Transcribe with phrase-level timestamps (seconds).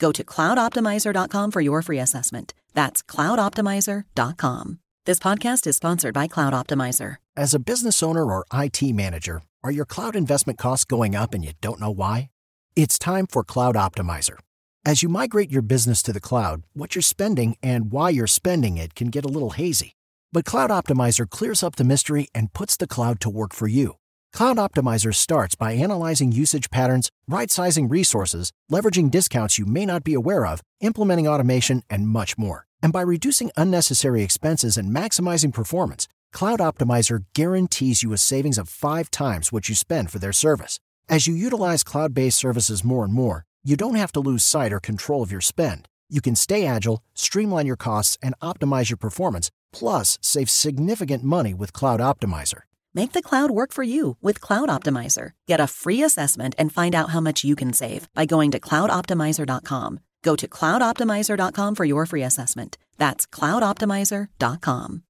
[0.00, 2.54] Go to cloudoptimizer.com for your free assessment.
[2.74, 4.78] That's cloudoptimizer.com.
[5.06, 7.16] This podcast is sponsored by Cloud Optimizer.
[7.36, 11.44] As a business owner or IT manager, are your cloud investment costs going up and
[11.44, 12.30] you don't know why?
[12.74, 14.38] It's time for Cloud Optimizer.
[14.84, 18.78] As you migrate your business to the cloud, what you're spending and why you're spending
[18.78, 19.92] it can get a little hazy.
[20.32, 23.96] But Cloud Optimizer clears up the mystery and puts the cloud to work for you.
[24.32, 30.04] Cloud Optimizer starts by analyzing usage patterns, right sizing resources, leveraging discounts you may not
[30.04, 32.66] be aware of, implementing automation, and much more.
[32.82, 38.68] And by reducing unnecessary expenses and maximizing performance, Cloud Optimizer guarantees you a savings of
[38.68, 40.78] five times what you spend for their service.
[41.08, 44.72] As you utilize cloud based services more and more, you don't have to lose sight
[44.72, 45.88] or control of your spend.
[46.08, 51.52] You can stay agile, streamline your costs, and optimize your performance, plus save significant money
[51.52, 52.62] with Cloud Optimizer.
[52.94, 55.32] Make the cloud work for you with Cloud Optimizer.
[55.46, 58.60] Get a free assessment and find out how much you can save by going to
[58.60, 60.00] cloudoptimizer.com.
[60.22, 62.78] Go to cloudoptimizer.com for your free assessment.
[62.98, 65.02] That's cloudoptimizer.com.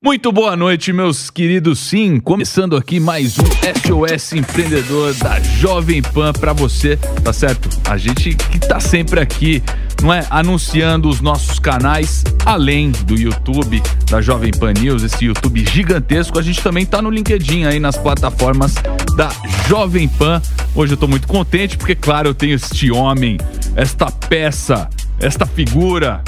[0.00, 1.80] Muito boa noite, meus queridos.
[1.80, 7.68] Sim, começando aqui mais um SOS Empreendedor da Jovem Pan para você, tá certo?
[7.84, 9.60] A gente que tá sempre aqui,
[10.00, 10.24] não é?
[10.30, 16.38] Anunciando os nossos canais, além do YouTube da Jovem Pan News, esse YouTube gigantesco.
[16.38, 18.74] A gente também tá no LinkedIn aí nas plataformas
[19.16, 19.30] da
[19.66, 20.40] Jovem Pan.
[20.76, 23.36] Hoje eu tô muito contente porque, claro, eu tenho este homem,
[23.74, 26.22] esta peça, esta figura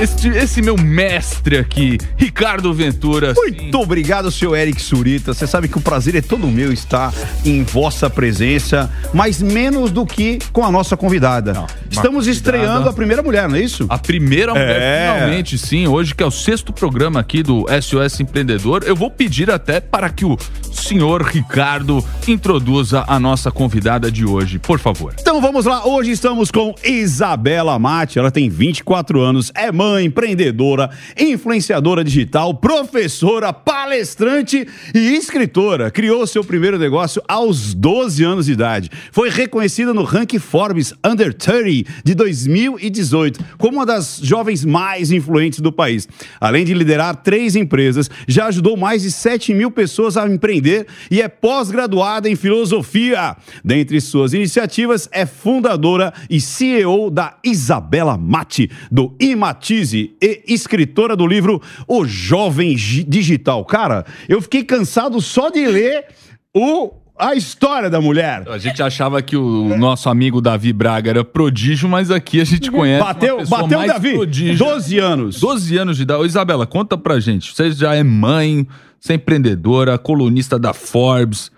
[0.00, 3.34] este, esse meu mestre aqui, Ricardo Ventura.
[3.36, 3.70] Muito sim.
[3.74, 5.34] obrigado, senhor Eric Surita.
[5.34, 7.12] Você sabe que o prazer é todo meu estar
[7.44, 11.52] em vossa presença, mas menos do que com a nossa convidada.
[11.52, 12.30] Não, Estamos convidada.
[12.30, 13.84] estreando a primeira mulher, não é isso?
[13.90, 15.12] A primeira mulher, é.
[15.12, 15.86] finalmente, sim.
[15.86, 20.08] Hoje, que é o sexto programa aqui do SOS Empreendedor, eu vou pedir até para
[20.08, 20.38] que o
[20.72, 25.14] senhor Ricardo introduza a nossa convidada de hoje, por favor.
[25.20, 25.86] Então vamos lá.
[25.86, 28.18] Hoje estamos com Isabela Mate.
[28.18, 35.90] Ela tem 24 anos, é mãe empreendedora, influenciadora digital, professora, palestrante e escritora.
[35.90, 38.90] Criou seu primeiro negócio aos 12 anos de idade.
[39.10, 45.60] Foi reconhecida no ranking Forbes Under 30 de 2018 como uma das jovens mais influentes
[45.60, 46.08] do país.
[46.40, 51.22] Além de liderar três empresas, já ajudou mais de 7 mil pessoas a empreender e
[51.22, 53.36] é pós-graduada em filosofia.
[53.64, 60.14] Dentre suas iniciativas, é fundadora e CEO da Isabela Mate, do Imati e
[60.46, 63.64] escritora do livro O Jovem Digital.
[63.64, 66.06] Cara, eu fiquei cansado só de ler
[66.54, 68.48] o a história da mulher.
[68.48, 72.70] A gente achava que o nosso amigo Davi Braga era prodígio, mas aqui a gente
[72.70, 74.56] conhece bateu, uma bateu mais Davi, prodígio.
[74.56, 75.40] 12 anos.
[75.40, 76.24] 12 anos de idade.
[76.24, 77.54] Isabela, conta pra gente.
[77.54, 78.66] Você já é mãe,
[78.98, 81.52] você é empreendedora, colunista da Forbes.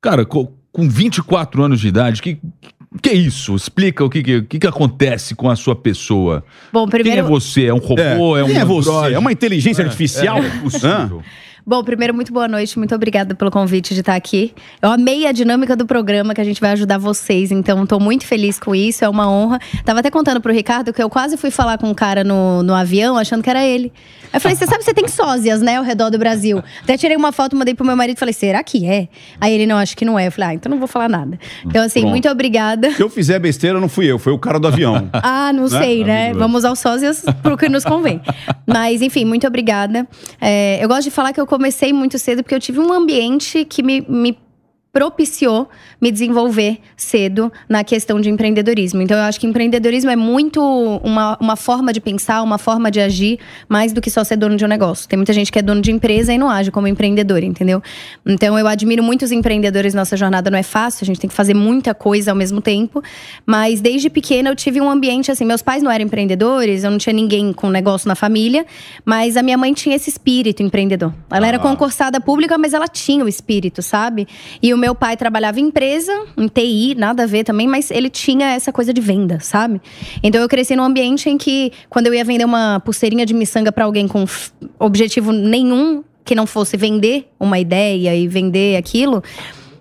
[0.00, 0.48] Cara, com
[0.88, 2.38] 24 anos de idade, que,
[2.94, 3.54] o que é isso?
[3.56, 6.44] Explica o que, que, que, acontece com a sua pessoa.
[6.72, 7.22] Bom, primeiro...
[7.22, 7.64] Quem é você?
[7.66, 8.36] É um robô?
[8.36, 9.14] É, é um Quem é você?
[9.14, 10.38] É uma inteligência é, artificial?
[10.38, 11.22] É, é possível.
[11.64, 12.76] Bom, primeiro, muito boa noite.
[12.76, 14.52] Muito obrigada pelo convite de estar aqui.
[14.80, 18.26] Eu amei a dinâmica do programa que a gente vai ajudar vocês, então estou muito
[18.26, 19.60] feliz com isso, é uma honra.
[19.84, 22.74] Tava até contando pro Ricardo que eu quase fui falar com um cara no, no
[22.74, 23.92] avião achando que era ele.
[24.32, 26.62] Eu falei, você sabe que você tem sósias, né, ao redor do Brasil.
[26.82, 29.08] Até tirei uma foto, mandei pro meu marido e falei, será que é?
[29.38, 30.28] Aí ele, não, acho que não é.
[30.28, 31.38] Eu falei, ah, então não vou falar nada.
[31.66, 32.90] Então, assim, muito obrigada.
[32.92, 35.08] Se eu fizer besteira, não fui eu, foi o cara do avião.
[35.12, 35.68] ah, não né?
[35.68, 36.32] sei, né?
[36.32, 38.22] Vamos usar os sósias pro que nos convém.
[38.66, 40.08] Mas, enfim, muito obrigada.
[40.40, 43.66] É, eu gosto de falar que eu comecei muito cedo porque eu tive um ambiente
[43.66, 44.38] que me, me
[44.92, 45.68] propiciou
[46.00, 49.00] me desenvolver cedo na questão de empreendedorismo.
[49.00, 50.60] Então, eu acho que empreendedorismo é muito
[51.02, 54.54] uma, uma forma de pensar, uma forma de agir, mais do que só ser dono
[54.54, 55.08] de um negócio.
[55.08, 57.82] Tem muita gente que é dono de empresa e não age como empreendedor, entendeu?
[58.26, 59.94] Então, eu admiro muitos empreendedores.
[59.94, 63.02] Nossa jornada não é fácil, a gente tem que fazer muita coisa ao mesmo tempo.
[63.46, 65.46] Mas desde pequena eu tive um ambiente assim.
[65.46, 68.66] Meus pais não eram empreendedores, eu não tinha ninguém com negócio na família,
[69.06, 71.14] mas a minha mãe tinha esse espírito empreendedor.
[71.30, 71.48] Ela ah.
[71.48, 74.28] era concursada pública, mas ela tinha o espírito, sabe?
[74.62, 78.10] E o meu pai trabalhava em empresa, em TI, nada a ver também, mas ele
[78.10, 79.80] tinha essa coisa de venda, sabe?
[80.20, 83.70] Então eu cresci num ambiente em que, quando eu ia vender uma pulseirinha de miçanga
[83.70, 84.24] para alguém com
[84.80, 89.22] objetivo nenhum que não fosse vender uma ideia e vender aquilo,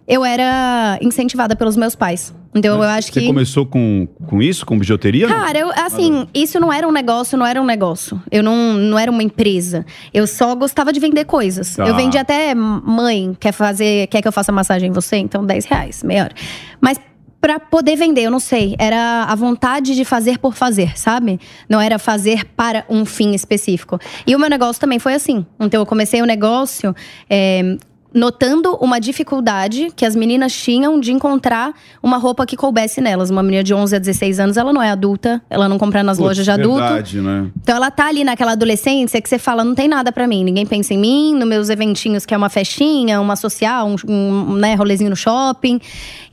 [0.08, 2.32] eu era incentivada pelos meus pais.
[2.54, 3.20] Então Mas eu acho você que.
[3.22, 5.28] Você começou com, com isso, com bijuteria?
[5.28, 8.22] Cara, eu, assim, isso não era um negócio, não era um negócio.
[8.30, 9.86] Eu não, não era uma empresa.
[10.14, 11.76] Eu só gostava de vender coisas.
[11.76, 11.88] Tá.
[11.88, 15.18] Eu vendi até mãe, quer fazer, quer que eu faça massagem em você?
[15.18, 16.36] Então, 10 reais, meia hora.
[16.80, 17.00] Mas
[17.42, 18.76] para poder vender, eu não sei.
[18.78, 21.40] Era a vontade de fazer por fazer, sabe?
[21.68, 23.98] Não era fazer para um fim específico.
[24.28, 25.44] E o meu negócio também foi assim.
[25.60, 26.96] Então eu comecei o negócio
[27.28, 27.78] é,
[28.14, 31.74] notando uma dificuldade que as meninas tinham de encontrar
[32.04, 33.30] uma roupa que coubesse nelas.
[33.30, 36.18] Uma menina de 11 a 16 anos, ela não é adulta, ela não compra nas
[36.18, 36.82] Putz, lojas de adulto.
[36.82, 37.50] Verdade, né?
[37.62, 40.66] Então ela tá ali naquela adolescência que você fala, não tem nada para mim, ninguém
[40.66, 44.76] pensa em mim, nos meus eventinhos que é uma festinha, uma social, um, um né,
[44.76, 45.80] rolezinho no shopping.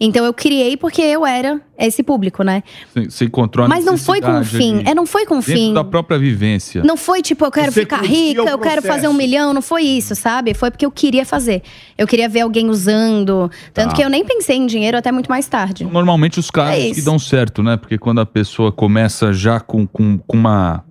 [0.00, 2.62] Então eu criei porque eu era esse público, né?
[2.94, 5.72] Você encontrou a Mas não foi com fim, é não foi com fim.
[5.72, 6.82] da própria vivência.
[6.82, 9.82] Não foi tipo, eu quero Você ficar rica, eu quero fazer um milhão, não foi
[9.82, 10.54] isso, sabe?
[10.54, 11.62] Foi porque eu queria fazer.
[11.96, 13.50] Eu queria ver alguém usando.
[13.72, 13.96] Tanto tá.
[13.96, 15.84] que eu nem pensei em dinheiro até muito mais tarde.
[15.84, 17.76] Normalmente os casos é que dão certo, né?
[17.76, 20.84] Porque quando a pessoa começa já com, com, com uma,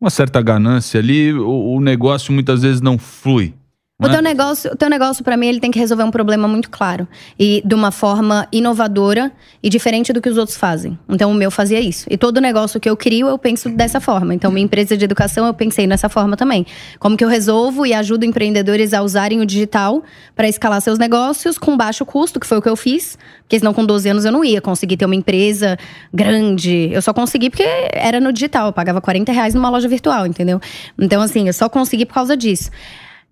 [0.00, 3.54] uma certa ganância ali, o, o negócio muitas vezes não flui.
[3.98, 6.68] O teu negócio, o teu negócio para mim, ele tem que resolver um problema muito
[6.68, 7.08] claro
[7.38, 9.32] e de uma forma inovadora
[9.62, 10.98] e diferente do que os outros fazem.
[11.08, 12.04] Então o meu fazia isso.
[12.10, 14.34] E todo negócio que eu crio, eu penso dessa forma.
[14.34, 16.66] Então minha empresa de educação, eu pensei nessa forma também.
[16.98, 20.02] Como que eu resolvo e ajudo empreendedores a usarem o digital
[20.34, 23.72] para escalar seus negócios com baixo custo, que foi o que eu fiz, porque senão
[23.72, 25.78] com 12 anos eu não ia conseguir ter uma empresa
[26.12, 26.90] grande.
[26.92, 27.64] Eu só consegui porque
[27.94, 30.60] era no digital, eu pagava 40 reais numa loja virtual, entendeu?
[31.00, 32.70] Então assim, eu só consegui por causa disso.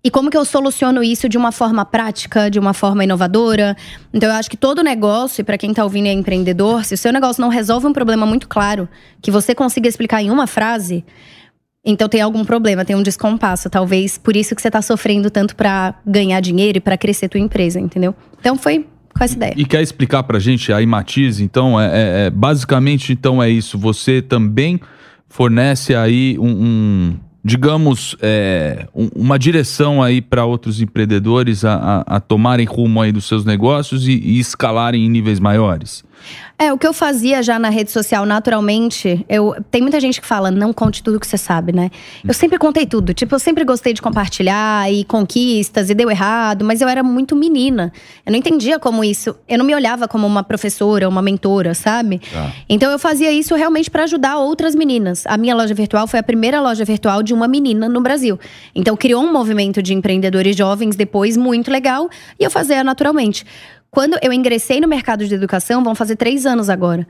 [0.05, 3.75] E como que eu soluciono isso de uma forma prática, de uma forma inovadora?
[4.13, 6.93] Então eu acho que todo negócio, e para quem está ouvindo e é empreendedor, se
[6.93, 8.87] o seu negócio não resolve um problema muito claro,
[9.19, 11.03] que você consiga explicar em uma frase,
[11.83, 13.67] então tem algum problema, tem um descompasso.
[13.67, 17.39] Talvez por isso que você está sofrendo tanto para ganhar dinheiro e para crescer tua
[17.39, 18.13] empresa, entendeu?
[18.39, 19.55] Então foi com essa ideia.
[19.57, 23.75] E quer explicar pra gente aí, Matiz, então, é, é, é, basicamente, então é isso.
[23.79, 24.79] Você também
[25.27, 31.75] fornece aí um, um digamos, é, uma direção aí para outros empreendedores a,
[32.07, 36.03] a, a, tomarem rumo aí dos seus negócios e, e escalarem em níveis maiores?
[36.57, 40.27] É, o que eu fazia já na rede social naturalmente, eu tem muita gente que
[40.27, 41.91] fala, não conte tudo que você sabe, né?
[42.25, 43.13] Eu sempre contei tudo.
[43.13, 47.35] Tipo, eu sempre gostei de compartilhar e conquistas e deu errado, mas eu era muito
[47.35, 47.91] menina.
[48.25, 49.35] Eu não entendia como isso.
[49.49, 52.21] Eu não me olhava como uma professora, uma mentora, sabe?
[52.31, 52.53] Tá.
[52.69, 55.25] Então eu fazia isso realmente para ajudar outras meninas.
[55.27, 58.39] A minha loja virtual foi a primeira loja virtual de uma menina no Brasil.
[58.73, 62.09] Então criou um movimento de empreendedores jovens depois muito legal
[62.39, 63.45] e eu fazia naturalmente.
[63.91, 67.07] Quando eu ingressei no mercado de educação, vão fazer três anos agora.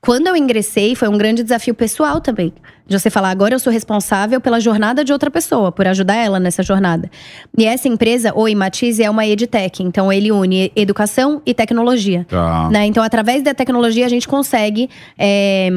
[0.00, 2.54] Quando eu ingressei, foi um grande desafio pessoal também.
[2.86, 6.40] De você falar, agora eu sou responsável pela jornada de outra pessoa, por ajudar ela
[6.40, 7.10] nessa jornada.
[7.56, 9.82] E essa empresa, o Imatize, é uma edtech.
[9.82, 12.26] Então, ele une educação e tecnologia.
[12.28, 12.70] Tá.
[12.70, 12.86] Né?
[12.86, 15.68] Então, através da tecnologia, a gente consegue é,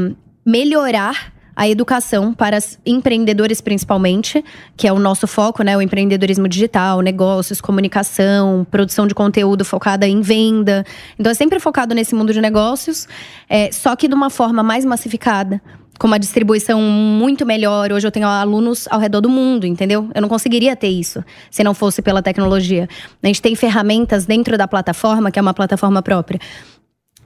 [0.45, 4.43] melhorar a educação para empreendedores principalmente,
[4.75, 5.77] que é o nosso foco, né?
[5.77, 10.85] O empreendedorismo digital, negócios, comunicação, produção de conteúdo focada em venda.
[11.17, 13.07] Então é sempre focado nesse mundo de negócios,
[13.49, 15.61] é, só que de uma forma mais massificada.
[15.99, 17.91] Com uma distribuição muito melhor.
[17.91, 20.09] Hoje eu tenho alunos ao redor do mundo, entendeu?
[20.13, 22.89] Eu não conseguiria ter isso se não fosse pela tecnologia.
[23.21, 26.39] A gente tem ferramentas dentro da plataforma, que é uma plataforma própria,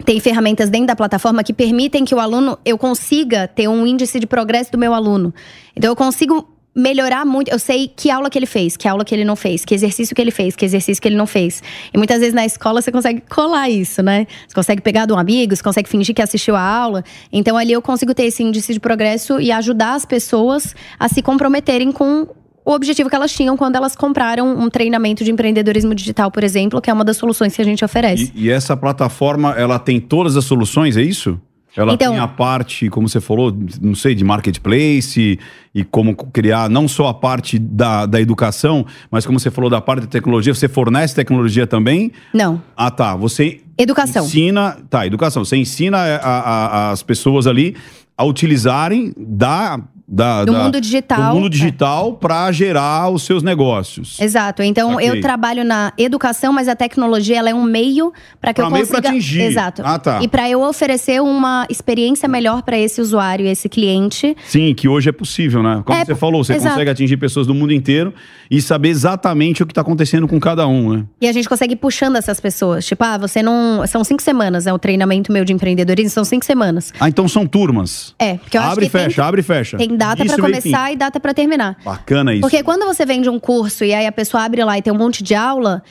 [0.05, 4.19] tem ferramentas dentro da plataforma que permitem que o aluno eu consiga ter um índice
[4.19, 5.33] de progresso do meu aluno.
[5.75, 7.49] Então eu consigo melhorar muito.
[7.49, 10.15] Eu sei que aula que ele fez, que aula que ele não fez, que exercício
[10.15, 11.63] que ele fez, que exercício que ele não fez.
[11.91, 14.27] E muitas vezes na escola você consegue colar isso, né?
[14.47, 17.03] Você consegue pegar de um amigo, você consegue fingir que assistiu a aula.
[17.33, 21.23] Então ali eu consigo ter esse índice de progresso e ajudar as pessoas a se
[21.23, 22.27] comprometerem com
[22.69, 26.81] o objetivo que elas tinham quando elas compraram um treinamento de empreendedorismo digital, por exemplo,
[26.81, 28.31] que é uma das soluções que a gente oferece.
[28.35, 31.39] E, e essa plataforma, ela tem todas as soluções, é isso?
[31.77, 35.39] Ela Então- tem a parte, como você falou, não sei, de marketplace
[35.75, 39.79] e como criar não só a parte da, da educação, mas como você falou da
[39.79, 42.11] parte da tecnologia, você fornece tecnologia também?
[42.33, 42.61] Não.
[42.75, 43.15] Ah, tá.
[43.15, 44.25] Você Educação.
[44.25, 44.77] ensina.
[44.89, 45.45] Tá, educação.
[45.45, 47.75] Você ensina a- a- as pessoas ali
[48.17, 49.79] a utilizarem da.
[50.07, 51.31] Da Do da- mundo digital.
[51.31, 51.49] do mundo É.
[51.49, 54.17] digital para gerar os seus negócios.
[54.21, 54.63] Exato.
[54.63, 55.09] Então Ok.
[55.09, 58.71] eu trabalho na educação, mas a tecnologia ela é um meio para que Pra eu
[58.73, 59.41] meio pra consiga atingir.
[59.41, 59.81] Exato.
[59.83, 60.19] Ah, tá.
[60.21, 64.35] E para eu oferecer uma experiência melhor para esse usuário, esse cliente.
[64.47, 65.81] Sim, que hoje é possível, né?
[65.85, 66.69] Como É, você falou, você exato.
[66.75, 68.13] consegue atingir pessoas do mundo inteiro
[68.49, 71.03] e saber exatamente o que está acontecendo com cada um, né?
[71.19, 72.85] E a gente consegue ir puxando essas pessoas.
[72.85, 73.85] Tipo, ah, você não.
[73.85, 76.93] São cinco semanas, é o treinamento meu de empreendedorismo, são cinco semanas.
[76.97, 78.15] Ah, então são turmas.
[78.17, 79.77] É, porque eu acho abre e que tem- fecha, abre e fecha.
[79.77, 81.77] Tem data para meio e começar e data para terminar.
[81.83, 82.41] Bacana isso.
[82.41, 84.97] Porque quando você vende um curso e aí a pessoa abre lá e tem um
[84.97, 85.83] monte de aula,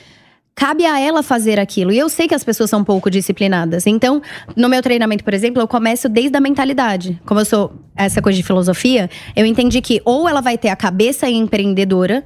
[0.55, 1.91] cabe a ela fazer aquilo.
[1.91, 3.85] E eu sei que as pessoas são pouco disciplinadas.
[3.85, 4.21] Então,
[4.55, 7.21] no meu treinamento, por exemplo, eu começo desde a mentalidade.
[7.25, 10.75] Como eu sou essa coisa de filosofia, eu entendi que ou ela vai ter a
[10.75, 12.23] cabeça empreendedora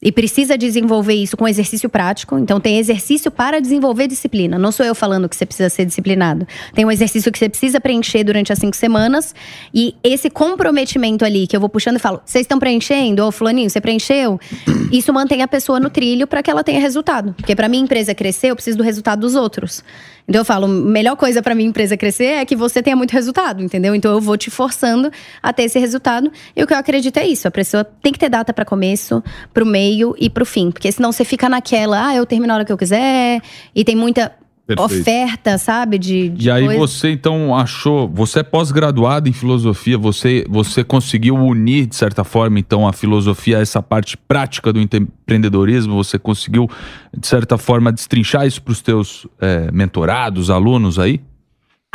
[0.00, 2.38] e precisa desenvolver isso com exercício prático.
[2.38, 4.58] Então, tem exercício para desenvolver disciplina.
[4.58, 6.46] Não sou eu falando que você precisa ser disciplinado.
[6.74, 9.34] Tem um exercício que você precisa preencher durante as cinco semanas.
[9.72, 13.24] E esse comprometimento ali, que eu vou puxando e falo: vocês estão preenchendo?
[13.24, 14.38] Ô, Fulaninho, você preencheu?
[14.92, 17.34] Isso mantém a pessoa no trilho para que ela tenha resultado.
[17.34, 19.82] Porque para minha empresa crescer, eu preciso do resultado dos outros.
[20.28, 23.62] Então eu falo, melhor coisa para minha empresa crescer é que você tenha muito resultado,
[23.62, 23.94] entendeu?
[23.94, 25.10] Então eu vou te forçando
[25.40, 26.32] a ter esse resultado.
[26.54, 29.22] E o que eu acredito é isso, a pessoa tem que ter data para começo,
[29.54, 29.85] pro meio
[30.18, 32.78] e pro fim, porque senão você fica naquela, ah, eu termino a hora que eu
[32.78, 33.40] quiser,
[33.74, 34.32] e tem muita
[34.66, 35.00] Perfeito.
[35.00, 36.80] oferta, sabe, de, de E aí coisa.
[36.80, 42.58] você então achou, você é pós-graduado em filosofia, você você conseguiu unir de certa forma
[42.58, 46.68] então a filosofia a essa parte prática do empreendedorismo, você conseguiu
[47.16, 51.20] de certa forma destrinchar isso para os teus é, mentorados, alunos aí?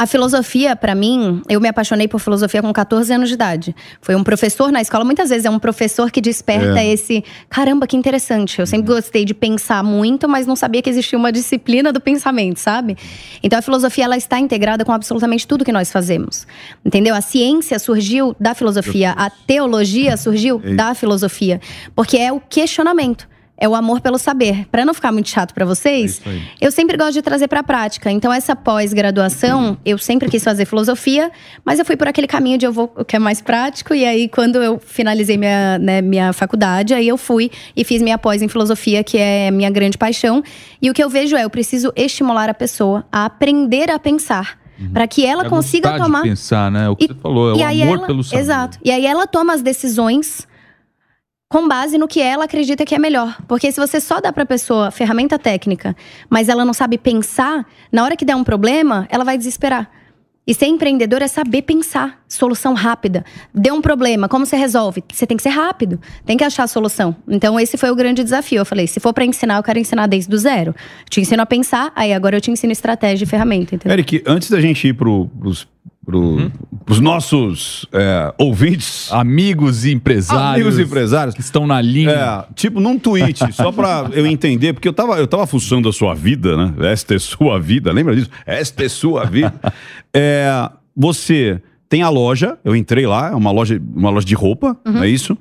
[0.01, 3.75] A filosofia, pra mim, eu me apaixonei por filosofia com 14 anos de idade.
[4.01, 7.23] Foi um professor na escola, muitas vezes é um professor que desperta esse.
[7.47, 8.59] Caramba, que interessante.
[8.59, 12.57] Eu sempre gostei de pensar muito, mas não sabia que existia uma disciplina do pensamento,
[12.57, 12.97] sabe?
[13.43, 16.47] Então a filosofia ela está integrada com absolutamente tudo que nós fazemos.
[16.83, 17.13] Entendeu?
[17.13, 21.61] A ciência surgiu da filosofia, a teologia surgiu da filosofia,
[21.95, 23.29] porque é o questionamento.
[23.63, 24.65] É o amor pelo saber.
[24.71, 26.41] Pra não ficar muito chato pra vocês, aí.
[26.59, 28.09] eu sempre gosto de trazer pra prática.
[28.09, 31.31] Então, essa pós-graduação, eu sempre quis fazer filosofia,
[31.63, 33.93] mas eu fui por aquele caminho de eu vou, o que é mais prático.
[33.93, 38.17] E aí, quando eu finalizei minha, né, minha faculdade, aí eu fui e fiz minha
[38.17, 40.43] pós em filosofia, que é minha grande paixão.
[40.81, 44.59] E o que eu vejo é, eu preciso estimular a pessoa a aprender a pensar.
[44.91, 46.23] Pra que ela É consiga tomar.
[46.23, 46.89] de pensar, né?
[46.89, 48.41] O que E- você falou, é o amor ela- pelo saber.
[48.41, 48.79] Exato.
[48.83, 50.47] E aí ela toma as decisões
[51.51, 53.37] com base no que ela acredita que é melhor.
[53.45, 55.93] Porque se você só dá pra pessoa ferramenta técnica,
[56.29, 59.91] mas ela não sabe pensar, na hora que der um problema, ela vai desesperar.
[60.47, 63.25] E ser empreendedor é saber pensar, solução rápida.
[63.53, 65.03] Deu um problema, como você resolve?
[65.11, 67.13] Você tem que ser rápido, tem que achar a solução.
[67.27, 68.59] Então esse foi o grande desafio.
[68.59, 70.73] Eu falei, se for pra ensinar, eu quero ensinar desde o zero.
[71.09, 73.93] Te ensino a pensar, aí agora eu te ensino estratégia e ferramenta, entendeu?
[73.93, 75.67] Eric, antes da gente ir pro, pros,
[76.11, 76.51] pro, Uhum.
[76.85, 80.53] pros nossos é, ouvintes, Amigos e empresários.
[80.67, 82.11] amigos empresários, que estão na linha.
[82.11, 85.93] É, tipo, num tweet, só pra eu entender, porque eu tava, eu tava fuçando a
[85.93, 86.73] sua vida, né?
[86.91, 88.29] Esta é sua vida, lembra disso?
[88.45, 89.53] Esta é sua vida.
[90.13, 94.75] É, você tem a loja, eu entrei lá, é uma loja, uma loja de roupa,
[94.83, 95.37] não é isso?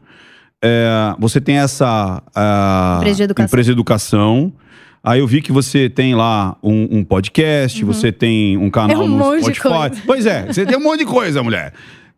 [0.62, 3.46] É, você tem essa a, Empresa de educação.
[3.46, 4.52] empresa de educação.
[5.02, 9.04] Aí eu vi que você tem lá um, um podcast, você tem um canal É
[9.04, 9.62] um no monte de Spotify.
[9.68, 10.02] coisa.
[10.06, 11.72] Pois é, você tem um monte de coisa, mulher.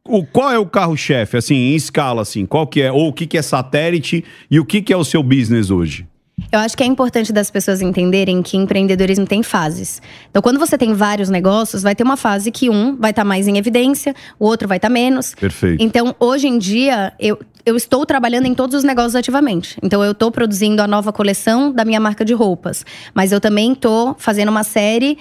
[0.05, 2.45] O, qual é o carro-chefe, assim, em escala, assim?
[2.45, 2.91] Qual que é?
[2.91, 6.07] Ou o que, que é satélite e o que, que é o seu business hoje?
[6.51, 10.01] Eu acho que é importante das pessoas entenderem que empreendedorismo tem fases.
[10.31, 13.47] Então, quando você tem vários negócios, vai ter uma fase que um vai estar mais
[13.49, 15.35] em evidência, o outro vai estar menos.
[15.35, 15.83] Perfeito.
[15.83, 19.79] Então, hoje em dia, eu, eu estou trabalhando em todos os negócios ativamente.
[19.83, 22.85] Então, eu estou produzindo a nova coleção da minha marca de roupas.
[23.15, 25.19] Mas eu também estou fazendo uma série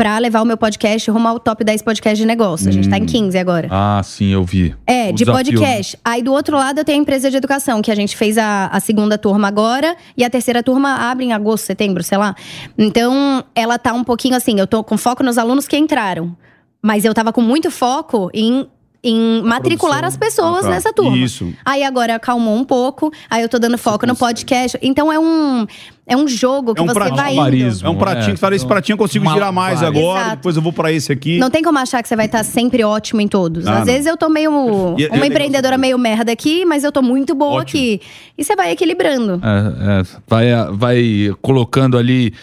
[0.00, 2.70] para levar o meu podcast rumo ao top 10 podcast de negócio.
[2.70, 3.68] A gente está em 15 agora.
[3.70, 4.74] Ah, sim, eu vi.
[4.86, 5.98] É, O de desafio, podcast.
[6.02, 8.68] Aí do outro lado eu tenho a empresa de educação, que a gente fez a,
[8.68, 12.34] a segunda turma agora e a terceira turma abre em agosto, setembro, sei lá.
[12.76, 16.36] Então, ela tá um pouquinho assim, eu tô com foco nos alunos que entraram.
[16.82, 18.68] Mas eu tava com muito foco em,
[19.02, 20.70] em matricular as pessoas Ah, tá.
[20.74, 21.16] nessa turma.
[21.16, 21.52] Isso.
[21.64, 24.78] Aí agora acalmou um pouco, aí eu tô dando foco no podcast.
[24.82, 25.66] Então é um,
[26.06, 27.86] é um jogo que É um você prato- vai indo.
[27.86, 30.36] É um pratinho É, que fala, esse pratinho eu consigo uma- girar mais agora, Exato.
[30.36, 31.38] depois eu vou pra esse aqui.
[31.38, 33.66] Não tem como achar que você vai estar sempre ótimo em todos.
[33.66, 33.84] Ah, Às não.
[33.86, 34.50] vezes eu tô meio.
[34.98, 37.80] E- é uma legal empreendedora meio merda aqui, mas eu tô muito boa Ótimo.
[37.80, 38.00] aqui.
[38.36, 39.40] E você vai equilibrando.
[39.42, 42.34] É, é, vai, vai colocando ali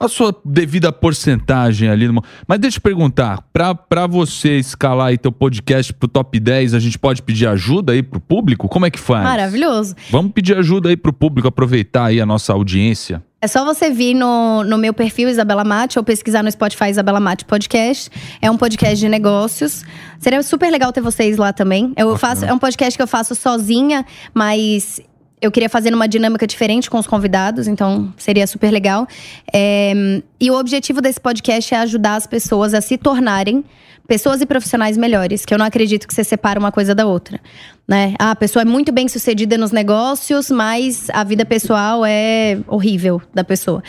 [0.00, 2.08] a sua devida porcentagem ali.
[2.08, 2.24] No...
[2.48, 6.98] Mas deixa eu perguntar, para você escalar aí teu podcast pro top 10, a gente
[6.98, 8.66] pode pedir ajuda aí pro público?
[8.66, 9.22] Como é que faz?
[9.22, 9.94] Maravilhoso.
[10.10, 13.22] Vamos pedir ajuda aí pro público, aproveitar aí a nossa audiência.
[13.42, 17.20] É só você vir no, no meu perfil Isabela Mate ou pesquisar no Spotify Isabela
[17.20, 18.10] Mate Podcast.
[18.40, 19.82] É um podcast de negócios.
[20.18, 21.92] Seria super legal ter vocês lá também.
[21.96, 24.04] Eu faço, é um podcast que eu faço sozinha,
[24.34, 25.00] mas
[25.40, 29.06] eu queria fazer uma dinâmica diferente com os convidados, então seria super legal.
[29.52, 29.92] É,
[30.38, 33.64] e o objetivo desse podcast é ajudar as pessoas a se tornarem
[34.06, 37.40] pessoas e profissionais melhores, que eu não acredito que você separa uma coisa da outra,
[37.86, 38.14] né?
[38.18, 43.22] Ah, a pessoa é muito bem sucedida nos negócios, mas a vida pessoal é horrível
[43.32, 43.84] da pessoa.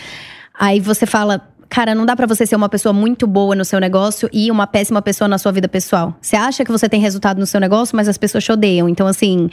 [0.54, 3.80] Aí você fala, cara, não dá para você ser uma pessoa muito boa no seu
[3.80, 6.16] negócio e uma péssima pessoa na sua vida pessoal.
[6.22, 8.88] Você acha que você tem resultado no seu negócio, mas as pessoas te odeiam.
[8.88, 9.50] Então, assim,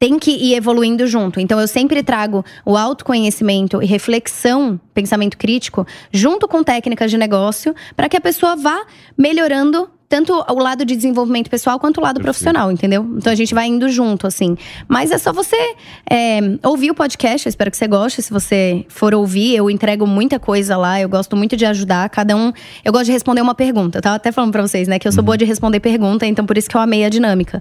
[0.00, 1.38] tem que ir evoluindo junto.
[1.38, 7.74] Então eu sempre trago o autoconhecimento e reflexão, pensamento crítico, junto com técnicas de negócio,
[7.94, 8.82] para que a pessoa vá
[9.16, 12.24] melhorando tanto o lado de desenvolvimento pessoal quanto o lado Perfeito.
[12.24, 13.06] profissional, entendeu?
[13.16, 14.56] Então a gente vai indo junto, assim.
[14.88, 15.76] Mas é só você
[16.10, 18.20] é, ouvir o podcast, eu espero que você goste.
[18.20, 22.08] Se você for ouvir, eu entrego muita coisa lá, eu gosto muito de ajudar.
[22.08, 22.52] Cada um.
[22.84, 23.98] Eu gosto de responder uma pergunta.
[23.98, 24.98] Eu tava até falando pra vocês, né?
[24.98, 25.26] Que eu sou uhum.
[25.26, 27.60] boa de responder pergunta, então por isso que eu amei a dinâmica.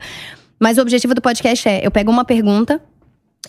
[0.59, 2.81] Mas o objetivo do podcast é: eu pego uma pergunta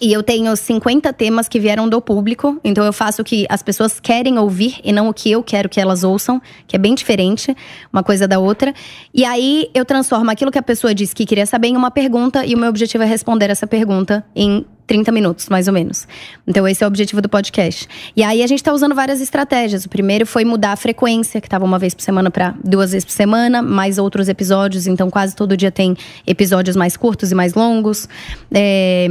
[0.00, 3.62] e eu tenho 50 temas que vieram do público, então eu faço o que as
[3.62, 6.94] pessoas querem ouvir e não o que eu quero que elas ouçam, que é bem
[6.94, 7.54] diferente
[7.92, 8.72] uma coisa da outra.
[9.12, 12.46] E aí eu transformo aquilo que a pessoa disse que queria saber em uma pergunta
[12.46, 16.08] e o meu objetivo é responder essa pergunta em 30 minutos, mais ou menos.
[16.44, 17.86] Então, esse é o objetivo do podcast.
[18.16, 19.84] E aí, a gente está usando várias estratégias.
[19.84, 23.04] O primeiro foi mudar a frequência, que estava uma vez por semana para duas vezes
[23.04, 24.88] por semana, mais outros episódios.
[24.88, 28.08] Então, quase todo dia tem episódios mais curtos e mais longos.
[28.52, 29.06] É,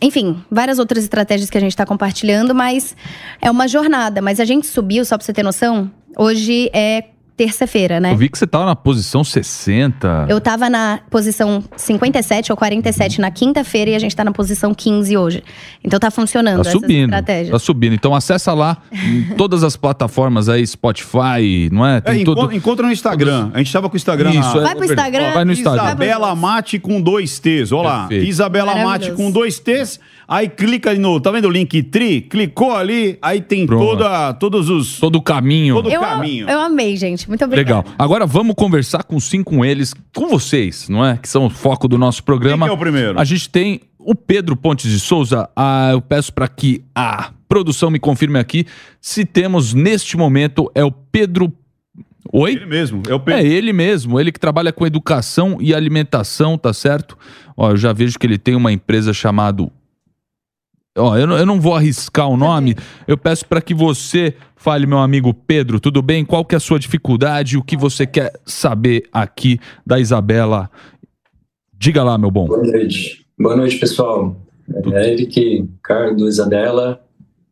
[0.00, 2.96] enfim, várias outras estratégias que a gente está compartilhando, mas
[3.42, 4.22] é uma jornada.
[4.22, 7.04] Mas a gente subiu, só para você ter noção, hoje é
[7.38, 8.12] terça-feira, né?
[8.12, 10.26] Eu vi que você tava na posição 60.
[10.28, 14.74] Eu tava na posição 57 ou 47 na quinta-feira e a gente tá na posição
[14.74, 15.44] 15 hoje.
[15.84, 17.52] Então tá funcionando tá subindo, estratégia.
[17.52, 17.94] Tá subindo.
[17.94, 22.00] Então acessa lá em todas as plataformas aí, Spotify, não é?
[22.00, 22.52] Tem é todo...
[22.52, 23.52] Encontra no Instagram.
[23.54, 24.30] A gente tava com o Instagram.
[24.30, 24.60] Isso, na...
[24.60, 25.32] é, vai pro Instagram.
[25.32, 25.84] Vai no Instagram.
[25.84, 27.70] Isabela Mate com dois T's.
[27.70, 28.08] Olha lá.
[28.10, 30.00] Isabela Mate com dois T's.
[30.30, 32.20] Aí clica no, tá vendo o link Tri?
[32.20, 35.00] Clicou ali, aí tem toda, todos os...
[35.00, 35.74] Todo o caminho.
[35.76, 36.46] Todo o eu, caminho.
[36.46, 37.26] Eu amei, gente.
[37.26, 37.78] Muito obrigada.
[37.78, 37.94] Legal.
[37.98, 41.16] Agora vamos conversar com sim com eles, com vocês, não é?
[41.16, 42.66] Que são o foco do nosso programa.
[42.66, 43.18] Quem é o primeiro?
[43.18, 45.48] A gente tem o Pedro Pontes de Souza.
[45.56, 48.66] Ah, eu peço para que a produção me confirme aqui
[49.00, 51.50] se temos neste momento é o Pedro
[52.30, 52.52] Oi?
[52.52, 53.40] Ele mesmo, é o Pedro.
[53.40, 57.16] É ele mesmo, ele que trabalha com educação e alimentação, tá certo?
[57.56, 59.66] Ó, eu já vejo que ele tem uma empresa chamada
[60.98, 62.74] Ó, eu, não, eu não vou arriscar o nome.
[63.06, 66.24] Eu peço para que você fale, meu amigo Pedro, tudo bem?
[66.24, 67.56] Qual que é a sua dificuldade?
[67.56, 70.70] O que você quer saber aqui da Isabela?
[71.72, 72.46] Diga lá, meu bom.
[72.46, 73.24] Boa noite.
[73.38, 74.36] Boa noite, pessoal.
[74.92, 77.00] É Eric, Carlos, Isabela.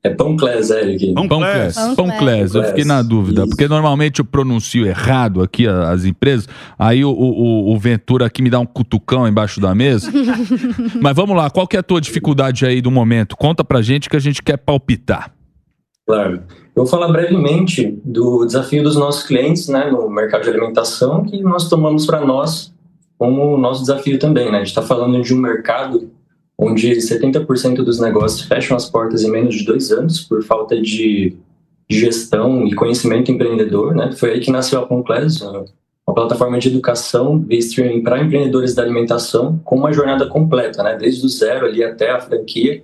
[0.06, 1.12] É Pão Clés, Eric.
[1.14, 1.76] Pão Clés.
[1.96, 2.54] Pão Clés.
[2.54, 3.50] Eu fiquei na dúvida, Isso.
[3.50, 8.48] porque normalmente eu pronuncio errado aqui as empresas, aí o, o, o, Ventura aqui me
[8.48, 10.10] dá um cutucão embaixo da mesa.
[11.02, 13.36] Mas vamos lá, qual que é a tua dificuldade aí do momento?
[13.36, 15.32] Conta pra gente que a gente quer palpitar.
[16.06, 16.34] Claro.
[16.76, 21.42] Eu vou falar brevemente do desafio dos nossos clientes né, no mercado de alimentação que
[21.42, 22.72] nós tomamos para nós
[23.18, 24.52] como nosso desafio também.
[24.52, 24.58] Né?
[24.58, 26.10] A gente está falando de um mercado
[26.58, 31.36] onde 70% dos negócios fecham as portas em menos de dois anos por falta de
[31.88, 34.12] gestão e conhecimento empreendedor, né?
[34.12, 39.60] Foi aí que nasceu a Conclés, uma plataforma de educação streaming para empreendedores da alimentação
[39.64, 40.96] com uma jornada completa, né?
[40.96, 42.82] Desde o zero ali até a franquia,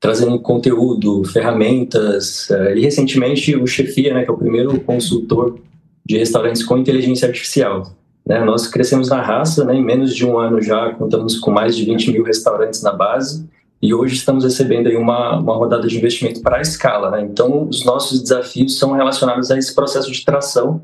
[0.00, 4.24] trazendo conteúdo, ferramentas eh, e recentemente o Chefia, né?
[4.24, 5.58] Que é o primeiro consultor
[6.04, 7.94] de restaurantes com inteligência artificial.
[8.26, 8.44] Né?
[8.44, 9.74] Nós crescemos na raça, né?
[9.74, 13.48] em menos de um ano já contamos com mais de 20 mil restaurantes na base
[13.80, 17.10] e hoje estamos recebendo aí uma, uma rodada de investimento para a escala.
[17.10, 17.22] Né?
[17.22, 20.80] Então, os nossos desafios são relacionados a esse processo de tração,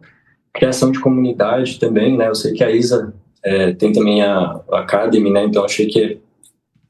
[0.53, 2.16] criação de comunidade também.
[2.16, 2.29] Né?
[2.29, 5.44] Eu sei que a Isa é, tem também a, a Academy, né?
[5.44, 6.18] então achei que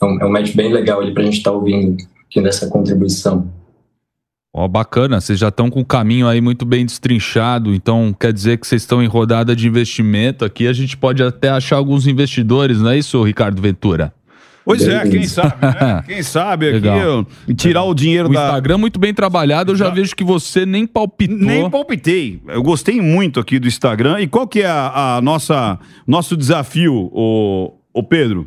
[0.01, 2.69] é um, é um match bem legal para a gente estar tá ouvindo aqui dessa
[2.69, 3.47] contribuição.
[4.53, 8.59] Ó, bacana, vocês já estão com o caminho aí muito bem destrinchado, então quer dizer
[8.59, 12.81] que vocês estão em rodada de investimento aqui, a gente pode até achar alguns investidores,
[12.81, 14.13] não é isso, Ricardo Ventura?
[14.65, 16.03] Pois é, quem sabe, né?
[16.07, 18.45] Quem sabe aqui eu, tirar o dinheiro o da.
[18.45, 21.39] Instagram muito bem trabalhado, eu já, já vejo que você nem palpitou.
[21.39, 22.43] Nem palpitei.
[22.47, 24.21] Eu gostei muito aqui do Instagram.
[24.21, 28.47] E qual que é a, a nossa nosso desafio, o, o Pedro?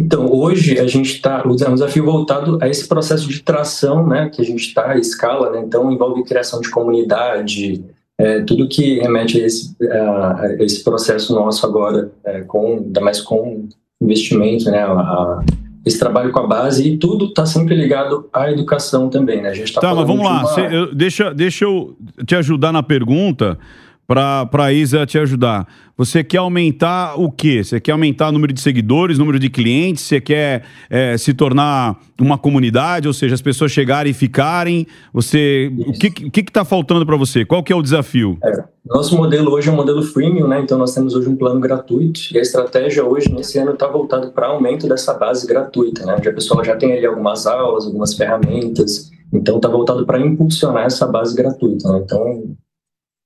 [0.00, 4.40] Então, hoje a gente está, o desafio voltado a esse processo de tração, né, que
[4.40, 7.84] a gente está à escala, né, então envolve criação de comunidade,
[8.18, 13.00] é, tudo que remete a esse, a, a esse processo nosso agora, é, com, ainda
[13.02, 13.68] mais com
[14.00, 15.40] investimento, né, a,
[15.84, 19.48] esse trabalho com a base e tudo está sempre ligado à educação também, né?
[19.48, 20.46] A gente tá, tá mas vamos lá, uma...
[20.48, 23.58] Cê, eu, deixa, deixa eu te ajudar na pergunta
[24.10, 25.68] para a Isa te ajudar.
[25.96, 27.62] Você quer aumentar o quê?
[27.62, 30.02] Você quer aumentar o número de seguidores, número de clientes?
[30.02, 34.84] Você quer é, se tornar uma comunidade, ou seja, as pessoas chegarem e ficarem?
[35.12, 37.44] Você, o que está faltando para você?
[37.44, 38.36] Qual que é o desafio?
[38.42, 40.60] É, nosso modelo hoje é um modelo freemium, né?
[40.60, 44.28] Então nós temos hoje um plano gratuito e a estratégia hoje nesse ano está voltada
[44.30, 46.16] para aumento dessa base gratuita, né?
[46.18, 49.08] Onde a pessoa já tem ali algumas aulas, algumas ferramentas.
[49.32, 51.92] Então está voltado para impulsionar essa base gratuita.
[51.92, 52.00] Né?
[52.02, 52.56] Então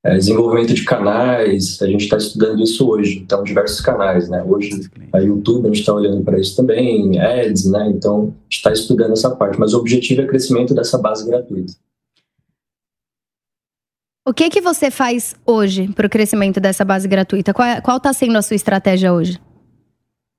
[0.05, 4.45] é, desenvolvimento de canais, a gente está estudando isso hoje, então diversos canais, né?
[4.47, 4.69] Hoje
[5.11, 7.88] a YouTube a gente está olhando para isso também, ads, né?
[7.88, 11.27] Então a gente está estudando essa parte, mas o objetivo é o crescimento dessa base
[11.27, 11.73] gratuita.
[14.27, 17.55] O que que você faz hoje para o crescimento dessa base gratuita?
[17.55, 19.38] Qual está sendo a sua estratégia hoje?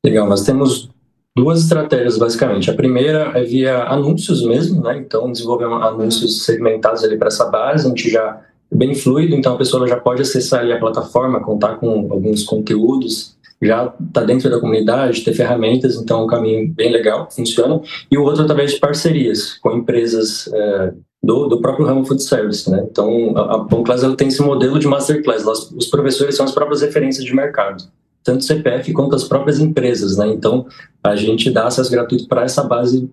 [0.06, 0.90] Legal, nós temos
[1.36, 2.70] duas estratégias basicamente.
[2.70, 4.98] A primeira é via anúncios mesmo, né?
[4.98, 9.58] Então desenvolver anúncios segmentados ali para essa base, a gente já bem fluido, então a
[9.58, 14.60] pessoa já pode acessar ali a plataforma, contar com alguns conteúdos, já está dentro da
[14.60, 17.82] comunidade, ter ferramentas, então é um caminho bem legal, funciona.
[18.12, 22.70] E o outro através de parcerias com empresas é, do, do próprio ramo food service,
[22.70, 22.86] né?
[22.90, 26.82] Então a, a Class ela tem esse modelo de masterclass, os professores são as próprias
[26.82, 27.84] referências de mercado,
[28.24, 30.28] tanto CPF quanto as próprias empresas, né?
[30.28, 30.66] Então
[31.04, 33.10] a gente dá acesso gratuito para essa base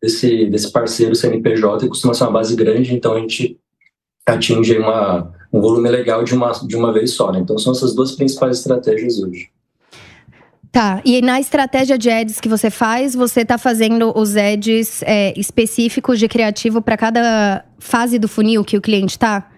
[0.00, 3.58] desse, desse parceiro CNPJ, que costuma ser uma base grande, então a gente
[4.26, 7.32] atinge uma, um volume legal de uma, de uma vez só.
[7.32, 7.40] Né?
[7.40, 9.50] Então, são essas duas principais estratégias hoje.
[10.72, 15.34] Tá, e na estratégia de ads que você faz, você está fazendo os ads é,
[15.36, 19.50] específicos de criativo para cada fase do funil que o cliente está?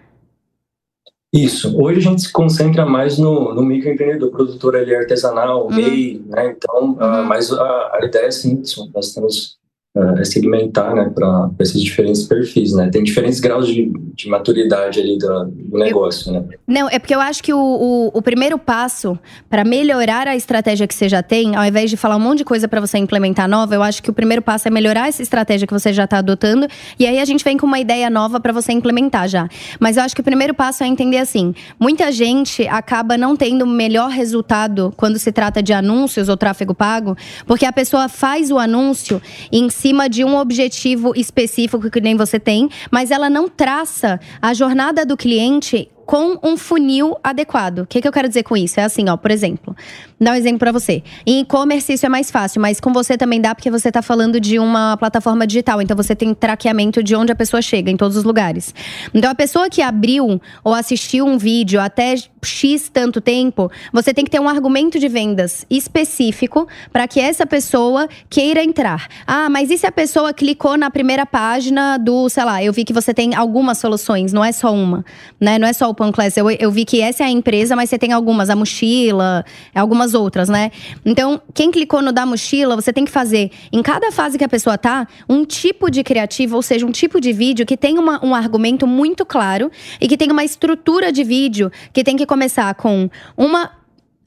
[1.31, 1.79] Isso.
[1.79, 5.75] Hoje a gente se concentra mais no, no microempreendedor, produtor ali artesanal, uhum.
[5.75, 6.55] MEI, né?
[6.57, 7.23] Então, ah, uhum.
[7.23, 8.61] uh, mas a, a ideia é sim,
[8.93, 9.57] nós temos
[9.95, 12.89] é segmentar né, para esses diferentes perfis, né?
[12.91, 16.47] Tem diferentes graus de, de maturidade ali do, do negócio, eu, né?
[16.65, 20.87] Não, é porque eu acho que o, o, o primeiro passo para melhorar a estratégia
[20.87, 23.47] que você já tem, ao invés de falar um monte de coisa para você implementar
[23.47, 26.17] nova, eu acho que o primeiro passo é melhorar essa estratégia que você já está
[26.17, 29.47] adotando e aí a gente vem com uma ideia nova para você implementar já.
[29.79, 33.63] Mas eu acho que o primeiro passo é entender assim, muita gente acaba não tendo
[33.63, 38.49] o melhor resultado quando se trata de anúncios ou tráfego pago, porque a pessoa faz
[38.49, 43.49] o anúncio em cima de um objetivo específico que nem você tem, mas ela não
[43.49, 47.79] traça a jornada do cliente com um funil adequado.
[47.79, 48.79] O que, que eu quero dizer com isso?
[48.79, 49.75] É assim, ó, por exemplo,
[50.19, 51.03] dar um exemplo para você.
[51.25, 54.39] Em e-commerce isso é mais fácil, mas com você também dá porque você está falando
[54.39, 58.17] de uma plataforma digital, então você tem traqueamento de onde a pessoa chega em todos
[58.17, 58.73] os lugares.
[59.13, 64.25] Então a pessoa que abriu ou assistiu um vídeo até X tanto tempo, você tem
[64.25, 69.07] que ter um argumento de vendas específico para que essa pessoa queira entrar.
[69.25, 72.83] Ah, mas e se a pessoa clicou na primeira página do, sei lá, eu vi
[72.83, 75.05] que você tem algumas soluções, não é só uma,
[75.39, 75.57] né?
[75.57, 76.35] Não é só o Panclass.
[76.35, 80.13] Eu, eu vi que essa é a empresa, mas você tem algumas, a mochila, algumas
[80.13, 80.71] outras, né?
[81.05, 84.49] Então, quem clicou no da mochila, você tem que fazer, em cada fase que a
[84.49, 88.23] pessoa tá, um tipo de criativo, ou seja, um tipo de vídeo que tem uma,
[88.23, 92.73] um argumento muito claro e que tem uma estrutura de vídeo que tem que começar
[92.75, 93.71] com uma,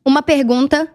[0.05, 0.89] uma pergunta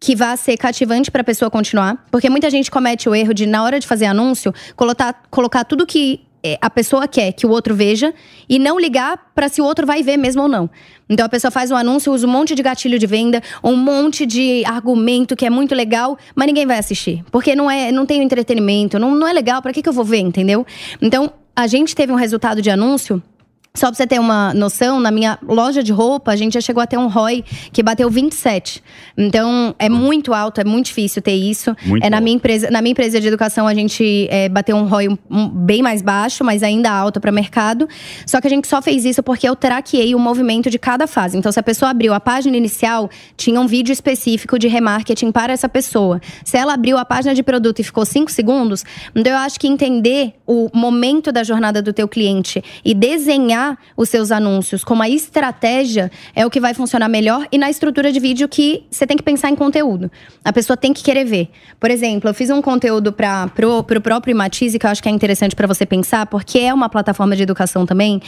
[0.00, 3.46] que vá ser cativante para a pessoa continuar, porque muita gente comete o erro de
[3.46, 7.50] na hora de fazer anúncio colocar, colocar tudo que é, a pessoa quer que o
[7.50, 8.14] outro veja
[8.48, 10.70] e não ligar para se o outro vai ver mesmo ou não.
[11.08, 14.26] Então a pessoa faz um anúncio, usa um monte de gatilho de venda, um monte
[14.26, 18.22] de argumento que é muito legal, mas ninguém vai assistir, porque não é, não tem
[18.22, 19.62] entretenimento, não, não é legal.
[19.62, 20.66] Para que que eu vou ver, entendeu?
[21.00, 23.22] Então a gente teve um resultado de anúncio
[23.78, 26.82] só pra você ter uma noção, na minha loja de roupa, a gente já chegou
[26.82, 28.82] a ter um ROI que bateu 27.
[29.16, 31.76] Então, é muito alto, é muito difícil ter isso.
[31.84, 34.86] Muito é, na, minha empresa, na minha empresa de educação, a gente é, bateu um
[34.86, 37.88] ROI um, um, bem mais baixo, mas ainda alto para mercado.
[38.26, 41.36] Só que a gente só fez isso porque eu traqueei o movimento de cada fase.
[41.36, 45.52] Então, se a pessoa abriu a página inicial, tinha um vídeo específico de remarketing para
[45.52, 46.20] essa pessoa.
[46.44, 49.66] Se ela abriu a página de produto e ficou 5 segundos, então eu acho que
[49.66, 55.08] entender o momento da jornada do teu cliente e desenhar os seus anúncios como a
[55.08, 59.16] estratégia é o que vai funcionar melhor e na estrutura de vídeo que você tem
[59.16, 60.10] que pensar em conteúdo.
[60.44, 61.48] A pessoa tem que querer ver.
[61.80, 65.08] Por exemplo, eu fiz um conteúdo para pro, pro próprio Matize que eu acho que
[65.08, 68.20] é interessante para você pensar, porque é uma plataforma de educação também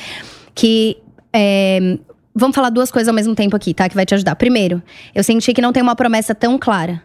[0.54, 0.96] que
[1.32, 1.98] é,
[2.34, 3.88] Vamos falar duas coisas ao mesmo tempo aqui, tá?
[3.88, 4.36] Que vai te ajudar.
[4.36, 4.80] Primeiro,
[5.14, 7.02] eu senti que não tem uma promessa tão clara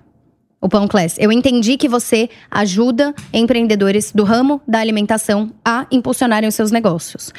[0.61, 1.15] o Pão Class.
[1.19, 7.31] Eu entendi que você ajuda empreendedores do ramo da alimentação a impulsionarem os seus negócios.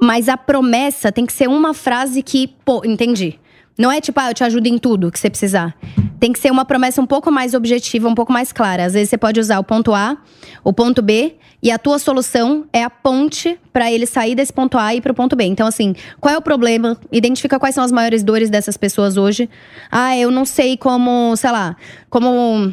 [0.00, 3.38] Mas a promessa tem que ser uma frase que, pô, entendi.
[3.78, 5.76] Não é tipo, ah, eu te ajudo em tudo que você precisar.
[6.18, 8.84] Tem que ser uma promessa um pouco mais objetiva, um pouco mais clara.
[8.84, 10.16] Às vezes você pode usar o ponto A,
[10.64, 14.76] o ponto B, e a tua solução é a ponte para ele sair desse ponto
[14.76, 15.44] A e ir para o ponto B.
[15.44, 16.96] Então, assim, qual é o problema?
[17.12, 19.48] Identifica quais são as maiores dores dessas pessoas hoje.
[19.90, 21.76] Ah, eu não sei como, sei lá,
[22.10, 22.72] como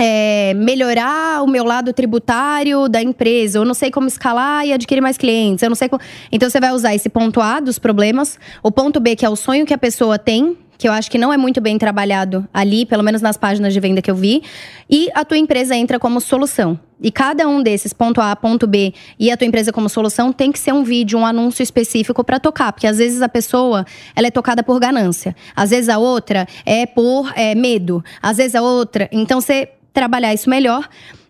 [0.00, 5.02] é, melhorar o meu lado tributário da empresa, eu não sei como escalar e adquirir
[5.02, 6.00] mais clientes, eu não sei como...
[6.32, 9.36] Então você vai usar esse ponto A dos problemas, o ponto B, que é o
[9.36, 12.86] sonho que a pessoa tem, que eu acho que não é muito bem trabalhado ali,
[12.86, 14.42] pelo menos nas páginas de venda que eu vi,
[14.88, 16.80] e a tua empresa entra como solução.
[17.02, 20.50] E cada um desses, ponto A, ponto B, e a tua empresa como solução, tem
[20.50, 22.72] que ser um vídeo, um anúncio específico para tocar.
[22.72, 25.34] Porque às vezes a pessoa ela é tocada por ganância.
[25.56, 28.04] Às vezes a outra é por é, medo.
[28.22, 29.08] Às vezes a outra.
[29.12, 30.88] Então você trabalhar isso melhor.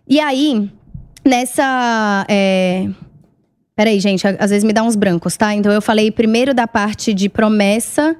[0.08, 0.70] E aí,
[1.24, 2.26] nessa.
[2.28, 2.88] É...
[3.76, 5.54] Peraí, gente, às vezes me dá uns brancos, tá?
[5.54, 8.14] Então eu falei primeiro da parte de promessa.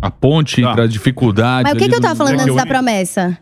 [0.00, 0.70] A ponte Tá.
[0.70, 1.64] entre a dificuldade.
[1.64, 3.36] Mas o que, que eu tava falando é antes eu- da promessa?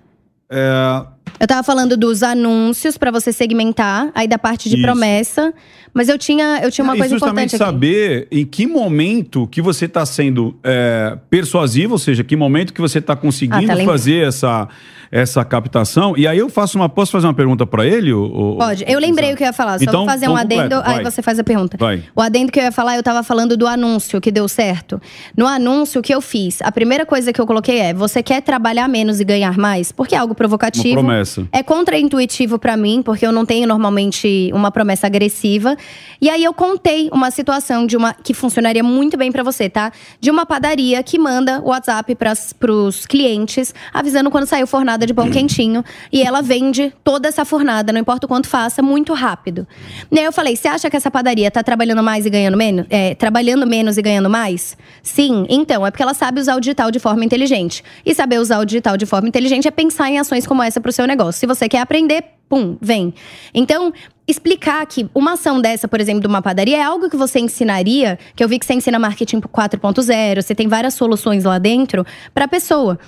[0.50, 1.04] É,
[1.38, 4.82] Eu tava falando dos anúncios pra você segmentar, aí da parte de Isso.
[4.84, 5.54] promessa.
[5.94, 7.64] Mas eu tinha, eu tinha uma e coisa justamente importante aqui.
[7.64, 12.80] saber em que momento que você está sendo é, persuasivo, ou seja, que momento que
[12.80, 14.66] você está conseguindo Ah, tá fazer essa,
[15.10, 16.16] essa captação.
[16.16, 16.88] E aí eu faço uma.
[16.88, 18.12] Posso fazer uma pergunta para ele?
[18.12, 18.84] ô- Pode.
[18.86, 20.94] Eu lembrei o que eu ia falar, só Então, vou fazer um adendo, completo, aí
[20.96, 21.04] vai.
[21.04, 21.76] você faz a pergunta.
[21.78, 22.02] Vai.
[22.14, 25.00] O adendo que eu ia falar, eu tava falando do anúncio que deu certo.
[25.36, 28.88] No anúncio que eu fiz, a primeira coisa que eu coloquei é: você quer trabalhar
[28.88, 29.90] menos e ganhar mais?
[29.92, 30.88] Porque é algo provocativo.
[31.00, 31.46] Uma promessa.
[31.52, 35.76] É contraintuitivo pra mim, porque eu não tenho normalmente uma promessa agressiva.
[36.20, 39.90] E aí eu contei uma situação de uma que funcionaria muito bem pra você, tá?
[40.20, 44.66] De uma padaria que manda o WhatsApp pras, pros clientes, avisando quando saiu
[44.98, 45.84] fornada de pão quentinho.
[46.12, 49.66] E ela vende toda essa fornada, não importa o quanto faça, muito rápido.
[50.10, 52.86] E aí eu falei: você acha que essa padaria tá trabalhando mais e ganhando menos?
[52.90, 54.76] É, trabalhando menos e ganhando mais?
[55.02, 57.82] Sim, então, é porque ela sabe usar o digital de forma inteligente.
[58.04, 60.92] E saber usar o digital de forma inteligente é pensar em ações como essa pro
[60.92, 61.38] seu negócio.
[61.38, 63.14] Se você quer aprender, pum, vem.
[63.54, 63.92] Então,
[64.26, 68.18] explicar que uma ação dessa, por exemplo, de uma padaria, é algo que você ensinaria,
[68.34, 72.46] que eu vi que você ensina marketing 4.0, você tem várias soluções lá dentro para
[72.46, 72.98] a pessoa.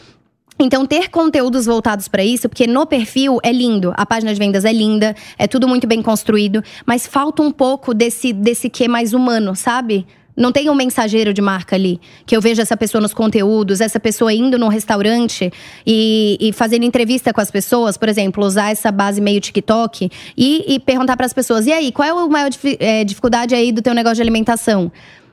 [0.60, 4.66] Então, ter conteúdos voltados para isso, porque no perfil é lindo, a página de vendas
[4.66, 9.14] é linda, é tudo muito bem construído, mas falta um pouco desse, desse que mais
[9.14, 10.06] humano, sabe?
[10.36, 12.00] Não tem um mensageiro de marca ali.
[12.24, 15.52] Que eu vejo essa pessoa nos conteúdos, essa pessoa indo num restaurante
[15.86, 20.64] e, e fazendo entrevista com as pessoas, por exemplo, usar essa base meio TikTok e,
[20.66, 23.82] e perguntar para as pessoas: e aí, qual é a maior eh, dificuldade aí do
[23.82, 24.90] teu negócio de alimentação?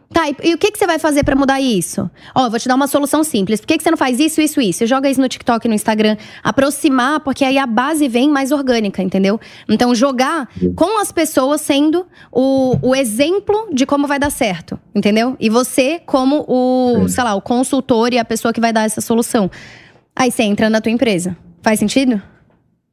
[0.09, 2.09] Tá, e, e o que, que você vai fazer pra mudar isso?
[2.33, 3.59] Ó, eu vou te dar uma solução simples.
[3.59, 4.85] Por que, que você não faz isso, isso, isso?
[4.85, 6.15] Joga isso no TikTok, no Instagram.
[6.43, 9.39] Aproximar, porque aí a base vem mais orgânica, entendeu?
[9.67, 15.35] Então, jogar com as pessoas sendo o, o exemplo de como vai dar certo, entendeu?
[15.39, 19.01] E você como o, sei lá, o consultor e a pessoa que vai dar essa
[19.01, 19.51] solução.
[20.15, 21.35] Aí você entra na tua empresa.
[21.61, 22.21] Faz sentido?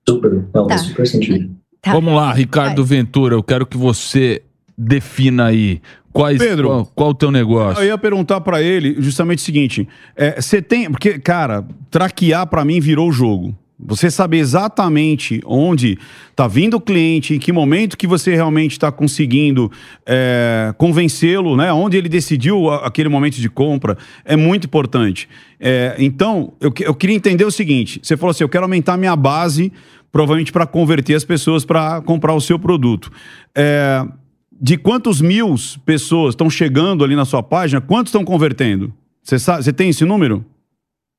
[0.07, 0.77] Super, não, Tá.
[0.77, 1.55] faz super sentido.
[1.81, 1.93] Tá.
[1.93, 4.43] Vamos lá, Ricardo Ventura, eu quero que você
[4.77, 5.81] defina aí
[6.15, 6.69] quais, Pedro.
[6.69, 7.83] qual, qual o teu negócio.
[7.83, 10.91] Eu ia perguntar pra ele justamente o seguinte: é, você tem.
[10.91, 13.55] Porque, cara, traquear pra mim virou o jogo.
[13.87, 15.99] Você saber exatamente onde
[16.37, 19.71] tá vindo o cliente, em que momento que você realmente está conseguindo
[20.07, 21.73] é, convencê-lo, né?
[21.73, 25.29] Onde ele decidiu aquele momento de compra, é muito importante.
[25.59, 29.17] É, então, eu, eu queria entender o seguinte: você falou assim, eu quero aumentar minha
[29.17, 29.73] base,
[30.13, 33.11] provavelmente para converter as pessoas para comprar o seu produto.
[33.53, 34.07] É,
[34.65, 38.95] de quantos mil pessoas estão chegando ali na sua página, quantos estão convertendo?
[39.23, 40.43] Você sabe, você tem esse número?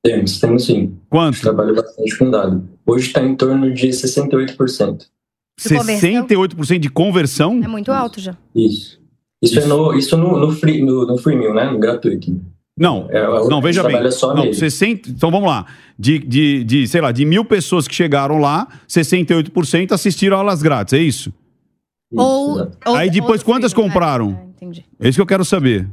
[0.04, 0.96] Temos, temos sim.
[1.08, 1.40] Quanto?
[1.40, 2.68] trabalha bastante com dado.
[2.84, 4.48] Hoje está em torno de 68%.
[4.48, 6.26] De conversão?
[6.26, 7.60] 68% de conversão?
[7.62, 8.36] É muito alto já.
[8.52, 9.00] Isso.
[9.40, 11.70] Isso, é no, isso no, no, free, no, no freemium, né?
[11.70, 12.36] No gratuito.
[12.76, 13.96] Não, É, não, veja bem.
[14.22, 14.54] Não, nele.
[14.54, 15.66] 60, então vamos lá.
[15.96, 20.94] De, de, de, sei lá, de mil pessoas que chegaram lá, 68% assistiram aulas grátis,
[20.94, 21.32] é isso?
[22.18, 22.78] Ou, exato.
[22.86, 24.30] ou- Aí depois ou- quantas É, compraram?
[24.30, 24.84] é, entendi.
[25.00, 25.88] É isso que eu quero saber.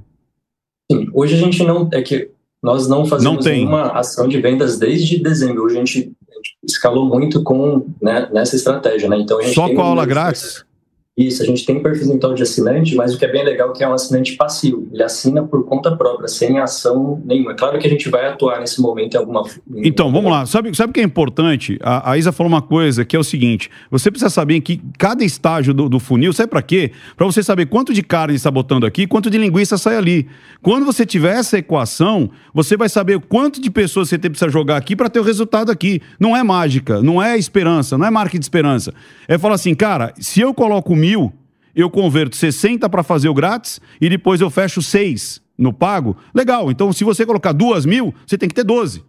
[0.91, 1.89] Sim, hoje a gente não.
[1.93, 2.29] É que
[2.61, 3.59] nós não fazemos Não tem.
[3.59, 5.63] nenhuma ação de vendas desde dezembro.
[5.63, 9.17] Hoje a gente, a gente escalou muito com né, nessa estratégia, né?
[9.19, 10.65] Então a gente Só com a aula grátis?
[11.15, 13.73] Isso, a gente tem perfil então de assinante, mas o que é bem legal é
[13.73, 14.87] que é um assinante passivo.
[14.91, 17.51] Ele assina por conta própria, sem ação nenhuma.
[17.51, 19.43] É claro que a gente vai atuar nesse momento em alguma
[19.75, 20.47] Então, vamos lá.
[20.47, 21.77] Sabe, sabe o que é importante?
[21.83, 25.23] A, a, Isa falou uma coisa que é o seguinte: você precisa saber que cada
[25.23, 26.91] estágio do, do funil, sabe para quê?
[27.15, 30.27] Para você saber quanto de carne está botando aqui, quanto de linguiça sai ali.
[30.63, 34.95] Quando você tiver essa equação, você vai saber quanto de pessoas você precisa jogar aqui
[34.95, 36.01] para ter o resultado aqui.
[36.19, 38.93] Não é mágica, não é esperança, não é marketing de esperança.
[39.27, 41.33] É falar assim, cara, se eu coloco mil,
[41.75, 46.15] eu converto 60 para fazer o grátis e depois eu fecho 6 no pago.
[46.33, 49.03] Legal, então se você colocar 2 mil, você tem que ter 12.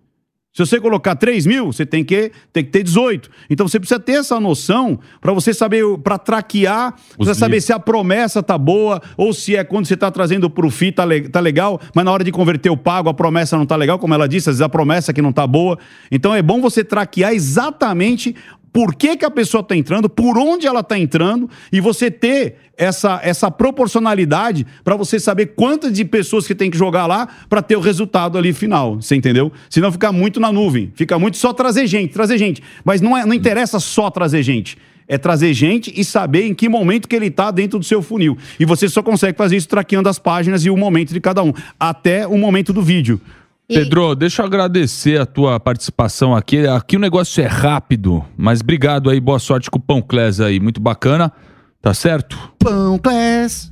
[0.53, 3.29] Se você colocar 3 mil, você tem que, tem que ter 18.
[3.51, 7.79] Então você precisa ter essa noção para você saber, para traquear, para saber se a
[7.79, 11.29] promessa tá boa ou se é quando você está trazendo para o FII tá, le,
[11.29, 14.15] tá legal, mas na hora de converter o pago a promessa não tá legal, como
[14.15, 15.77] ela disse, às vezes a promessa que não tá boa.
[16.11, 18.37] Então é bom você traquear exatamente
[18.75, 22.57] por que, que a pessoa está entrando, por onde ela está entrando, e você ter
[22.77, 27.63] essa, essa proporcionalidade para você saber quantas de pessoas que tem que jogar lá para
[27.63, 28.97] ter o resultado ali final.
[28.97, 29.53] Você entendeu?
[29.71, 32.65] Senão fica muito na nuvem, fica muito só trazer gente, trazer gente.
[32.85, 36.67] Mas não, é, não interessa só trazer gente é trazer gente e saber em que
[36.67, 38.39] momento que ele está dentro do seu funil.
[38.59, 41.53] E você só consegue fazer isso traqueando as páginas e o momento de cada um,
[41.79, 43.21] até o momento do vídeo.
[43.69, 43.75] E...
[43.75, 46.67] Pedro, deixa eu agradecer a tua participação aqui.
[46.67, 50.61] Aqui o negócio é rápido, mas obrigado aí, boa sorte com o Pão Clés aí,
[50.61, 51.33] muito bacana.
[51.81, 52.39] Tá certo?
[52.59, 53.71] Pão Class.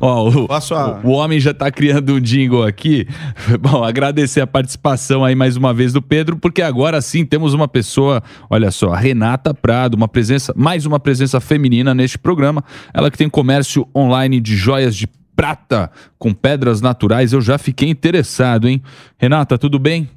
[0.00, 1.00] Ó, o, a...
[1.04, 3.06] o, homem já tá criando um jingle aqui.
[3.60, 7.68] Bom, agradecer a participação aí mais uma vez do Pedro, porque agora sim temos uma
[7.68, 12.64] pessoa, olha só, a Renata Prado, uma presença, mais uma presença feminina neste programa.
[12.94, 17.88] Ela que tem comércio online de joias de prata com pedras naturais, eu já fiquei
[17.88, 18.82] interessado, hein?
[19.18, 20.08] Renata, tudo bem?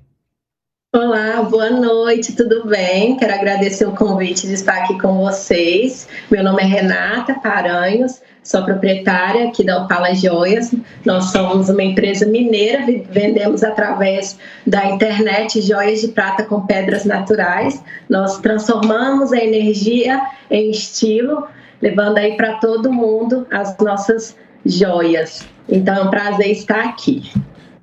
[0.95, 3.17] Olá, boa noite, tudo bem?
[3.17, 6.08] Quero agradecer o convite de estar aqui com vocês.
[6.32, 10.73] Meu nome é Renata Paranhos, sou proprietária aqui da Opala Joias.
[11.06, 17.84] Nós somos uma empresa mineira, vendemos através da internet joias de prata com pedras naturais.
[18.10, 21.47] Nós transformamos a energia em estilo,
[21.82, 24.36] levando aí para todo mundo as nossas
[24.67, 25.47] joias.
[25.67, 27.32] Então é um prazer estar aqui.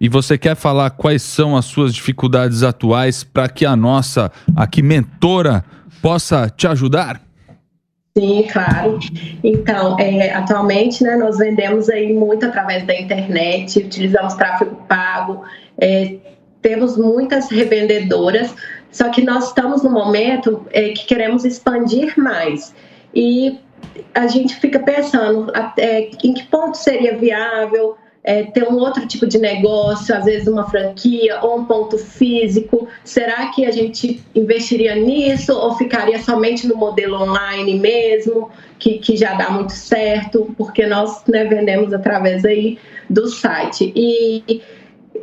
[0.01, 4.83] E você quer falar quais são as suas dificuldades atuais para que a nossa aqui
[4.83, 5.65] mentora
[6.03, 7.23] possa te ajudar?
[8.17, 8.99] Sim, claro.
[9.43, 15.43] Então, é, atualmente, né, nós vendemos aí muito através da internet, utilizamos tráfego pago,
[15.79, 16.17] é,
[16.63, 18.55] temos muitas revendedoras,
[18.93, 22.73] só que nós estamos no momento é, que queremos expandir mais.
[23.13, 23.59] E
[24.15, 29.27] a gente fica pensando é, em que ponto seria viável é, ter um outro tipo
[29.27, 32.89] de negócio, às vezes uma franquia ou um ponto físico.
[33.05, 39.15] Será que a gente investiria nisso ou ficaria somente no modelo online mesmo, que, que
[39.15, 42.79] já dá muito certo, porque nós né, vendemos através aí
[43.11, 43.93] do site.
[43.95, 44.63] E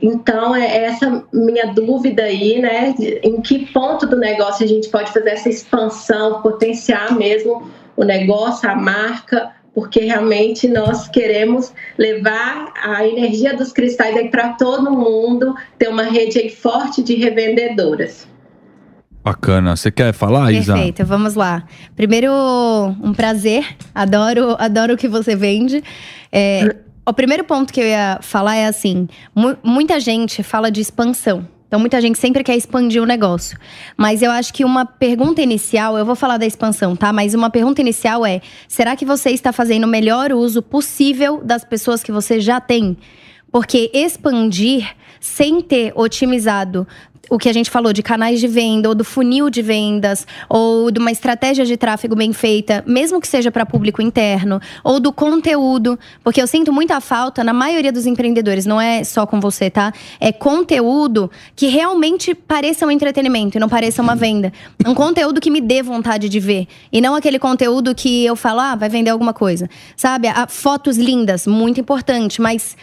[0.02, 2.96] então, é essa minha dúvida aí, né?
[3.24, 8.70] Em que ponto do negócio a gente pode fazer essa expansão, potenciar mesmo o negócio,
[8.70, 15.56] a marca, porque realmente nós queremos levar a energia dos cristais aí para todo mundo,
[15.78, 18.28] ter uma rede aí forte de revendedoras.
[19.24, 19.76] Bacana.
[19.76, 20.74] Você quer falar, Isa?
[20.74, 21.64] Perfeito, vamos lá.
[21.96, 22.32] Primeiro,
[23.02, 23.66] um prazer.
[23.94, 25.84] Adoro, adoro o que você vende.
[26.32, 26.76] É,
[27.06, 31.48] o primeiro ponto que eu ia falar é assim: mu muita gente fala de expansão.
[31.72, 33.58] Então, muita gente sempre quer expandir o negócio.
[33.96, 37.14] Mas eu acho que uma pergunta inicial, eu vou falar da expansão, tá?
[37.14, 41.64] Mas uma pergunta inicial é: será que você está fazendo o melhor uso possível das
[41.64, 42.98] pessoas que você já tem?
[43.50, 46.86] Porque expandir sem ter otimizado
[47.30, 50.92] o que a gente falou de canais de venda, ou do funil de vendas, ou
[50.92, 55.14] de uma estratégia de tráfego bem feita, mesmo que seja para público interno, ou do
[55.14, 59.70] conteúdo, porque eu sinto muita falta na maioria dos empreendedores, não é só com você,
[59.70, 59.94] tá?
[60.20, 64.52] É conteúdo que realmente pareça um entretenimento e não pareça uma venda.
[64.86, 66.68] Um conteúdo que me dê vontade de ver.
[66.92, 69.70] E não aquele conteúdo que eu falo, ah, vai vender alguma coisa.
[69.96, 70.28] Sabe?
[70.50, 72.76] fotos lindas, muito importante, mas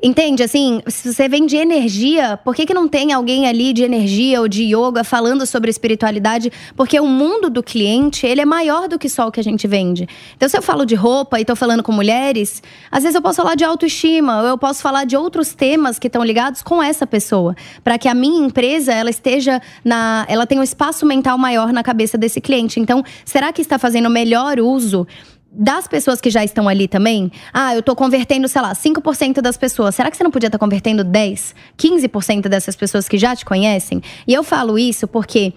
[0.00, 0.44] Entende?
[0.44, 4.40] Assim, se você vem de energia, por que, que não tem alguém ali de energia
[4.40, 6.52] ou de yoga falando sobre espiritualidade?
[6.76, 9.66] Porque o mundo do cliente, ele é maior do que só o que a gente
[9.66, 10.08] vende.
[10.36, 13.42] Então, se eu falo de roupa e tô falando com mulheres, às vezes eu posso
[13.42, 17.04] falar de autoestima, ou eu posso falar de outros temas que estão ligados com essa
[17.04, 21.72] pessoa, para que a minha empresa, ela esteja na, ela tenha um espaço mental maior
[21.72, 22.78] na cabeça desse cliente.
[22.78, 25.08] Então, será que está fazendo melhor uso
[25.50, 29.56] das pessoas que já estão ali também, ah, eu tô convertendo, sei lá, 5% das
[29.56, 29.94] pessoas.
[29.94, 33.44] Será que você não podia estar tá convertendo 10, 15% dessas pessoas que já te
[33.44, 34.02] conhecem?
[34.26, 35.54] E eu falo isso porque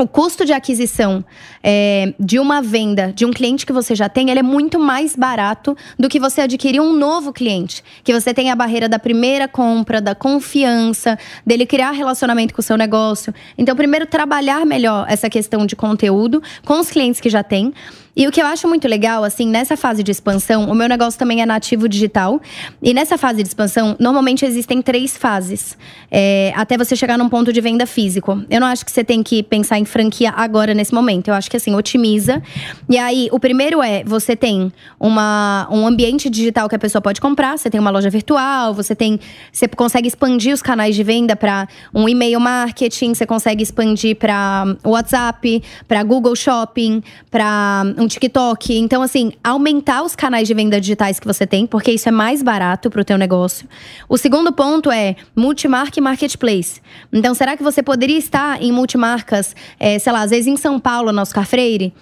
[0.00, 1.24] o custo de aquisição
[1.62, 5.14] é, de uma venda de um cliente que você já tem, ele é muito mais
[5.14, 7.84] barato do que você adquirir um novo cliente.
[8.02, 12.64] Que você tem a barreira da primeira compra, da confiança, dele criar relacionamento com o
[12.64, 13.34] seu negócio.
[13.58, 17.72] Então, primeiro, trabalhar melhor essa questão de conteúdo com os clientes que já tem.
[18.16, 21.18] E o que eu acho muito legal, assim, nessa fase de expansão, o meu negócio
[21.18, 22.40] também é nativo digital.
[22.82, 25.78] E nessa fase de expansão, normalmente existem três fases.
[26.10, 28.42] É, até você chegar num ponto de venda físico.
[28.50, 31.28] Eu não acho que você tem que pensar em franquia agora, nesse momento.
[31.28, 32.42] Eu acho que, assim, otimiza.
[32.88, 37.20] E aí, o primeiro é, você tem uma, um ambiente digital que a pessoa pode
[37.20, 37.56] comprar.
[37.58, 39.20] Você tem uma loja virtual, você tem...
[39.52, 43.14] Você consegue expandir os canais de venda para um e-mail marketing.
[43.14, 48.76] Você consegue expandir para WhatsApp, para Google Shopping, para um TikTok.
[48.76, 52.42] Então, assim, aumentar os canais de venda digitais que você tem, porque isso é mais
[52.42, 53.68] barato para o teu negócio.
[54.08, 56.80] O segundo ponto é multimarca e marketplace.
[57.12, 60.78] Então, será que você poderia estar em multimarcas, é, sei lá, às vezes em São
[60.78, 61.92] Paulo, na Oscar Freire?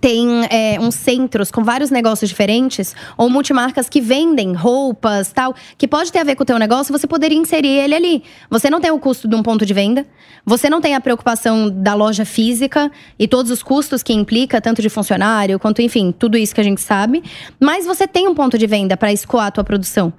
[0.00, 5.88] Tem é, uns centros com vários negócios diferentes ou multimarcas que vendem roupas tal que
[5.88, 8.22] pode ter a ver com o teu negócio você poderia inserir ele ali.
[8.50, 10.06] Você não tem o custo de um ponto de venda
[10.44, 14.80] você não tem a preocupação da loja física e todos os custos que implica tanto
[14.80, 17.22] de funcionário quanto enfim tudo isso que a gente sabe
[17.58, 20.12] mas você tem um ponto de venda para escoar a tua produção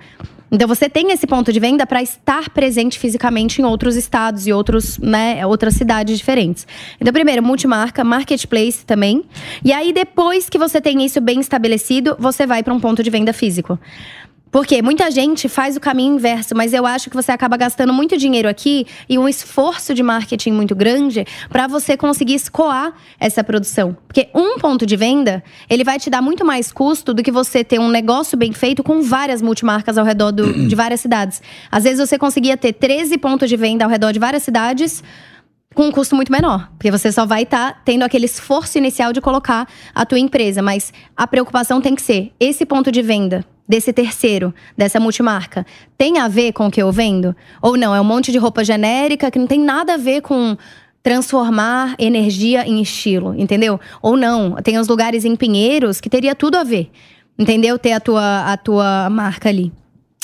[0.52, 4.54] então você tem esse ponto de venda para estar presente fisicamente em outros estados e
[4.54, 6.66] outros, né, outras cidades diferentes.
[7.00, 9.24] Então, primeiro, multimarca, marketplace também.
[9.64, 13.10] E aí, depois que você tem isso bem estabelecido, você vai para um ponto de
[13.10, 13.78] venda físico.
[14.52, 18.18] Porque muita gente faz o caminho inverso, mas eu acho que você acaba gastando muito
[18.18, 23.98] dinheiro aqui e um esforço de marketing muito grande para você conseguir escoar essa produção.
[24.08, 27.64] Porque um ponto de venda, ele vai te dar muito mais custo do que você
[27.64, 31.42] ter um negócio bem feito com várias multimarcas ao redor do, de várias cidades.
[31.72, 35.04] Às vezes você conseguia ter 13 pontos de venda ao redor de várias cidades
[35.78, 39.14] com um custo muito menor, porque você só vai estar tá tendo aquele esforço inicial
[39.14, 43.46] de colocar a tua empresa, mas a preocupação tem que ser esse ponto de venda
[43.70, 47.36] desse terceiro, dessa multimarca, tem a ver com o que eu vendo?
[47.62, 47.94] Ou não?
[47.94, 50.58] É um monte de roupa genérica que não tem nada a ver com
[51.04, 53.80] transformar energia em estilo, entendeu?
[54.02, 56.90] Ou não, tem os lugares em Pinheiros que teria tudo a ver,
[57.38, 57.78] entendeu?
[57.78, 59.72] Ter a tua, a tua marca ali.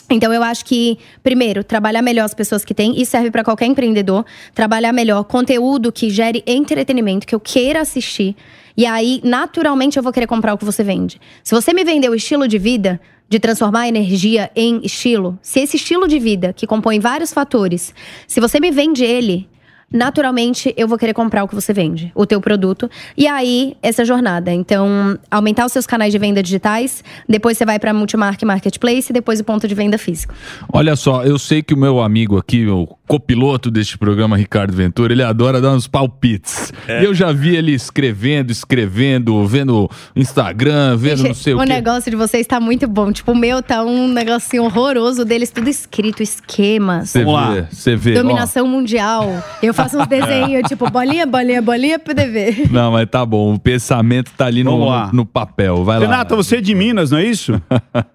[0.09, 3.65] Então eu acho que, primeiro, trabalhar melhor as pessoas que tem, isso serve para qualquer
[3.65, 8.35] empreendedor, trabalhar melhor conteúdo que gere entretenimento, que eu queira assistir.
[8.75, 11.21] E aí, naturalmente, eu vou querer comprar o que você vende.
[11.43, 12.99] Se você me vender o estilo de vida,
[13.29, 17.93] de transformar a energia em estilo, se esse estilo de vida, que compõe vários fatores,
[18.27, 19.47] se você me vende ele,
[19.93, 22.89] naturalmente eu vou querer comprar o que você vende, o teu produto.
[23.15, 24.51] E aí, essa jornada.
[24.51, 29.11] Então, aumentar os seus canais de venda digitais, depois você vai para multimarca e marketplace,
[29.11, 30.33] e depois o ponto de venda físico.
[30.71, 35.13] Olha só, eu sei que o meu amigo aqui, o copiloto deste programa, Ricardo Ventura,
[35.13, 36.71] ele adora dar uns palpites.
[36.87, 37.05] É.
[37.05, 41.65] Eu já vi ele escrevendo, escrevendo, vendo Instagram, vendo Gente, não sei o, o quê.
[41.65, 43.11] O negócio de vocês tá muito bom.
[43.11, 47.09] Tipo, o meu tá um negocinho horroroso deles, tudo escrito, esquemas.
[47.09, 48.13] Você vê, você vê.
[48.13, 48.69] Dominação Ó.
[48.69, 49.43] mundial.
[49.61, 52.67] Eu faço uns desenhos, tipo, bolinha, bolinha, bolinha, PDV.
[52.71, 53.53] Não, mas tá bom.
[53.53, 55.83] O pensamento tá ali no, no, no, papel.
[55.83, 56.17] Vai Renata, lá.
[56.17, 57.61] Renata, você é de Minas, não é isso?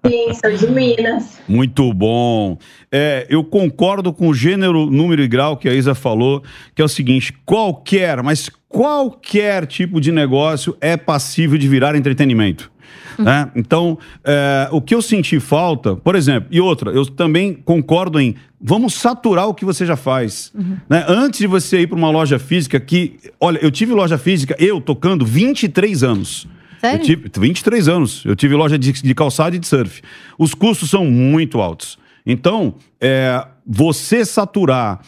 [0.05, 1.39] Sim, sou de Minas.
[1.47, 2.57] Muito bom.
[2.91, 6.43] É, eu concordo com o gênero, número e grau que a Isa falou,
[6.75, 12.71] que é o seguinte: qualquer, mas qualquer tipo de negócio é passível de virar entretenimento.
[13.17, 13.25] Uhum.
[13.25, 13.51] Né?
[13.55, 18.35] Então, é, o que eu senti falta, por exemplo, e outra, eu também concordo em
[18.61, 20.51] vamos saturar o que você já faz.
[20.55, 20.77] Uhum.
[20.89, 21.05] Né?
[21.07, 24.81] Antes de você ir para uma loja física, que, olha, eu tive loja física, eu
[24.81, 26.47] tocando 23 anos.
[26.79, 27.01] Sério?
[27.01, 28.23] Eu tive 23 anos.
[28.25, 30.01] Eu tive loja de, de calçado e de surf.
[30.37, 31.97] Os custos são muito altos.
[32.25, 34.99] Então, é, você saturar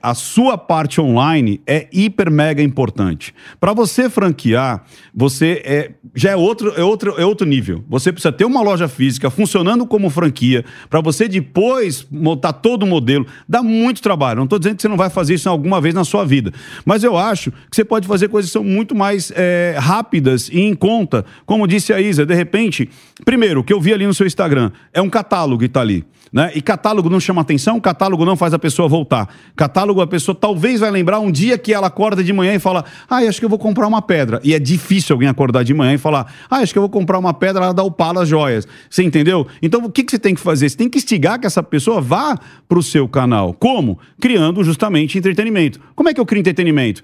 [0.00, 3.34] a sua parte online é hiper mega importante.
[3.60, 4.82] Para você franquear,
[5.14, 7.84] você é, já é outro, é, outro, é outro nível.
[7.88, 12.86] Você precisa ter uma loja física funcionando como franquia, para você depois montar todo o
[12.86, 13.26] modelo.
[13.46, 14.38] Dá muito trabalho.
[14.38, 16.50] Não estou dizendo que você não vai fazer isso alguma vez na sua vida,
[16.86, 20.60] mas eu acho que você pode fazer coisas que são muito mais é, rápidas e
[20.60, 21.26] em conta.
[21.44, 22.88] Como disse a Isa, de repente,
[23.22, 26.06] primeiro, o que eu vi ali no seu Instagram é um catálogo que está ali.
[26.34, 26.50] Né?
[26.56, 29.28] E catálogo não chama atenção, catálogo não faz a pessoa voltar.
[29.54, 32.84] Catálogo, a pessoa talvez vai lembrar um dia que ela acorda de manhã e fala:
[33.08, 34.40] Ah, acho que eu vou comprar uma pedra.
[34.44, 37.18] E é difícil alguém acordar de manhã e falar: Ah, acho que eu vou comprar
[37.18, 38.66] uma pedra lá da Opala Joias.
[38.88, 39.46] Você entendeu?
[39.60, 40.68] Então, o que, que você tem que fazer?
[40.68, 43.52] Você tem que instigar que essa pessoa vá para o seu canal.
[43.54, 43.98] Como?
[44.20, 45.80] Criando justamente entretenimento.
[45.94, 47.02] Como é que eu crio entretenimento?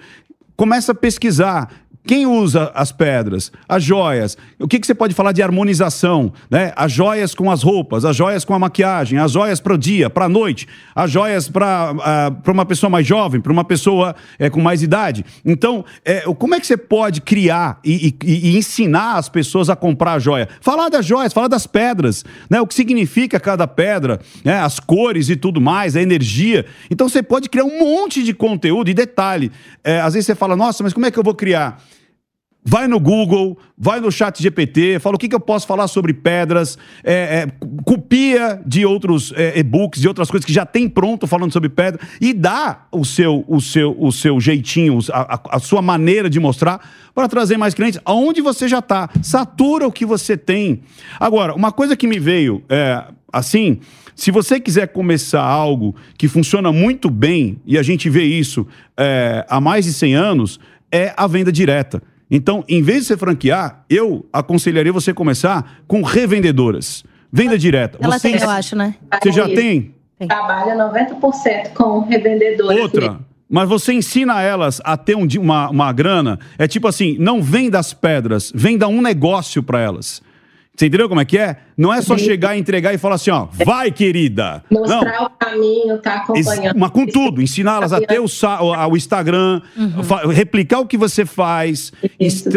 [0.56, 1.70] Começa a pesquisar
[2.06, 3.52] Quem usa as pedras?
[3.68, 4.36] As joias.
[4.58, 6.32] O que, que você pode falar de harmonização?
[6.50, 6.72] Né?
[6.74, 10.08] As joias com as roupas, as joias com a maquiagem, as joias para o dia,
[10.08, 14.48] para a noite, as joias para uh, uma pessoa mais jovem, para uma pessoa é,
[14.48, 15.24] com mais idade.
[15.44, 19.76] Então, é, como é que você pode criar e, e, e, ensinar as pessoas a
[19.76, 20.48] comprar a joia?
[20.62, 22.60] Falar das joias, falar das pedras, né?
[22.62, 24.58] o que significa cada pedra, né?
[24.58, 26.64] as cores e tudo mais, a energia.
[26.90, 29.52] Então, você pode criar um monte de conteúdo e detalhe.
[29.84, 31.78] É, às vezes você fala, nossa, mas como é que eu vou criar?
[32.62, 36.12] Vai no Google, vai no chat GPT, fala o que, que eu posso falar sobre
[36.12, 41.26] pedras, é, é, copia de outros é, e-books, de outras coisas que já tem pronto
[41.26, 45.80] falando sobre pedra e dá o seu, o seu, o seu jeitinho, a, a sua
[45.80, 49.08] maneira de mostrar para trazer mais clientes aonde você já está.
[49.22, 50.82] Satura o que você tem.
[51.18, 53.80] Agora, uma coisa que me veio é, assim,
[54.14, 58.66] se você quiser começar algo que funciona muito bem, e a gente vê isso
[58.98, 60.60] é, há mais de 100 anos,
[60.92, 62.02] é a venda direta.
[62.30, 67.04] Então, em vez de você franquear, eu aconselharia você começar com revendedoras.
[67.32, 67.98] Venda direta.
[68.00, 68.94] Ela você, tem, eu acho, né?
[69.20, 69.94] Você já tem?
[70.18, 72.80] Trabalha 90% com revendedoras.
[72.80, 73.20] Outra.
[73.48, 76.38] Mas você ensina elas a ter um, uma, uma grana.
[76.56, 80.22] É tipo assim: não venda as pedras, venda um negócio para elas.
[80.80, 81.58] Você entendeu como é que é?
[81.76, 84.64] Não é só chegar e entregar e falar assim, ó, vai, querida.
[84.70, 85.26] Mostrar não.
[85.26, 86.78] o caminho, tá acompanhando.
[86.78, 90.28] Mas com tudo, ensiná-las a ter o, o Instagram, uhum.
[90.30, 92.48] replicar o que você faz, isso,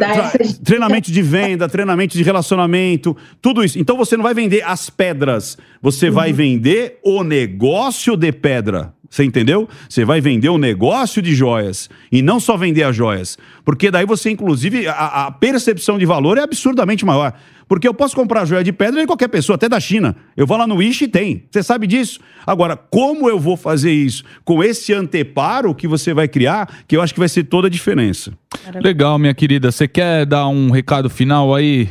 [0.64, 3.78] treinamento de venda, treinamento de relacionamento, tudo isso.
[3.78, 6.14] Então você não vai vender as pedras, você uhum.
[6.14, 8.94] vai vender o negócio de pedra.
[9.14, 9.70] Você entendeu?
[9.88, 13.38] Você vai vender um negócio de joias e não só vender as joias.
[13.64, 17.32] Porque daí você, inclusive, a, a percepção de valor é absurdamente maior.
[17.68, 20.16] Porque eu posso comprar joia de pedra de qualquer pessoa, até da China.
[20.36, 21.44] Eu vou lá no Wish e tem.
[21.52, 22.20] Você sabe disso?
[22.44, 24.24] Agora, como eu vou fazer isso?
[24.44, 27.70] Com esse anteparo que você vai criar, que eu acho que vai ser toda a
[27.70, 28.34] diferença.
[28.82, 29.72] Legal, minha querida.
[29.72, 31.88] Você quer dar um recado final aí?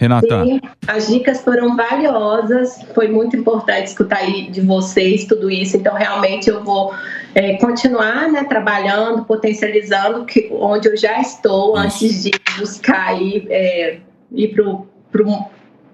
[0.00, 0.44] Renata.
[0.46, 5.94] Sim, as dicas foram valiosas, foi muito importante escutar aí de vocês tudo isso, então
[5.94, 6.94] realmente eu vou
[7.34, 11.86] é, continuar né, trabalhando, potencializando que, onde eu já estou isso.
[11.86, 13.98] antes de buscar aí, é,
[14.32, 15.22] ir para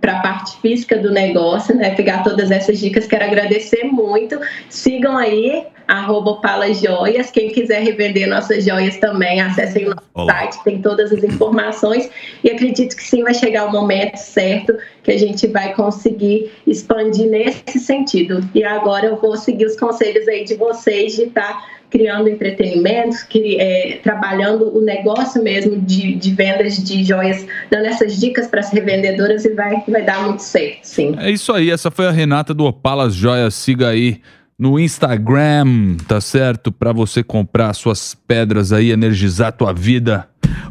[0.02, 1.94] a parte física do negócio, né?
[1.94, 4.38] Pegar todas essas dicas, quero agradecer muito.
[4.68, 6.40] Sigam aí arroba
[6.74, 7.30] Joias.
[7.30, 10.32] Quem quiser revender nossas joias também, acessem o nosso Olá.
[10.32, 12.10] site, tem todas as informações.
[12.42, 17.28] E acredito que sim, vai chegar o momento certo que a gente vai conseguir expandir
[17.28, 18.40] nesse sentido.
[18.54, 23.26] E agora eu vou seguir os conselhos aí de vocês de estar tá criando entretenimento,
[23.28, 28.60] que, é, trabalhando o negócio mesmo de, de, vendas de joias, dando essas dicas para
[28.60, 31.14] as revendedoras e vai, vai dar muito certo, sim.
[31.18, 34.20] É isso aí, essa foi a Renata do Opalas Joias, siga aí
[34.58, 36.72] no Instagram, tá certo?
[36.72, 40.28] Para você comprar suas pedras aí, energizar a tua vida.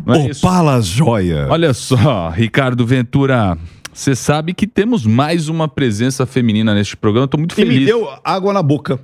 [0.08, 1.48] É Opalas Joia.
[1.50, 3.58] Olha só, Ricardo Ventura,
[3.94, 7.28] você sabe que temos mais uma presença feminina neste programa.
[7.28, 7.76] Tô muito feliz.
[7.76, 9.00] E me deu água na boca.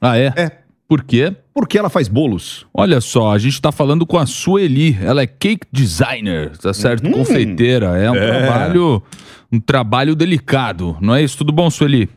[0.00, 0.32] Ah, é?
[0.36, 0.65] É.
[0.88, 1.34] Por quê?
[1.52, 2.66] Porque ela faz bolos.
[2.72, 4.96] Olha só, a gente tá falando com a Sueli.
[5.02, 7.08] Ela é cake designer, tá certo?
[7.08, 7.98] Hum, Confeiteira.
[7.98, 8.26] É um é.
[8.26, 9.02] trabalho
[9.52, 10.96] um trabalho delicado.
[11.00, 11.38] Não é isso?
[11.38, 12.08] Tudo bom, Sueli?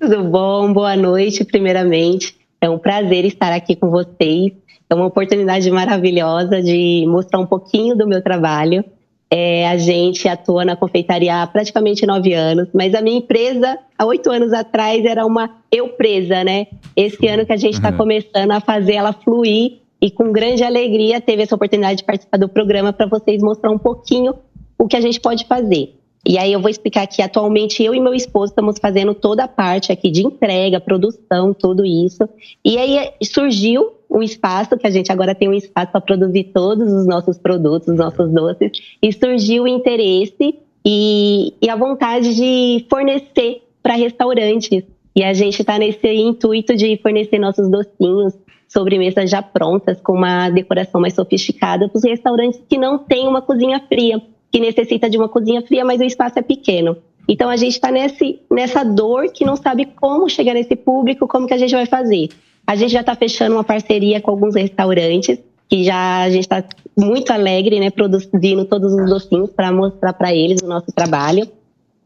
[0.00, 0.72] Tudo bom?
[0.72, 2.36] Boa noite, primeiramente.
[2.60, 4.52] É um prazer estar aqui com vocês.
[4.90, 8.84] É uma oportunidade maravilhosa de mostrar um pouquinho do meu trabalho.
[9.30, 14.06] É, a gente atua na confeitaria há praticamente nove anos, mas a minha empresa, há
[14.06, 16.66] oito anos atrás, era uma eu presa, né?
[16.96, 17.98] Esse ano que a gente está uhum.
[17.98, 22.48] começando a fazer ela fluir e com grande alegria teve essa oportunidade de participar do
[22.48, 24.34] programa para vocês mostrar um pouquinho
[24.78, 25.94] o que a gente pode fazer.
[26.26, 29.48] E aí eu vou explicar que atualmente eu e meu esposo estamos fazendo toda a
[29.48, 32.28] parte aqui de entrega, produção, tudo isso.
[32.64, 36.92] E aí surgiu um espaço, que a gente agora tem um espaço para produzir todos
[36.92, 42.86] os nossos produtos, os nossos doces, e surgiu o interesse e, e a vontade de
[42.88, 44.84] fornecer para restaurantes.
[45.14, 48.34] E a gente está nesse intuito de fornecer nossos docinhos,
[48.68, 53.42] sobremesas já prontas, com uma decoração mais sofisticada para os restaurantes que não têm uma
[53.42, 56.96] cozinha fria que necessita de uma cozinha fria, mas o espaço é pequeno.
[57.28, 61.52] Então a gente está nessa dor que não sabe como chegar nesse público, como que
[61.52, 62.30] a gente vai fazer.
[62.68, 65.38] A gente já está fechando uma parceria com alguns restaurantes,
[65.70, 66.62] que já a gente está
[66.94, 71.48] muito alegre, né, produzindo todos os docinhos para mostrar para eles o nosso trabalho.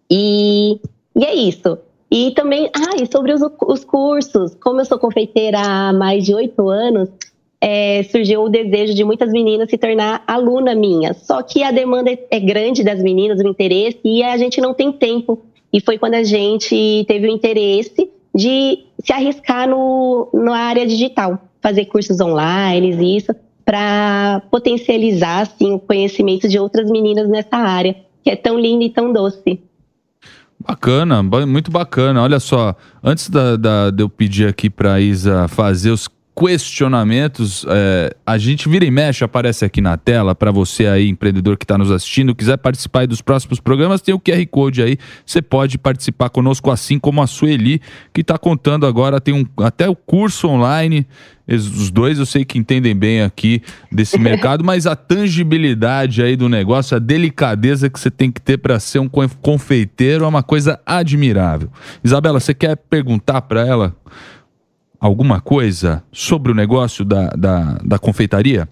[0.08, 0.78] E,
[1.16, 1.78] e, é isso.
[2.08, 6.32] E também, ah, e sobre os, os cursos, como eu sou confeiteira há mais de
[6.32, 7.08] oito anos,
[7.60, 11.12] é, surgiu o desejo de muitas meninas se tornar aluna minha.
[11.12, 14.92] Só que a demanda é grande das meninas, o interesse, e a gente não tem
[14.92, 15.42] tempo.
[15.72, 21.38] E foi quando a gente teve o interesse de se arriscar no, na área digital,
[21.61, 23.34] fazer cursos online, isso,
[23.64, 28.90] para potencializar assim, o conhecimento de outras meninas nessa área, que é tão linda e
[28.90, 29.61] tão doce.
[30.59, 32.22] Bacana, muito bacana.
[32.22, 38.14] Olha só, antes da, da de eu pedir aqui para Isa fazer os questionamentos, é,
[38.26, 41.76] a gente vira e mexe, aparece aqui na tela para você aí, empreendedor que está
[41.76, 46.30] nos assistindo, quiser participar dos próximos programas, tem o QR Code aí, você pode participar
[46.30, 47.80] conosco, assim como a Sueli,
[48.14, 51.06] que está contando agora, tem um, até o curso online,
[51.46, 53.60] os dois eu sei que entendem bem aqui
[53.90, 58.56] desse mercado, mas a tangibilidade aí do negócio, a delicadeza que você tem que ter
[58.56, 61.68] para ser um confeiteiro é uma coisa admirável.
[62.02, 63.94] Isabela, você quer perguntar para ela
[65.03, 68.68] alguma coisa sobre o negócio da, da, da confeitaria?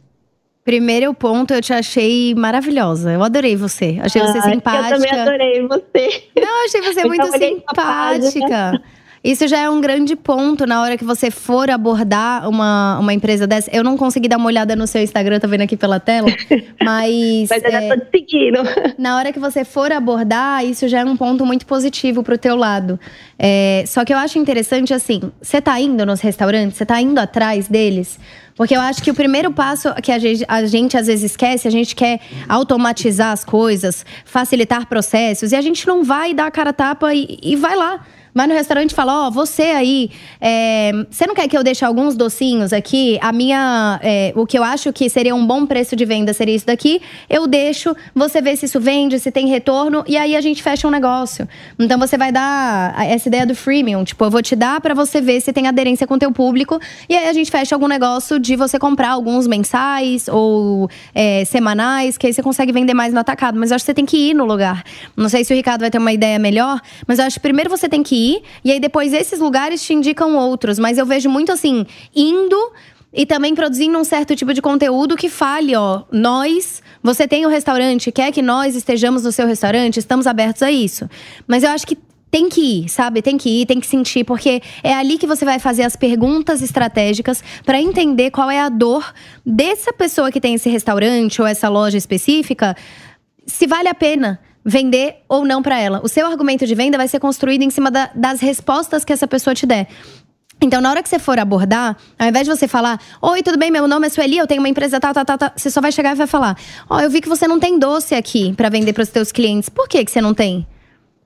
[0.64, 3.11] Primeiro ponto, eu te achei maravilhosa.
[3.11, 3.99] Eu adorei você.
[4.01, 4.95] Achei você simpática.
[4.95, 6.24] Eu também adorei você.
[6.41, 8.81] Não, achei você muito simpática.
[9.23, 13.47] Isso já é um grande ponto na hora que você for abordar uma, uma empresa
[13.47, 13.71] dessa.
[13.71, 16.29] Eu não consegui dar uma olhada no seu Instagram, tá vendo aqui pela tela,
[16.83, 17.49] mas.
[17.51, 18.59] mas eu já tô te seguindo.
[18.97, 22.57] Na hora que você for abordar, isso já é um ponto muito positivo pro teu
[22.57, 22.99] lado.
[23.39, 27.18] É, só que eu acho interessante assim: você tá indo nos restaurantes, você tá indo
[27.18, 28.18] atrás deles.
[28.57, 31.68] Porque eu acho que o primeiro passo que a gente, a gente às vezes esquece,
[31.68, 36.51] a gente quer automatizar as coisas, facilitar processos, e a gente não vai dar a
[36.51, 38.01] cara a tapa e, e vai lá.
[38.35, 40.11] Vai no restaurante e fala: Ó, oh, você aí,
[40.41, 43.18] é, você não quer que eu deixe alguns docinhos aqui?
[43.20, 43.99] A minha.
[44.03, 47.01] É, o que eu acho que seria um bom preço de venda seria isso daqui.
[47.28, 50.87] Eu deixo, você vê se isso vende, se tem retorno, e aí a gente fecha
[50.87, 51.49] um negócio.
[51.78, 54.05] Então você vai dar essa ideia do freemium.
[54.05, 56.78] Tipo, eu vou te dar para você ver se tem aderência com o teu público.
[57.09, 62.16] E aí a gente fecha algum negócio de você comprar alguns mensais ou é, semanais,
[62.16, 63.59] que aí você consegue vender mais no atacado.
[63.59, 64.85] Mas eu acho que você tem que ir no lugar.
[65.16, 67.70] Não sei se o Ricardo vai ter uma ideia melhor, mas eu acho que primeiro
[67.70, 68.20] você tem que ir,
[68.64, 70.79] e aí depois esses lugares te indicam outros.
[70.79, 72.73] Mas eu vejo muito assim, indo
[73.12, 77.51] e também produzindo um certo tipo de conteúdo que fale, ó, nós, você tem um
[77.51, 81.09] restaurante, quer que nós estejamos no seu restaurante, estamos abertos a isso.
[81.47, 81.99] Mas eu acho que
[82.31, 83.21] tem que ir, sabe?
[83.21, 86.62] Tem que ir, tem que sentir, porque é ali que você vai fazer as perguntas
[86.62, 89.12] estratégicas para entender qual é a dor
[89.45, 92.77] dessa pessoa que tem esse restaurante ou essa loja específica,
[93.45, 96.00] se vale a pena vender ou não para ela.
[96.02, 99.26] O seu argumento de venda vai ser construído em cima da, das respostas que essa
[99.26, 99.88] pessoa te der.
[100.62, 103.70] Então, na hora que você for abordar, ao invés de você falar, oi, tudo bem,
[103.70, 105.90] meu nome é Sueli, eu tenho uma empresa tal, tal, tal, tal você só vai
[105.90, 106.56] chegar e vai falar,
[106.88, 109.32] ó, oh, eu vi que você não tem doce aqui para vender para os seus
[109.32, 109.70] clientes.
[109.70, 110.66] Por que que você não tem?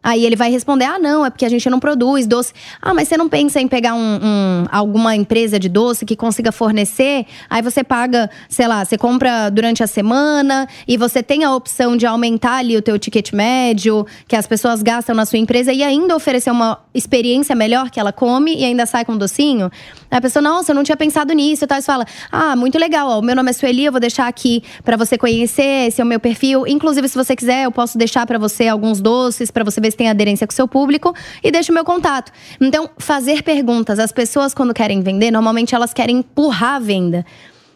[0.04, 2.52] Aí ele vai responder: ah, não, é porque a gente não produz doce.
[2.82, 6.52] Ah, mas você não pensa em pegar um, um, alguma empresa de doce que consiga
[6.52, 7.24] fornecer?
[7.48, 11.96] Aí você paga, sei lá, você compra durante a semana e você tem a opção
[11.96, 15.82] de aumentar ali o teu ticket médio, que as pessoas gastam na sua empresa e
[15.82, 19.70] ainda oferecer uma experiência melhor que ela come e ainda sai com um docinho.
[20.10, 21.66] Aí a pessoa, nossa, eu não tinha pensado nisso.
[21.66, 21.80] Tal.
[21.80, 24.98] Você fala: ah, muito legal, ó, meu nome é Sueli, eu vou deixar aqui para
[24.98, 26.66] você conhecer, esse é o meu perfil.
[26.66, 29.98] Inclusive, se você quiser, eu posso deixar para você alguns doces para você ver se
[29.98, 32.30] tem aderência com o seu público e deixa o meu contato.
[32.60, 33.98] Então, fazer perguntas.
[33.98, 37.24] As pessoas, quando querem vender, normalmente elas querem empurrar a venda.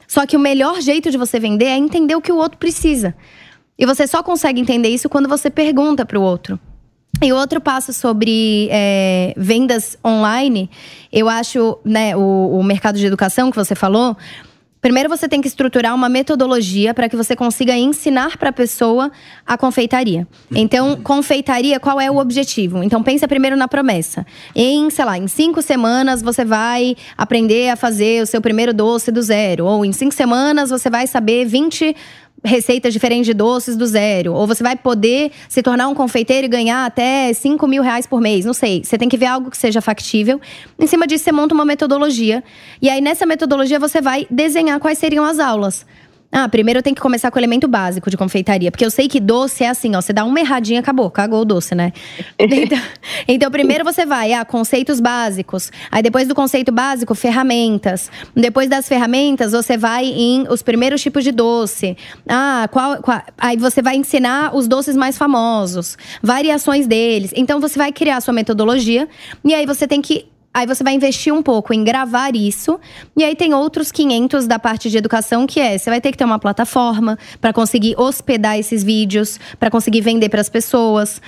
[0.07, 3.15] Só que o melhor jeito de você vender é entender o que o outro precisa.
[3.79, 6.59] E você só consegue entender isso quando você pergunta para o outro.
[7.21, 10.71] E outro passo sobre é, vendas online,
[11.13, 14.17] eu acho, né, o, o mercado de educação que você falou,
[14.81, 19.11] Primeiro você tem que estruturar uma metodologia para que você consiga ensinar para a pessoa
[19.47, 20.27] a confeitaria.
[20.51, 22.83] Então, confeitaria, qual é o objetivo?
[22.83, 24.25] Então, pensa primeiro na promessa.
[24.55, 29.11] Em, sei lá, em cinco semanas você vai aprender a fazer o seu primeiro doce
[29.11, 29.67] do zero.
[29.67, 31.97] Ou em cinco semanas você vai saber 20
[32.49, 34.33] receitas diferentes de doces do zero.
[34.33, 38.21] Ou você vai poder se tornar um confeiteiro e ganhar até 5 mil reais por
[38.21, 38.45] mês.
[38.45, 38.83] Não sei.
[38.83, 40.41] Você tem que ver algo que seja factível.
[40.79, 42.43] Em cima disso, você monta uma metodologia.
[42.83, 45.87] E aí, nessa metodologia, você vai desenhar quais seriam as aulas.
[46.31, 48.71] Ah, primeiro eu tenho que começar com o elemento básico de confeitaria.
[48.71, 50.01] Porque eu sei que doce é assim, ó.
[50.01, 51.93] Você dá uma erradinha, acabou, cagou o doce, né?
[52.39, 52.79] então,
[53.27, 55.73] então, primeiro você vai, ah, conceitos básicos.
[55.91, 58.11] Aí depois do conceito básico, ferramentas.
[58.37, 61.97] Depois das ferramentas, você vai em os primeiros tipos de doce.
[62.29, 67.33] Ah, qual, qual aí você vai ensinar os doces mais famosos, variações deles.
[67.35, 69.09] Então você vai criar a sua metodologia.
[69.43, 70.27] E aí você tem que
[70.59, 72.81] Aí você vai investir um pouco em gravar isso.
[73.17, 76.19] E aí tem outros 500 da parte de educação que é, você vai ter que
[76.19, 81.23] ter uma plataforma para conseguir hospedar esses vídeos, para conseguir vender para as pessoas.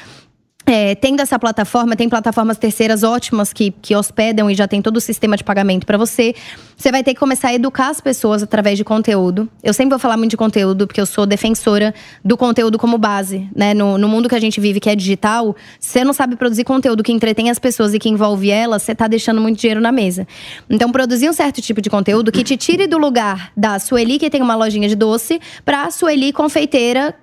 [0.71, 4.99] É, tendo essa plataforma, tem plataformas terceiras ótimas que, que hospedam e já tem todo
[4.99, 6.33] o sistema de pagamento para você.
[6.77, 9.49] Você vai ter que começar a educar as pessoas através de conteúdo.
[9.63, 11.93] Eu sempre vou falar muito de conteúdo, porque eu sou defensora
[12.25, 13.49] do conteúdo como base.
[13.55, 13.75] Né?
[13.75, 16.63] No, no mundo que a gente vive, que é digital, se você não sabe produzir
[16.63, 19.91] conteúdo que entretém as pessoas e que envolve elas, você está deixando muito dinheiro na
[19.91, 20.27] mesa.
[20.69, 24.31] Então, produzir um certo tipo de conteúdo que te tire do lugar da Sueli, que
[24.31, 27.15] tem uma lojinha de doce, para a Sueli confeiteira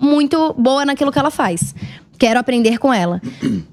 [0.00, 1.74] muito boa naquilo que ela faz.
[2.18, 3.20] Quero aprender com ela.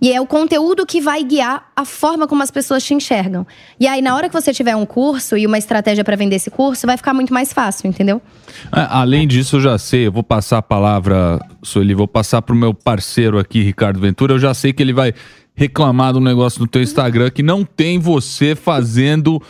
[0.01, 3.45] E é o conteúdo que vai guiar a forma como as pessoas te enxergam.
[3.79, 6.49] E aí, na hora que você tiver um curso e uma estratégia para vender esse
[6.49, 8.21] curso, vai ficar muito mais fácil, entendeu?
[8.75, 12.55] É, além disso, eu já sei, eu vou passar a palavra, Sueli, vou passar pro
[12.55, 14.33] meu parceiro aqui, Ricardo Ventura.
[14.33, 15.13] Eu já sei que ele vai
[15.53, 19.41] reclamar do negócio no teu Instagram que não tem você fazendo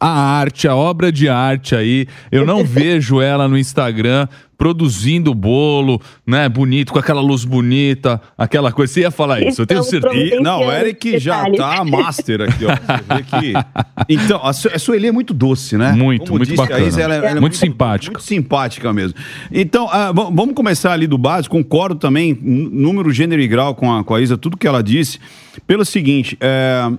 [0.00, 2.06] a arte, a obra de arte aí.
[2.30, 4.26] Eu não vejo ela no Instagram
[4.58, 8.92] produzindo bolo, né, bonito, com aquela luz bonita, aquela coisa.
[8.92, 10.40] Você ia falar isso, eu tenho certeza.
[10.40, 12.70] Não, o Eric já tá master aqui, ó.
[12.70, 13.52] Você vê que...
[14.10, 15.92] Então, a, Su a Sueli é muito doce, né?
[15.92, 16.82] Muito, Como muito disse, bacana.
[16.84, 18.12] a Isa, ela é- ela é muito, muito simpática.
[18.12, 19.14] Muito simpática mesmo.
[19.52, 21.54] Então, v- vamos começar ali do básico.
[21.56, 25.18] Concordo também, número, gênero e grau com a, com a Isa, tudo que ela disse.
[25.66, 26.90] Pelo seguinte, é,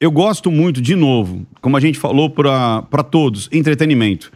[0.00, 4.30] eu gosto muito, de novo, como a gente falou para todos, entretenimento.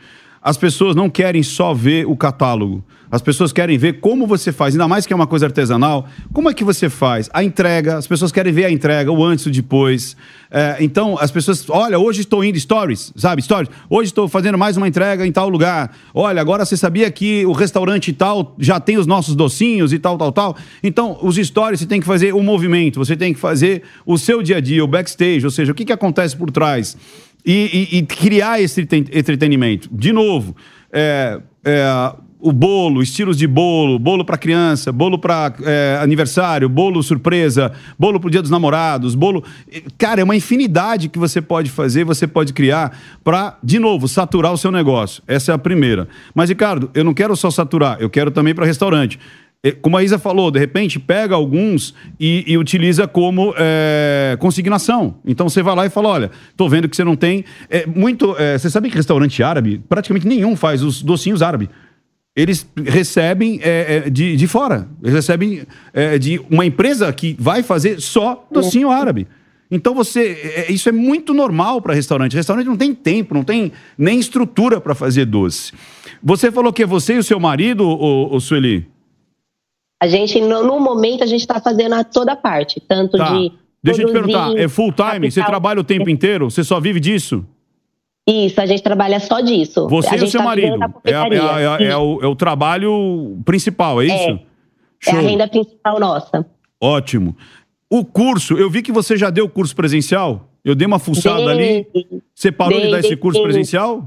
[0.47, 2.85] As pessoas não querem só ver o catálogo.
[3.11, 6.07] As pessoas querem ver como você faz, ainda mais que é uma coisa artesanal.
[6.33, 7.29] Como é que você faz?
[7.33, 10.17] A entrega, as pessoas querem ver a entrega, o antes e o depois.
[10.49, 13.43] É, então, as pessoas, olha, hoje estou indo stories, sabe?
[13.43, 13.69] Stories.
[13.91, 15.93] Hoje estou fazendo mais uma entrega em tal lugar.
[16.15, 20.17] Olha, agora você sabia que o restaurante tal já tem os nossos docinhos e tal,
[20.17, 20.57] tal, tal.
[20.81, 24.45] Então, os stories você tem que fazer o movimento, você tem que fazer o seu
[24.45, 26.97] dia a dia, o backstage, ou seja, o que, que acontece por trás
[27.47, 29.89] e, e- e criar esse entreten- entretenimento.
[29.93, 30.57] De novo,
[30.93, 35.53] é, é, o bolo, estilos de bolo, bolo para criança, bolo para
[36.03, 39.43] aniversário, bolo surpresa, bolo pro Dia dos Namorados, bolo.
[39.99, 44.53] Cara, é uma infinidade que você pode fazer, você pode criar para, de novo, saturar
[44.53, 45.23] o seu negócio.
[45.27, 46.07] Essa é a primeira.
[46.35, 49.19] Mas, Ricardo, eu não quero só saturar, eu quero também para restaurante.
[49.63, 55.17] É, Como a Isa falou, de repente pega alguns e, e utiliza como é, consignação.
[55.27, 57.45] Então você vai lá e fala: olha, tô vendo que você não tem.
[57.69, 58.37] É, muito.
[58.39, 61.69] é, você sabe que restaurante árabe, praticamente nenhum faz os docinhos árabe.
[62.35, 64.87] Eles recebem é, é, de, de fora.
[65.03, 65.63] Eles recebem
[66.21, 69.27] de uma empresa que vai fazer só docinho árabe.
[69.71, 70.67] Então você.
[70.69, 72.37] isso é muito normal para restaurante.
[72.37, 75.73] Restaurante não tem tempo, não tem nem estrutura para fazer doce.
[76.23, 78.87] Você falou que é você e o seu marido, o, Sueli?
[80.01, 83.33] A gente, no, no momento, a gente está fazendo a toda parte, tanto Tá.
[83.33, 83.53] de.
[83.83, 85.31] Deixa eu te perguntar, é full time?
[85.31, 86.51] Você capital- trabalha o tempo inteiro?
[86.51, 87.45] Você só vive disso?
[88.29, 89.89] Isso, a gente trabalha só disso.
[89.89, 90.77] Você e o seu tá marido?
[91.05, 94.41] É, é é é o, é o trabalho principal, é isso?
[95.07, 96.45] É a renda principal nossa.
[96.81, 97.37] Ótimo.
[97.89, 100.49] O curso, eu vi que você já deu curso presencial?
[100.65, 101.87] Eu dei uma fuçada ali.
[101.95, 103.45] Dei- Você parou de dei- dar esse dei curso sim.
[103.45, 104.05] presencial?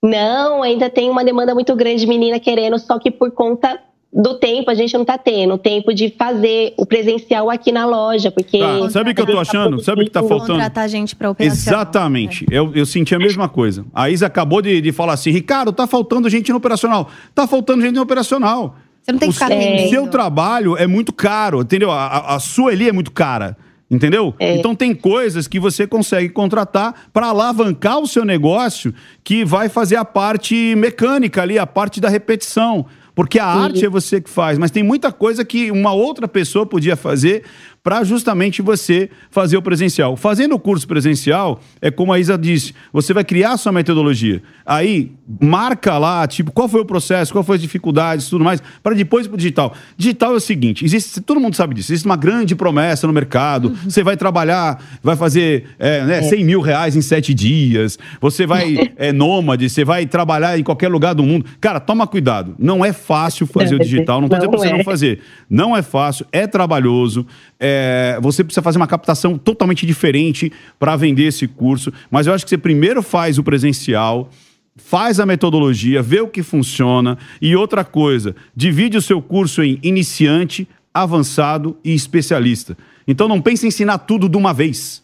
[0.00, 3.80] Não, ainda tem uma demanda muito grande de menina querendo, só que por conta
[4.12, 7.86] do tempo a gente não tá tendo, o tempo de fazer o presencial aqui na
[7.86, 8.58] loja, porque...
[8.58, 9.82] Tá, sabe o que eu tô achando?
[9.82, 10.52] Sabe o que tá faltando?
[10.52, 11.80] Contratar gente para operacional.
[11.80, 12.44] Exatamente.
[12.50, 13.86] Eu, eu senti a mesma coisa.
[13.94, 17.08] A Isa acabou de, de falar assim: Ricardo, tá faltando gente no operacional.
[17.34, 18.76] Tá faltando gente no operacional.
[19.02, 21.90] Você não tem que o, ficar o seu trabalho é muito caro, entendeu?
[21.90, 23.56] A, a, a sua ali é muito cara.
[23.90, 24.34] Entendeu?
[24.40, 29.96] Então tem coisas que você consegue contratar para alavancar o seu negócio que vai fazer
[29.96, 32.86] a parte mecânica ali, a parte da repetição.
[33.14, 36.64] Porque a arte é você que faz, mas tem muita coisa que uma outra pessoa
[36.64, 37.44] podia fazer
[37.82, 40.16] para justamente você fazer o presencial.
[40.16, 44.40] Fazendo o curso presencial, é como a Isa disse, você vai criar a sua metodologia.
[44.64, 45.10] Aí,
[45.40, 49.26] marca lá, tipo, qual foi o processo, qual foi as dificuldades, tudo mais, para depois
[49.26, 49.74] ir pro digital.
[49.96, 53.76] Digital é o seguinte, existe, todo mundo sabe disso, existe uma grande promessa no mercado,
[53.84, 58.92] você vai trabalhar, vai fazer é, né, 100 mil reais em sete dias, você vai,
[58.96, 61.46] é nômade, você vai trabalhar em qualquer lugar do mundo.
[61.60, 64.78] Cara, toma cuidado, não é fácil fazer o digital, não tô dizendo pra você Não
[64.80, 64.84] é.
[64.84, 65.20] fazer.
[65.50, 67.26] Não é fácil, é trabalhoso.
[67.58, 67.71] é,
[68.20, 71.92] você precisa fazer uma captação totalmente diferente para vender esse curso.
[72.10, 74.30] Mas eu acho que você primeiro faz o presencial,
[74.76, 77.18] faz a metodologia, vê o que funciona.
[77.40, 82.76] E outra coisa, divide o seu curso em iniciante, avançado e especialista.
[83.06, 85.02] Então não pense em ensinar tudo de uma vez.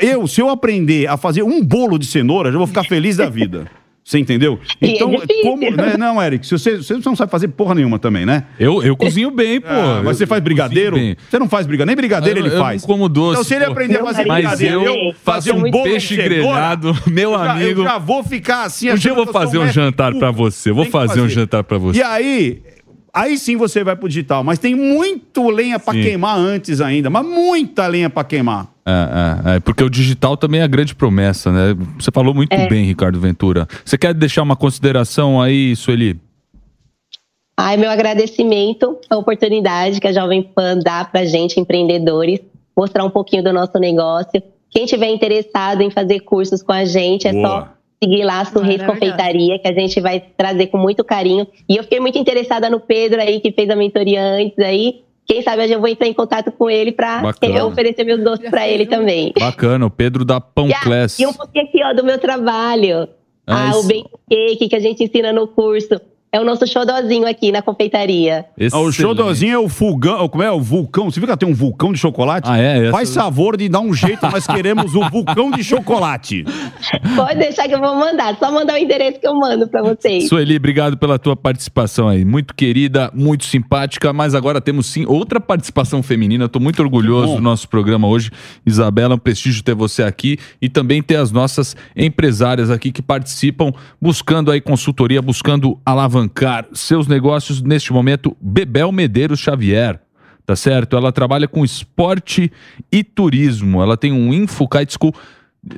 [0.00, 3.28] Eu, se eu aprender a fazer um bolo de cenoura, já vou ficar feliz da
[3.28, 3.70] vida.
[4.06, 4.60] Você entendeu?
[4.80, 5.42] E é Então, difícil.
[5.42, 5.68] como.
[5.68, 8.44] né, Não, Eric, se você, você não sabe fazer porra nenhuma também, né?
[8.56, 9.66] Eu, eu cozinho bem, pô.
[9.68, 10.96] Ah, mas Eu você faz brigadeiro?
[11.28, 12.82] Você não faz brigadeiro, nem brigadeiro Eu- ele eu faz.
[12.82, 13.72] não como doce, Então, se ele pô.
[13.72, 17.38] aprender a fazer Mas brigadeiro, eu eu faço fazer um bolo peixe grelhado, meu eu
[17.38, 17.80] já- amigo.
[17.80, 18.92] Eu já vou ficar assim.
[18.92, 20.70] Um dia eu vou fazer um jantar pra você.
[20.70, 21.98] Eu vou fazer um jantar pra você.
[21.98, 22.62] E aí,
[23.12, 24.44] Aí sim você vai pro digital.
[24.44, 26.02] Mas tem muito lenha pra Sim.
[26.02, 27.08] queimar antes ainda.
[27.08, 28.68] Mas muita lenha pra queimar.
[28.88, 31.74] É, é, é, porque o digital também é a grande promessa, né?
[31.98, 32.68] Você falou muito É.
[32.68, 33.66] bem, Ricardo Ventura.
[33.84, 36.20] Você quer deixar uma consideração aí, Sueli?
[37.58, 42.38] Ai, meu agradecimento à oportunidade que a Jovem Pan dá pra gente, empreendedores,
[42.76, 44.40] mostrar um pouquinho do nosso negócio.
[44.70, 47.48] Quem tiver interessado em fazer cursos com a gente, é Boa.
[47.48, 47.68] só
[48.04, 48.92] seguir lá a Sorriso Maravilhoso.
[48.92, 51.46] Confeitaria, que a gente vai trazer com muito carinho.
[51.68, 55.05] E eu fiquei muito interessada no Pedro aí, que fez a mentoria antes aí.
[55.26, 57.64] Quem sabe hoje eu vou entrar em contato com ele pra Bacana.
[57.66, 59.32] oferecer meus doces pra ele também.
[59.38, 61.18] Bacana, o Pedro da Pão Ah, Class.
[61.18, 63.08] E um pouquinho aqui, ó, do meu trabalho.
[63.46, 63.80] Ah, Ah, isso.
[63.80, 66.00] o Bake Cake que a gente ensina no curso.
[66.36, 68.44] É o nosso xodozinho aqui na confeitaria.
[68.70, 70.28] Ah, O showdozinho é o fulgão.
[70.28, 70.52] Como é?
[70.52, 71.10] O vulcão.
[71.10, 72.46] Você viu que ela tem um vulcão de chocolate?
[72.50, 72.82] Ah, é?
[72.82, 76.44] Essa- Faz favor de dar um jeito, nós queremos o vulcão de chocolate.
[77.16, 78.36] Pode deixar que eu vou mandar.
[78.38, 80.28] Só mandar o endereço que eu mando pra vocês.
[80.28, 82.22] Sueli, obrigado pela tua participação aí.
[82.22, 86.44] Muito querida, muito simpática, mas agora temos sim outra participação feminina.
[86.44, 87.36] Estou muito orgulhoso bom.
[87.36, 88.30] do nosso programa hoje.
[88.66, 93.00] Isabela, é um prestígio ter você aqui e também ter as nossas empresárias aqui que
[93.00, 96.25] participam, buscando aí consultoria, buscando alavancar
[96.72, 98.36] seus negócios neste momento.
[98.40, 100.00] Bebel Medeiros Xavier.
[100.44, 100.96] Tá certo?
[100.96, 102.52] Ela trabalha com esporte
[102.92, 103.82] e turismo.
[103.82, 105.12] Ela tem um Info Kite School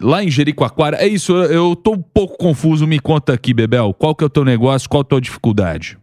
[0.00, 0.98] lá em Jericoacoara.
[0.98, 2.86] É isso, eu, tô um pouco confuso.
[2.86, 3.94] Me conta aqui, Bebel.
[3.94, 4.88] Qual que é o teu negócio?
[4.88, 5.98] Qual a tua dificuldade?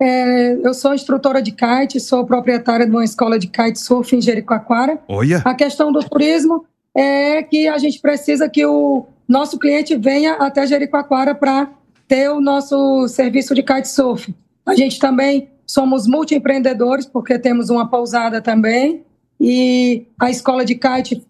[0.00, 5.00] É, eu sou instrutora de kite, sou proprietária de uma escola de kitesurf em Jericoacoara.
[5.08, 5.42] Olha.
[5.44, 10.66] A questão do turismo é que a gente precisa que o nosso cliente venha até
[10.66, 11.70] Jericoacoara para
[12.08, 14.34] ter o nosso serviço de kitesurf.
[14.66, 19.04] A gente também somos multiempreendedores, porque temos uma pousada também,
[19.38, 21.22] e a escola de kite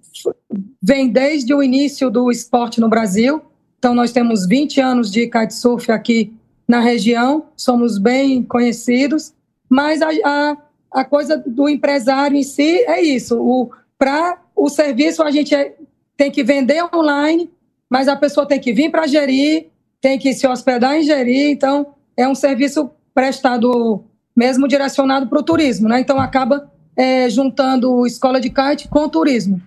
[0.80, 3.42] vem desde o início do esporte no Brasil.
[3.78, 6.32] Então, nós temos 20 anos de kitesurf aqui
[6.66, 9.32] na região, somos bem conhecidos,
[9.68, 10.56] mas a, a,
[10.92, 13.70] a coisa do empresário em si é isso.
[13.98, 15.74] Para o serviço, a gente é-
[16.16, 17.50] tem que vender online,
[17.88, 19.68] mas a pessoa tem que vir para gerir,
[20.00, 24.04] tem que se hospedar em gerir, então é um serviço prestado
[24.36, 26.00] mesmo direcionado para o turismo, né?
[26.00, 29.60] Então acaba é, juntando escola de kite com turismo.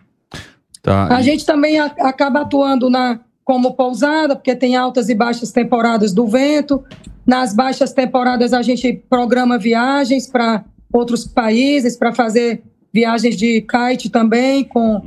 [0.82, 1.08] Tá.
[1.16, 6.14] A gente também a- acaba atuando na como pousada, porque tem altas e baixas temporadas
[6.14, 6.84] do vento.
[7.26, 10.64] Nas baixas temporadas a gente programa viagens para
[10.94, 12.64] outros países para fazer
[12.94, 15.02] viagens de kite também com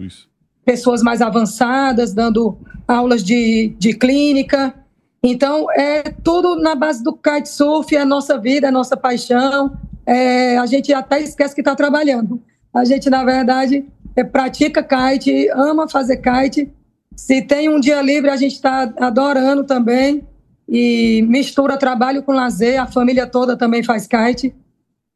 [0.65, 2.57] pessoas mais avançadas, dando
[2.87, 4.75] aulas de, de clínica.
[5.27, 9.75] Então, é tudo na base do kitesurf, é a nossa vida, é a nossa paixão.
[10.05, 12.43] É, a gente até esquece que está trabalhando.
[12.75, 16.71] A gente, na verdade, é, pratica kite, ama fazer kite.
[17.17, 20.29] Se tem um dia livre, a gente está adorando também.
[20.69, 24.55] E mistura trabalho com lazer, a família toda também faz kite.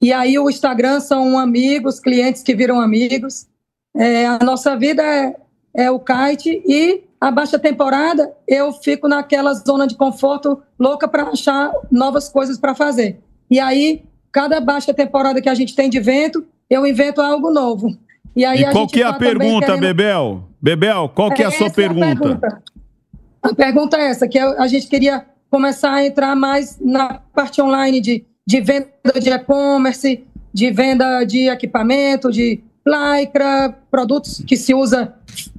[0.01, 3.47] E aí o Instagram são amigos, clientes que viram amigos.
[3.95, 5.37] É, a nossa vida é,
[5.75, 11.25] é o kite e a baixa temporada eu fico naquela zona de conforto louca para
[11.25, 13.21] achar novas coisas para fazer.
[13.51, 17.97] E aí, cada baixa temporada que a gente tem de vento, eu invento algo novo.
[18.37, 20.45] E aí E a qual gente que é a tá também pergunta, querendo- Bebel?
[20.61, 22.63] Bebel, qual que é a sua essa pergunta?
[23.43, 28.01] A pergunta é essa, que a gente queria começar a entrar mais na parte online
[28.01, 28.89] de, de venda
[29.21, 35.15] de e-commerce, de venda de equipamento, de lycra, produtos que se usa,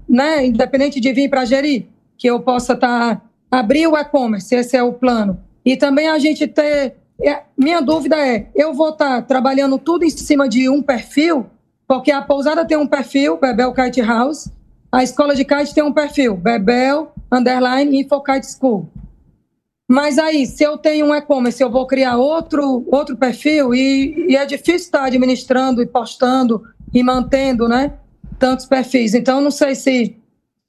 [0.07, 4.84] né, independente de vir para gerir, que eu possa estar abrir o e-commerce, esse é
[4.84, 5.39] o plano.
[5.65, 10.09] E também a gente ter é, minha dúvida é, eu vou estar trabalhando tudo em
[10.09, 11.47] cima de um perfil,
[11.88, 14.49] porque a pousada tem um perfil, Bebel Kite House,
[14.91, 18.89] a escola de kite tem um perfil, Bebel, underline, Info Kite School.
[19.88, 24.36] Mas aí, se eu tenho um e-commerce, eu vou criar outro, outro perfil e, e
[24.36, 26.63] é difícil estar administrando e postando
[26.93, 27.93] e mantendo, né,
[28.37, 29.13] tantos perfis.
[29.13, 30.15] Então, não sei se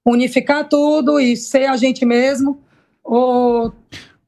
[0.04, 2.60] unificar tudo e ser a gente mesmo
[3.04, 3.72] ou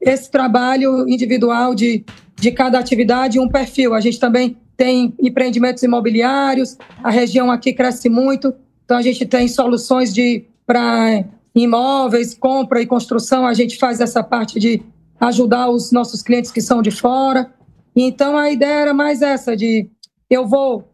[0.00, 2.04] esse trabalho individual de,
[2.36, 3.94] de cada atividade um perfil.
[3.94, 9.46] A gente também tem empreendimentos imobiliários, a região aqui cresce muito, então a gente tem
[9.46, 11.24] soluções de para
[11.54, 14.82] imóveis, compra e construção, a gente faz essa parte de
[15.20, 17.52] ajudar os nossos clientes que são de fora.
[17.94, 19.88] Então a ideia era mais essa de
[20.28, 20.91] eu vou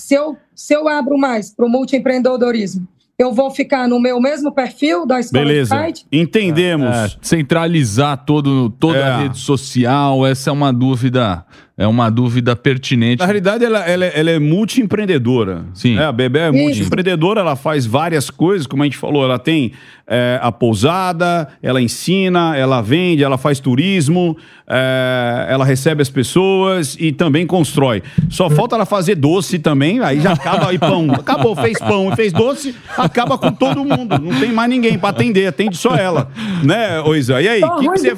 [0.00, 2.86] se eu se eu abro mais para o multiempreendedorismo,
[3.18, 6.88] eu vou ficar no meu mesmo perfil da escola Beleza, de kite, entendemos.
[6.88, 9.22] É, centralizar todo, toda a É.
[9.24, 11.44] rede social, essa é uma dúvida
[11.80, 13.20] É uma dúvida pertinente.
[13.20, 15.64] Na realidade, ela, ela, é- ela é multi-empreendedora.
[15.72, 15.96] Sim.
[15.96, 19.70] É, a Bebel é multi-empreendedora, ela faz várias coisas, como a gente falou, ela tem
[20.08, 24.36] é, a pousada, ela ensina, ela vende, ela faz turismo,
[24.66, 28.02] é, ela recebe as pessoas e também constrói.
[28.30, 31.12] Só falta ela fazer doce também, aí já acaba aí pão.
[31.12, 34.18] Acabou, fez pão e fez doce, acaba com todo mundo.
[34.18, 36.30] Não tem mais ninguém pra atender, atende só ela.
[36.64, 37.40] Né, ô Isa?
[37.42, 38.16] E aí, Tô o que você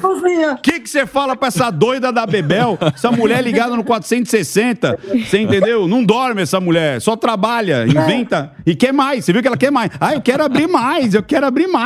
[0.61, 2.77] que que você fala pra essa doida da Bebel?
[2.93, 5.87] Essa mulher ligada no 460, você entendeu?
[5.87, 9.25] Não dorme essa mulher, só trabalha, inventa e quer mais.
[9.25, 9.91] Você viu que ela quer mais?
[9.99, 11.80] Ah, eu quero abrir mais, eu quero abrir mais.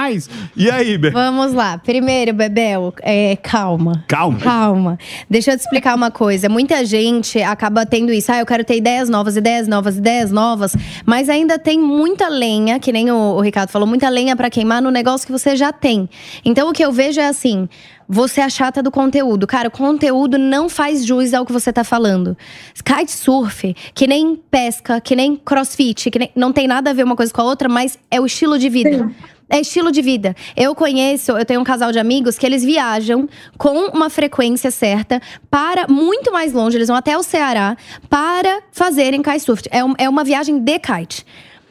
[0.56, 1.10] E aí, Be...
[1.10, 1.78] Vamos lá.
[1.78, 4.04] Primeiro, Bebel, é, calma.
[4.08, 4.40] Calma.
[4.40, 5.00] Calma.
[5.30, 6.50] Deixa eu te explicar uma coisa.
[6.50, 8.32] Muita gente acaba tendo isso.
[8.32, 10.76] Ah, eu quero ter ideias novas, ideias novas, ideias novas.
[11.06, 14.82] Mas ainda tem muita lenha, que nem o, o Ricardo falou, muita lenha pra queimar
[14.82, 16.10] no negócio que você já tem.
[16.44, 17.68] Então, o que eu vejo é assim.
[18.08, 19.48] Você é a chata do conteúdo.
[19.48, 22.38] Cara, o conteúdo não faz jus ao que você tá falando.
[22.84, 27.16] Kitesurf, que nem pesca, que nem crossfit, que nem, não tem nada a ver uma
[27.16, 29.12] coisa com a outra, mas é o estilo de vida.
[29.50, 30.36] É estilo de vida.
[30.56, 35.22] Eu conheço, eu tenho um casal de amigos que eles viajam com uma frequência certa
[35.52, 37.78] para muito mais longe, eles vão até o Ceará
[38.10, 39.64] para fazerem kitesurf.
[39.70, 41.26] É, um- é uma viagem de kite.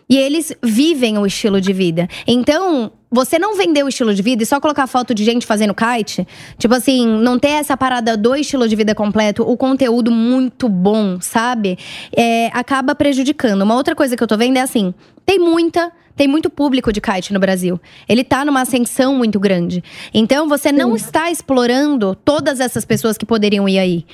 [0.09, 2.07] E eles vivem o estilo de vida.
[2.27, 5.75] Então, você não vender o estilo de vida e só colocar foto de gente fazendo
[5.75, 10.69] kite, tipo assim, não ter essa parada do estilo de vida completo, o conteúdo muito
[10.69, 11.79] bom, sabe?
[12.15, 13.63] É, acaba prejudicando.
[13.63, 14.93] Uma outra coisa que eu tô vendo é assim:
[15.25, 15.91] tem muita.
[16.17, 17.81] Tem muito público de kite no Brasil.
[18.09, 19.83] Ele tá numa ascensão muito grande.
[20.13, 24.07] Então, você não está explorando todas essas pessoas que poderiam ir aí.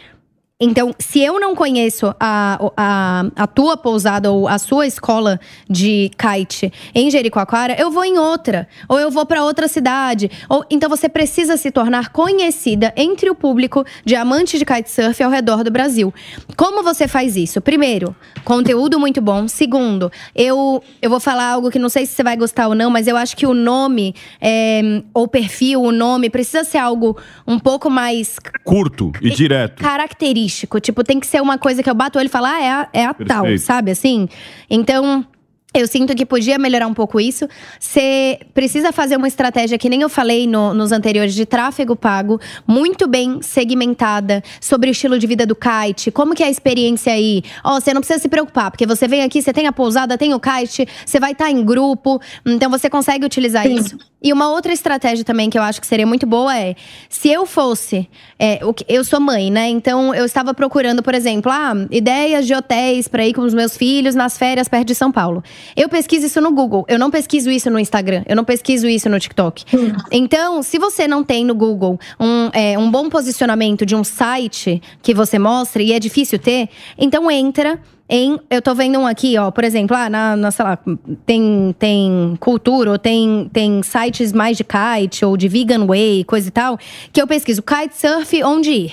[0.62, 6.11] Então, se eu não conheço a, a, a tua pousada ou a sua escola de
[6.18, 8.68] kite em Jericoacoara, eu vou em outra.
[8.86, 10.30] Ou eu vou para outra cidade.
[10.50, 15.30] Ou, então, você precisa se tornar conhecida entre o público de amantes de kitesurf ao
[15.30, 16.12] redor do Brasil.
[16.58, 17.62] Como você faz isso?
[17.62, 19.48] Primeiro, conteúdo muito bom.
[19.48, 22.90] Segundo, eu, eu vou falar algo que não sei se você vai gostar ou não,
[22.90, 27.58] mas eu acho que o nome, é, ou perfil, o nome, precisa ser algo um
[27.58, 29.82] pouco mais Curto e direto.
[29.82, 30.49] característico.
[30.80, 32.70] Tipo, tem que ser uma coisa que eu bato o olho e falo, ah, é
[32.70, 33.90] a, é a tal, sabe?
[33.90, 34.28] Assim.
[34.68, 35.24] Então.
[35.73, 37.47] Eu sinto que podia melhorar um pouco isso.
[37.79, 42.41] Você precisa fazer uma estratégia que nem eu falei no- nos anteriores de tráfego pago,
[42.66, 47.12] muito bem segmentada sobre o estilo de vida do kite, como que é a experiência
[47.12, 47.43] aí.
[47.62, 50.35] Ó, você não precisa se preocupar, porque você vem aqui, você tem a pousada, tem
[50.35, 53.97] o kite, você vai estar em grupo, então você consegue utilizar isso.
[54.23, 56.75] E uma outra estratégia também que eu acho que seria muito boa é:
[57.09, 58.09] se eu fosse.
[58.39, 59.68] é, eu sou mãe, né?
[59.68, 63.77] Então eu estava procurando, por exemplo, ah, ideias de hotéis para ir com os meus
[63.77, 65.43] filhos nas férias perto de São Paulo.
[65.76, 69.08] Eu pesquiso isso no Google, eu não pesquiso isso no Instagram, eu não pesquiso isso
[69.08, 69.64] no TikTok.
[70.11, 74.82] Então, se você não tem no Google um, é, um bom posicionamento de um site
[75.02, 78.38] que você mostre e é difícil ter, então entra em.
[78.50, 80.78] Eu tô vendo um aqui, ó, por exemplo, ah, na, na sei lá,
[81.24, 86.48] tem, tem cultura, ou tem, tem sites mais de kite, ou de vegan way, coisa
[86.48, 86.78] e tal,
[87.12, 88.92] que eu pesquiso kitesurf onde ir.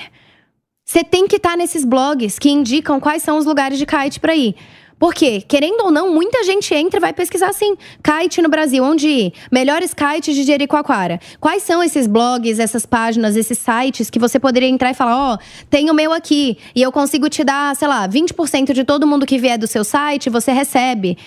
[0.86, 4.34] Você tem que estar nesses blogs que indicam quais são os lugares de kite pra
[4.34, 4.56] ir.
[5.00, 9.08] Porque, querendo ou não, muita gente entra e vai pesquisar assim: kite no Brasil, onde
[9.08, 9.34] ir?
[9.52, 11.20] Melhores kites de Jericoacoara.
[11.40, 15.38] Quais são esses blogs, essas páginas, esses sites que você poderia entrar e falar: ó,
[15.70, 19.26] tem o meu aqui e eu consigo te dar, sei lá, 20% de todo mundo
[19.26, 21.18] que vier do seu site, você recebe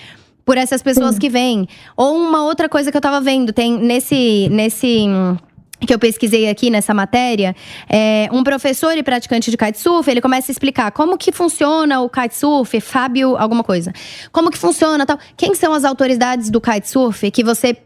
[0.45, 1.67] por essas pessoas que vêm.
[1.95, 4.49] Ou uma outra coisa que eu tava vendo, tem nesse.
[4.49, 5.37] nesse hum,
[5.85, 7.55] que eu pesquisei aqui nessa matéria,
[7.89, 12.09] é, um professor e praticante de kitesurf, ele começa a explicar como que funciona o
[12.09, 13.91] kitesurf, Fábio alguma coisa.
[14.31, 15.17] Como que funciona tal.
[15.35, 17.77] Quem são as autoridades do kitesurf que você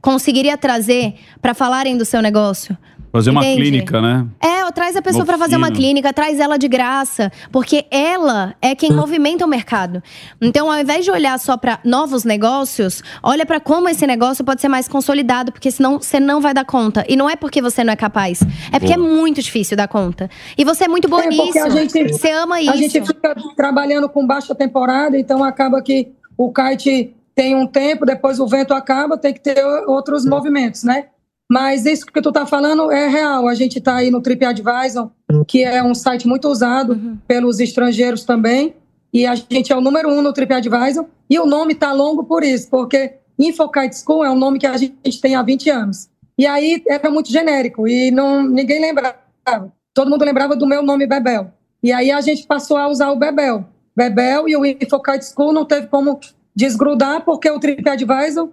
[0.00, 2.76] conseguiria trazer para falarem do seu negócio?
[3.14, 3.62] Fazer uma Entende?
[3.62, 4.26] clínica, né?
[4.42, 8.74] É, traz a pessoa para fazer uma clínica, traz ela de graça, porque ela é
[8.74, 10.02] quem movimenta o mercado.
[10.42, 14.60] Então, ao invés de olhar só para novos negócios, olha para como esse negócio pode
[14.60, 17.04] ser mais consolidado, porque senão você não vai dar conta.
[17.08, 18.42] E não é porque você não é capaz,
[18.72, 19.08] é porque Boa.
[19.08, 20.28] é muito difícil dar conta.
[20.58, 21.58] E você é muito boa É, porque nisso.
[21.60, 22.70] a gente- você ama isso.
[22.72, 28.04] A gente fica trabalhando com baixa temporada, então acaba que o kite tem um tempo,
[28.04, 31.06] depois o vento acaba, tem que ter outros movimentos, né?
[31.50, 33.46] Mas isso que tu tá falando é real.
[33.48, 35.10] A gente tá aí no TripAdvisor,
[35.46, 37.18] que é um site muito usado Uhum.
[37.26, 38.74] pelos estrangeiros também,
[39.12, 42.42] e a gente é o número um no TripAdvisor, e o nome tá longo por
[42.42, 46.08] isso, porque InfoKite School é um nome que a gente tem há 20 anos.
[46.36, 49.16] E aí era muito genérico, e não, ninguém lembrava.
[49.92, 51.52] Todo mundo lembrava do meu nome Bebel.
[51.82, 53.64] E aí a gente passou a usar o Bebel.
[53.94, 56.18] Bebel e o InfoKite School não teve como
[56.56, 58.48] desgrudar, porque o TripAdvisor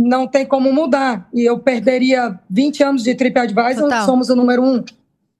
[0.00, 1.28] não tem como mudar.
[1.32, 4.06] E eu perderia 20 anos de TripAdvisor, Total.
[4.06, 4.82] somos o número um.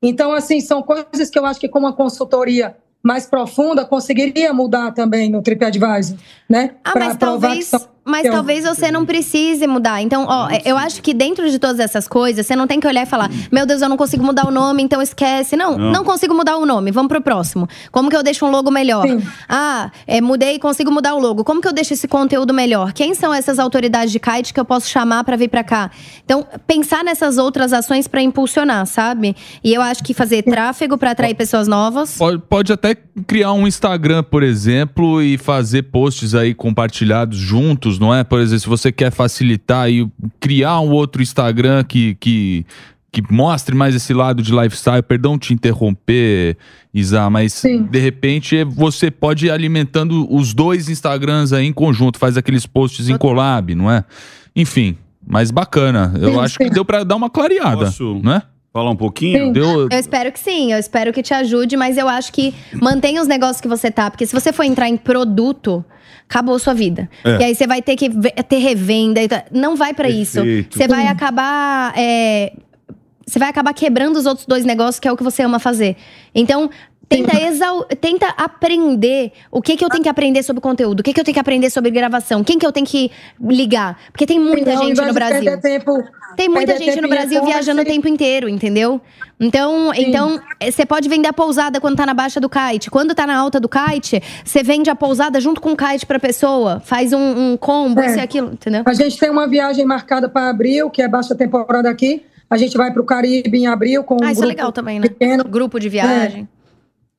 [0.03, 4.93] Então, assim, são coisas que eu acho que com uma consultoria mais profunda conseguiria mudar
[4.93, 6.17] também no TripAdvisor,
[6.49, 6.73] né?
[6.85, 10.01] Ah, Pra mas talvez, que são- mas talvez você não precise mudar.
[10.03, 13.03] Então, ó, eu acho que dentro de todas essas coisas, você não tem que olhar
[13.03, 15.57] e falar: "Meu Deus, eu não consigo mudar o nome, então esquece".
[15.57, 15.92] Não, Não.
[15.92, 16.90] não, consigo mudar o nome.
[16.90, 17.68] Vamos pro próximo.
[17.90, 19.07] Como que eu deixo um logo melhor?
[19.07, 19.22] Sim.
[19.48, 21.44] Ah, é, mudei, consigo mudar o logo.
[21.44, 22.92] Como que eu deixo esse conteúdo melhor?
[22.92, 25.90] Quem são essas autoridades de kite que eu posso chamar pra vir pra cá?
[26.24, 29.36] Então, pensar nessas outras ações pra impulsionar, sabe?
[29.62, 32.16] E eu acho que fazer tráfego pra atrair pessoas novas.
[32.16, 32.94] Pode, pode até
[33.26, 38.22] criar um Instagram, por exemplo, e fazer posts aí compartilhados juntos, não é?
[38.24, 42.64] Por exemplo, se você quer facilitar e criar um outro Instagram que, que,
[43.12, 46.57] que mostre mais esse lado de lifestyle, perdão te interromper,
[46.93, 47.82] Isa, mas Sim.
[47.84, 53.09] de repente você pode ir alimentando os dois Instagrams aí em conjunto, faz aqueles posts
[53.09, 54.05] em collab, não é?
[54.55, 56.12] Enfim, mas bacana.
[56.20, 56.70] Eu Sim, acho que sim.
[56.70, 58.20] deu pra dar uma clareada, Posso?
[58.22, 58.43] não é?
[58.73, 59.47] Falar um pouquinho?
[59.47, 59.53] Sim.
[59.53, 63.21] Deu, Eu espero que sim, eu espero que te ajude, mas eu acho que mantenha
[63.21, 65.85] os negócios que você tá, porque se você for entrar em produto,
[66.29, 67.11] acabou sua vida.
[67.25, 67.39] É.
[67.41, 68.09] E aí você vai ter que
[68.49, 70.41] ter revenda, e tá- não vai pra isso.
[70.71, 72.53] Você vai acabar é,
[73.27, 75.97] você vai acabar quebrando os outros dois negócios, que é o que você ama fazer.
[76.35, 76.68] Então,
[77.11, 81.13] tenta, exau tenta aprender o que, que eu tenho que aprender sobre conteúdo, o que,
[81.13, 83.99] que eu tenho que aprender sobre gravação, quem que eu tenho que ligar.
[84.13, 85.61] Porque tem muita Ao gente no Brasil.
[85.61, 86.03] tempo-
[86.37, 89.01] Tem muita gente no Brasil viajando o tempo inteiro, entendeu?
[89.39, 92.91] Então, então eh, você pode vender a pousada quando tá na baixa do kite.
[92.91, 96.21] Quando tá na alta do kite, você vende a pousada junto com o kite pra
[96.21, 96.81] pessoa.
[96.85, 98.07] Faz um, um combo, É.
[98.07, 98.83] isso e aquilo, entendeu?
[98.87, 102.23] A gente tem uma viagem marcada para abril, que é baixa temporada aqui.
[102.49, 104.73] A gente vai para o Caribe em abril com um Ah, isso é grupo legal
[104.73, 105.09] também, né?
[105.09, 105.45] pequeno.
[105.45, 106.49] Grupo de viagem.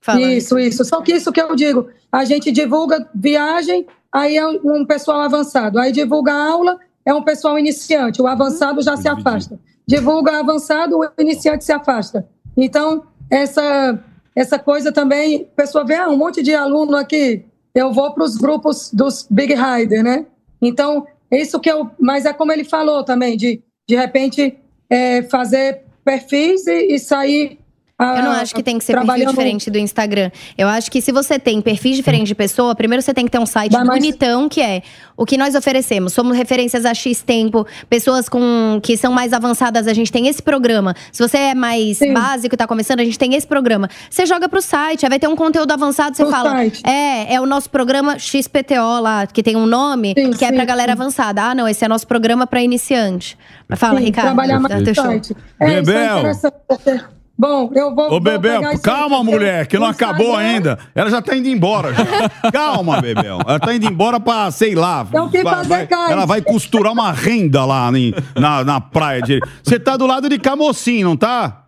[0.01, 0.21] Fala.
[0.21, 0.83] Isso, isso.
[0.83, 5.21] Só que isso que eu digo, a gente divulga viagem, aí é um um pessoal
[5.21, 5.79] avançado.
[5.79, 8.21] Aí divulga aula, é um pessoal iniciante.
[8.21, 9.59] O avançado já se afasta.
[9.87, 12.27] Divulga avançado, o iniciante se afasta.
[12.55, 13.99] Então, essa,
[14.35, 18.23] essa coisa também, a pessoa vê, ah, um monte de aluno aqui, eu vou para
[18.23, 20.25] os grupos dos Big Rider, né?
[20.61, 21.89] Então, isso que eu.
[21.99, 24.57] Mas é como ele falou também, de, de repente,
[24.89, 27.59] é, fazer perfis e, e sair.
[28.03, 30.31] Ah, Eu não acho que tem que ser perfil diferente do Instagram.
[30.57, 33.39] Eu acho que se você tem perfis diferentes de pessoa, primeiro você tem que ter
[33.39, 34.81] um site Dá mais- bonitão, que é
[35.15, 36.13] o que nós oferecemos.
[36.13, 40.41] Somos referências a X tempo, pessoas com que são mais avançadas, a gente tem esse
[40.41, 40.95] programa.
[41.11, 42.13] Se você é mais Sim.
[42.13, 43.87] básico e tá começando, a gente tem esse programa.
[44.09, 46.49] Você joga pro site, aí vai ter um conteúdo avançado, você Pro fala.
[46.51, 46.81] site.
[46.87, 50.55] É, é o nosso programa XPTO lá, que tem um nome, Sim, que é sim,
[50.55, 50.99] pra galera sim.
[50.99, 51.43] avançada.
[51.43, 53.37] Ah, não, esse é nosso programa pra iniciante.
[53.75, 54.27] Fala, Sim, Ricardo.
[54.27, 55.35] trabalhar dá mais no site.
[55.59, 56.17] É, isso é Bebel.
[56.19, 57.03] interessante,
[57.41, 58.13] Bom, eu vou.
[58.13, 60.79] Ô, Bebel, calma, mulher, que não acabou Instagram- ainda.
[60.93, 62.05] Ela já tá indo embora já.
[62.53, 63.39] Calma, Bebel.
[63.47, 65.07] Ela tá indo embora pra, sei lá.
[65.11, 68.79] Eu tenho que vai- fazer vai- ela vai costurar uma renda lá em- na, na
[68.79, 69.23] praia.
[69.23, 71.63] de- Você tá do lado de Camocim, não tá?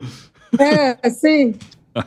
[0.59, 1.55] É, sim.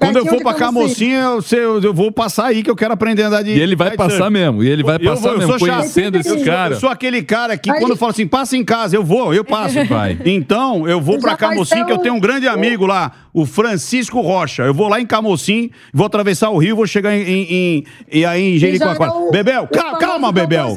[0.01, 1.11] Quando eu for pra Camocim.
[1.11, 3.51] Camocim, eu, sei, eu, eu vou passar aí que eu quero aprender a andar de.
[3.53, 4.65] E ele vai passar mesmo.
[4.65, 6.75] E ele vai Eu passar vou- eu mesmo, conhecendo esse Eu sou- cara.
[6.75, 9.45] Eu sou aquele cara que, Aí- quando fala assim, passa em casa, eu vou, eu
[9.45, 9.85] passo.
[9.85, 10.19] Vai.
[10.25, 14.65] Então, eu vou pra Camocim, que eu tenho um grande amigo lá, o Francisco Rocha.
[14.65, 18.25] Eu vou lá em Camocim, vou atravessar o rio, vou chegar em, em, em- e
[18.25, 19.31] aí em Jericoacoara.
[19.31, 19.69] Bebel,
[20.01, 20.77] calma, tô Bebel.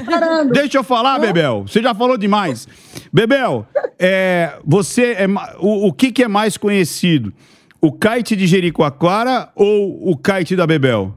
[0.53, 1.63] Deixa eu falar, Bebel.
[1.67, 2.67] Você já falou demais.
[3.11, 3.65] Bebel,
[3.97, 5.27] é, você é,
[5.59, 7.33] o, o que, que é mais conhecido?
[7.81, 11.15] O kite de Jericoacoara ou o kite da Bebel?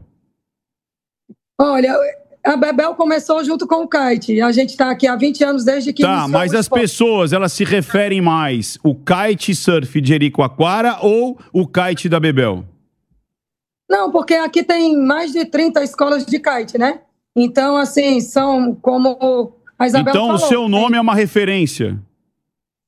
[1.61, 1.97] Olha,
[2.45, 4.41] a Bebel começou junto com o kite.
[4.41, 6.83] A gente está aqui há 20 anos desde que Tá, mas o as esporte.
[6.83, 12.65] pessoas, elas se referem mais o kite surf de Jericoacoara ou o kite da Bebel?
[13.91, 17.01] Não, porque aqui tem mais de 30 escolas de kite, né?
[17.37, 21.99] Então, assim, são como a Isabel então o falou, seu nome é uma referência.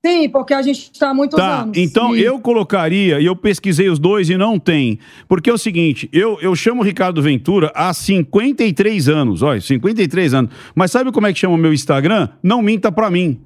[0.05, 1.79] Sim, porque a gente está há muitos Tá, anos.
[1.79, 4.99] então E- eu colocaria, e eu pesquisei os dois e não tem.
[5.27, 10.35] Porque é o seguinte, eu, eu chamo o Ricardo Ventura há 53 anos, olha, 53
[10.35, 10.51] anos.
[10.75, 12.29] Mas sabe como é que chama o meu Instagram?
[12.43, 13.41] Não minta pra mim.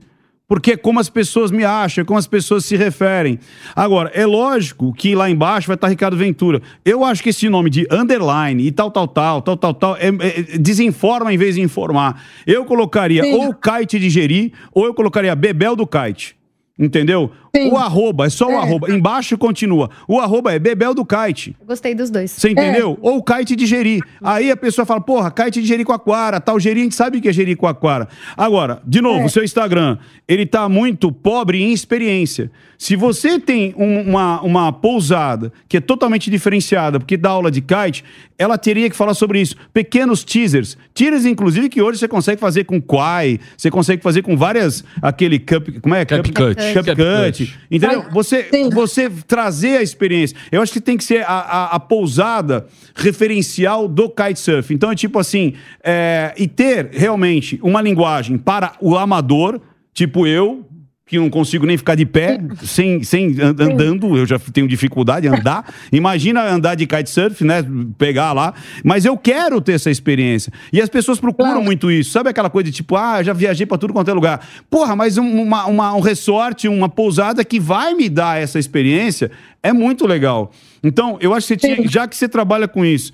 [0.48, 3.38] Porque é como as pessoas me acham, é como as pessoas se referem.
[3.76, 6.62] Agora, é lógico que lá embaixo vai estar Ricardo Ventura.
[6.82, 10.08] Eu acho que esse nome de underline e tal, tal, tal, tal, tal, tal, é-
[10.08, 12.22] é- desinforma em vez de informar.
[12.46, 13.34] Eu colocaria Sim.
[13.34, 16.37] ou kite de Geri, ou eu colocaria Bebel do kite.
[16.78, 17.32] Entendeu?
[17.56, 17.70] Sim.
[17.70, 18.56] O arroba, é só o É.
[18.56, 18.88] arroba.
[18.92, 19.90] Embaixo continua.
[20.06, 21.56] O arroba é Bebel do kite.
[21.66, 22.30] Gostei dos dois.
[22.30, 22.96] Você entendeu?
[23.02, 23.06] É.
[23.08, 24.00] Ou o kite de Jeri.
[24.22, 27.32] Aí a pessoa fala, porra, kite de Jericoacoara, tal Jeri, a gente sabe que é
[27.32, 28.06] Jericoacoara.
[28.36, 29.24] Agora, de novo, É.
[29.24, 29.98] o seu Instagram,
[30.28, 32.50] ele tá muito pobre em experiência.
[32.76, 37.60] Se você tem um- uma, uma pousada que é totalmente diferenciada, porque dá aula de
[37.60, 38.04] kite,
[38.38, 39.56] ela teria que falar sobre isso.
[39.72, 40.78] Pequenos teasers.
[40.94, 45.40] Teasers, inclusive, que hoje você consegue fazer com Quai, você consegue fazer com várias, aquele
[45.40, 46.04] cup, como é?
[46.04, 46.67] Cup cut.
[46.74, 48.04] CapCut, entendeu?
[48.10, 50.36] Você, você trazer a experiência.
[50.50, 54.72] Eu acho que tem que ser a, a, a pousada referencial do kitesurf.
[54.72, 59.60] Então é tipo assim, é, e ter realmente uma linguagem para o amador,
[59.92, 60.66] tipo eu,
[61.08, 65.26] que não consigo nem ficar de pé, sem, sem an- andando, eu já tenho dificuldade
[65.26, 65.64] em andar.
[65.90, 67.64] Imagina andar de kitesurf, né?
[67.96, 68.52] Pegar lá.
[68.84, 70.52] Mas eu quero ter essa experiência.
[70.72, 72.10] E as pessoas procuram muito isso.
[72.10, 74.46] Sabe aquela coisa de tipo, ah, já viajei pra tudo quanto é lugar.
[74.70, 79.30] Porra, mas um, uma- uma- um resort, uma pousada que vai me dar essa experiência
[79.62, 80.52] é muito legal.
[80.84, 83.12] Então, eu acho que você tinha, já que você trabalha com isso,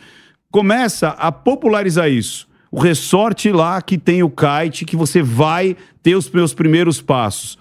[0.50, 2.46] começa a popularizar isso.
[2.70, 7.56] O resort lá que tem o kite, que você vai ter os meus primeiros passos.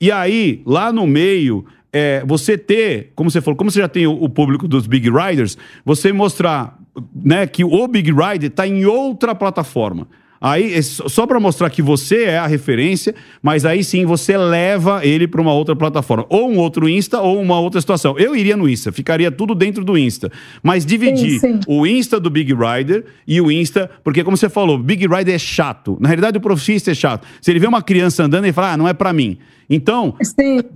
[0.00, 4.06] E aí, lá no meio, é, você ter, como você falou, como você já tem
[4.06, 6.78] o, o público dos Big Riders, você mostrar
[7.14, 10.08] né, que o Big Rider está em outra plataforma.
[10.40, 15.04] Aí, é só para mostrar que você é a referência, mas aí sim você leva
[15.04, 16.24] ele para uma outra plataforma.
[16.28, 18.16] Ou um outro Insta, ou uma outra situação.
[18.18, 20.30] Eu iria no Insta, ficaria tudo dentro do Insta.
[20.62, 21.60] Mas dividir Sim, sim.
[21.66, 25.38] o Insta do Big Rider e o Insta, porque como você falou, Big Rider é
[25.38, 25.96] chato.
[26.00, 27.26] Na realidade, o profissa é chato.
[27.40, 29.38] Se ele vê uma criança andando, ele fala, ah, não é pra mim.
[29.68, 30.14] Então,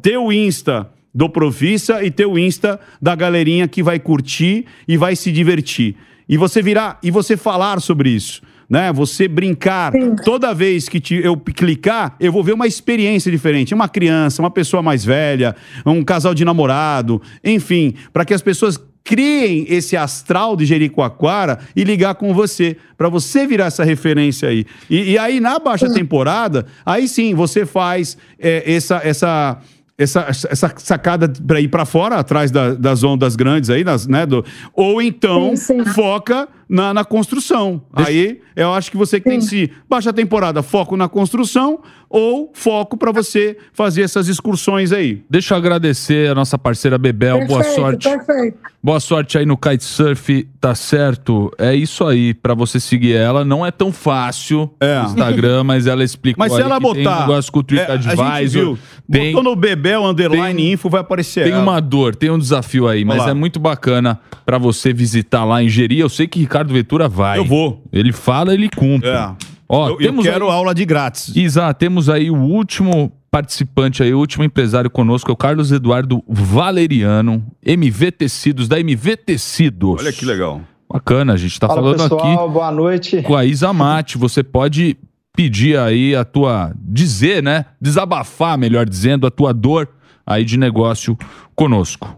[0.01, 4.97] ter o Insta do Profissa e ter o Insta da galerinha que vai curtir e
[4.97, 5.97] vai se divertir.
[6.28, 8.43] E você virar, e você falar sobre isso.
[8.73, 8.90] Né?
[8.90, 9.93] Você brincar.
[10.24, 13.74] Toda vez que te- eu clicar, eu vou ver uma experiência diferente.
[13.74, 15.55] Uma criança, uma pessoa mais velha,
[15.85, 21.85] um casal de namorado, enfim, para que as pessoas criem esse astral de Jericoacoara e
[21.85, 24.65] ligar com você, para você virar essa referência aí.
[24.89, 29.59] E, e aí, na baixa temporada, aí sim, você faz é, essa, essa,
[29.99, 34.24] essa, essa sacada para ir para fora, atrás da- das ondas grandes aí, das, né?
[34.24, 34.43] Do,
[34.73, 35.51] ou então
[35.94, 37.82] foca na, na construção.
[37.93, 39.70] Aí eu acho que você tem que se.
[39.86, 45.23] Baixa temporada, foco na construção ou foco para você fazer essas excursões aí.
[45.28, 47.47] Deixa eu agradecer a nossa parceira Bebel.
[47.47, 48.09] Boa Perfeito, sorte.
[48.09, 48.59] Perfeito.
[48.82, 51.53] Boa sorte aí no kitesurf, tá certo?
[51.57, 53.44] É isso aí, pra você seguir ela.
[53.44, 57.05] Não é tão fácil no Instagram, mas ela explicou Mas se ela que tem um
[57.05, 57.20] botar.
[57.20, 58.49] negócio com o Trick é, Advisor.
[58.49, 58.78] viu,
[59.11, 61.44] tem, botou no Bebel Underline Info, vai aparecer.
[61.44, 61.62] tem ela.
[61.62, 63.31] uma dor, tem um desafio aí, mas lá.
[63.31, 66.01] é muito bacana pra você visitar lá em Jeri.
[66.01, 67.39] Eu sei que Ricardo Ventura vai.
[67.39, 67.82] Eu vou.
[67.93, 69.09] Ele fala, ele cumpre.
[69.09, 69.30] É.
[69.68, 71.34] Ó, eu, eu temos quero aí- aula de grátis.
[71.34, 76.22] Exato, temos aí o último participante aí, o último empresário conosco, é o Carlos Eduardo
[76.28, 80.01] Valeriano, MV Tecidos, da MV Tecidos.
[80.02, 80.60] Olha que legal.
[80.93, 83.22] Bacana, a gente tá Fala falando pessoal, aqui boa noite.
[83.22, 84.18] com a Isa Mate.
[84.18, 84.98] Você pode
[85.34, 86.72] pedir aí a tua.
[86.78, 87.64] dizer, né?
[87.80, 89.89] Desabafar, melhor dizendo, a tua dor
[90.26, 91.16] aí de negócio
[91.56, 92.14] conosco.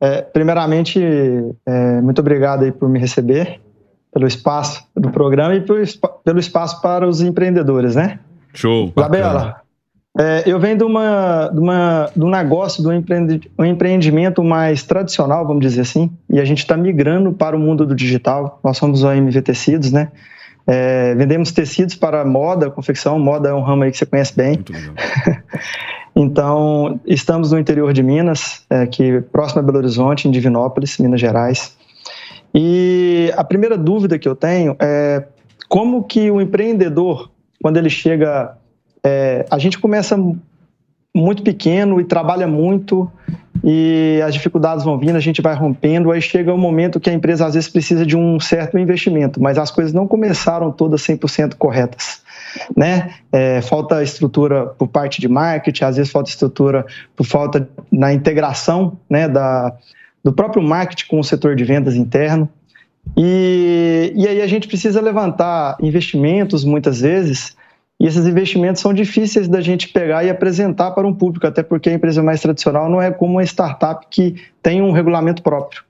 [0.00, 1.00] É, primeiramente,
[1.66, 3.60] é, muito obrigado aí por me receber,
[4.12, 5.80] pelo espaço do programa e pelo,
[6.24, 8.20] pelo espaço para os empreendedores, né?
[8.54, 8.92] Show.
[8.96, 9.60] Isabela,
[10.18, 14.42] é, eu venho de, uma, de, uma, de um negócio, de um, empreende- um empreendimento
[14.42, 18.60] mais tradicional, vamos dizer assim, e a gente está migrando para o mundo do digital.
[18.64, 20.10] Nós somos a MV Tecidos, né?
[20.66, 23.18] É, vendemos tecidos para moda, confecção.
[23.18, 24.58] Moda é um ramo aí que você conhece bem.
[26.14, 31.20] Então, estamos no interior de Minas, é, que próximo a Belo Horizonte, em Divinópolis, Minas
[31.20, 31.76] Gerais.
[32.54, 35.24] E a primeira dúvida que eu tenho é
[35.68, 37.30] como que o empreendedor,
[37.62, 38.56] quando ele chega,
[39.04, 40.16] é, a gente começa
[41.14, 43.10] muito pequeno e trabalha muito
[43.62, 47.12] e as dificuldades vão vindo, a gente vai rompendo, aí chega um momento que a
[47.12, 51.54] empresa às vezes precisa de um certo investimento, mas as coisas não começaram todas 100%
[51.56, 52.22] corretas,
[52.76, 53.14] né?
[53.32, 56.84] É, falta estrutura por parte de marketing, às vezes falta estrutura
[57.16, 59.74] por falta na integração, né, da,
[60.22, 62.48] do próprio marketing com o setor de vendas interno.
[63.16, 67.56] E, e aí a gente precisa levantar investimentos muitas vezes,
[68.00, 71.88] e esses investimentos são difíceis da gente pegar e apresentar para um público, até porque
[71.88, 75.82] a empresa mais tradicional não é como uma startup que tem um regulamento próprio.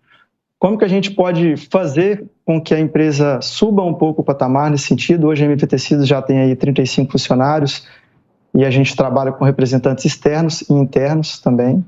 [0.59, 4.71] Como que a gente pode fazer com que a empresa suba um pouco o patamar
[4.71, 5.29] nesse sentido?
[5.29, 7.87] Hoje a MV Tecidos já tem aí 35 funcionários
[8.53, 11.85] e a gente trabalha com representantes externos e internos também.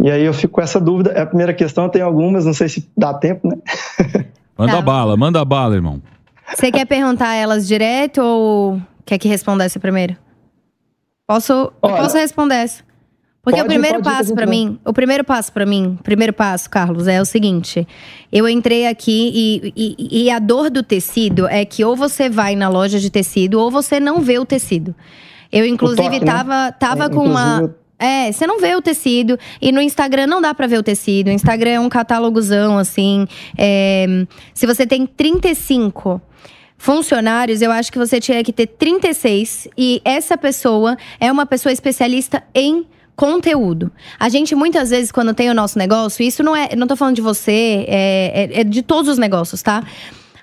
[0.00, 1.10] E aí eu fico com essa dúvida.
[1.12, 3.56] É a primeira questão, eu tenho algumas, não sei se dá tempo, né?
[4.58, 4.82] Manda Tá.
[4.82, 6.02] bala, manda bala, irmão.
[6.52, 10.16] Você quer perguntar elas direto ou quer que responda essa primeiro?
[11.28, 12.82] Posso, eu Olha, posso responder essa.
[13.50, 14.46] Porque pode- o primeiro passo pra responder.
[14.70, 17.86] mim, o primeiro passo pra mim, primeiro passo, Carlos, é o seguinte:
[18.32, 22.54] eu entrei aqui e, e, e a dor do tecido é que ou você vai
[22.56, 24.94] na loja de tecido ou você não vê o tecido.
[25.50, 26.26] Eu, inclusive, toque, né?
[26.32, 27.74] tava, tava É, com uma.
[27.98, 29.36] É, você não vê o tecido.
[29.60, 31.28] E no Instagram não dá pra ver o tecido.
[31.28, 33.26] O Instagram é um catálogozão, assim.
[33.56, 34.06] É,
[34.54, 36.20] se você tem 35,
[36.76, 41.72] funcionários, eu acho que você tinha que ter 36 e essa pessoa é uma pessoa
[41.72, 42.86] especialista em
[43.18, 43.90] conteúdo.
[44.16, 47.16] A gente muitas vezes quando tem o nosso negócio, isso não é, não tô falando
[47.16, 49.82] de você, é, é, é de todos os negócios, tá?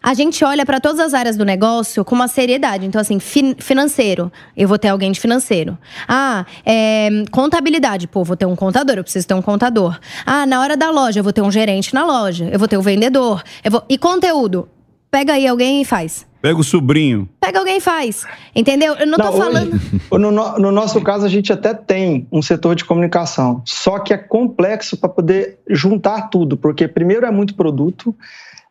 [0.03, 2.85] a gente olha para todas as áreas do negócio com uma seriedade.
[2.85, 5.75] Então, assim, fin financeiro, eu vou ter alguém de financeiro.
[6.07, 9.97] Ah, é, contabilidade, pô, vou ter um contador, eu preciso ter um contador.
[10.23, 12.77] Ah, na hora da loja, eu vou ter um gerente na loja, eu vou ter
[12.77, 13.41] o um vendedor.
[13.67, 13.83] Vou...
[13.89, 14.69] E conteúdo,
[15.15, 16.27] pega aí alguém e faz.
[16.41, 17.29] Pega o sobrinho.
[17.39, 18.25] Pega alguém e faz.
[18.53, 18.95] Entendeu?
[18.95, 19.79] Eu não, não tô falando.
[20.11, 23.61] Hoje, no, no, nosso caso, a gente até tem um setor de comunicação.
[23.63, 28.13] Só que é complexo para poder juntar tudo, porque primeiro é muito produto.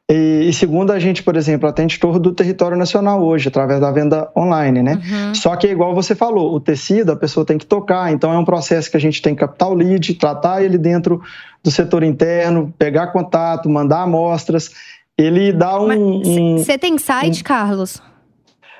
[0.06, 3.90] E, e, segundo, a gente, por exemplo, atende todo o território nacional hoje, através da
[3.90, 5.00] venda online, né?
[5.02, 5.34] Uhum.
[5.34, 8.44] Só que, igual você falou, o tecido a pessoa tem que tocar, então é um
[8.44, 11.22] processo que a gente tem que captar o lead, tratar ele dentro
[11.62, 14.72] do setor interno, pegar contato, mandar amostras.
[15.16, 16.58] Ele dá um.
[16.58, 18.02] Você tem site, um, Carlos?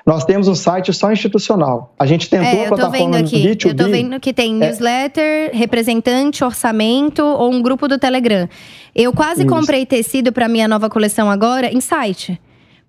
[0.05, 1.95] Nós temos um site só institucional.
[1.97, 3.69] A gente tentou é, a plataforma aqui, B2B.
[3.69, 4.67] Eu tô vendo que tem é.
[4.67, 8.47] newsletter, representante, orçamento ou um grupo do Telegram.
[8.93, 9.49] Eu quase Isso.
[9.49, 12.39] comprei tecido para minha nova coleção agora em site.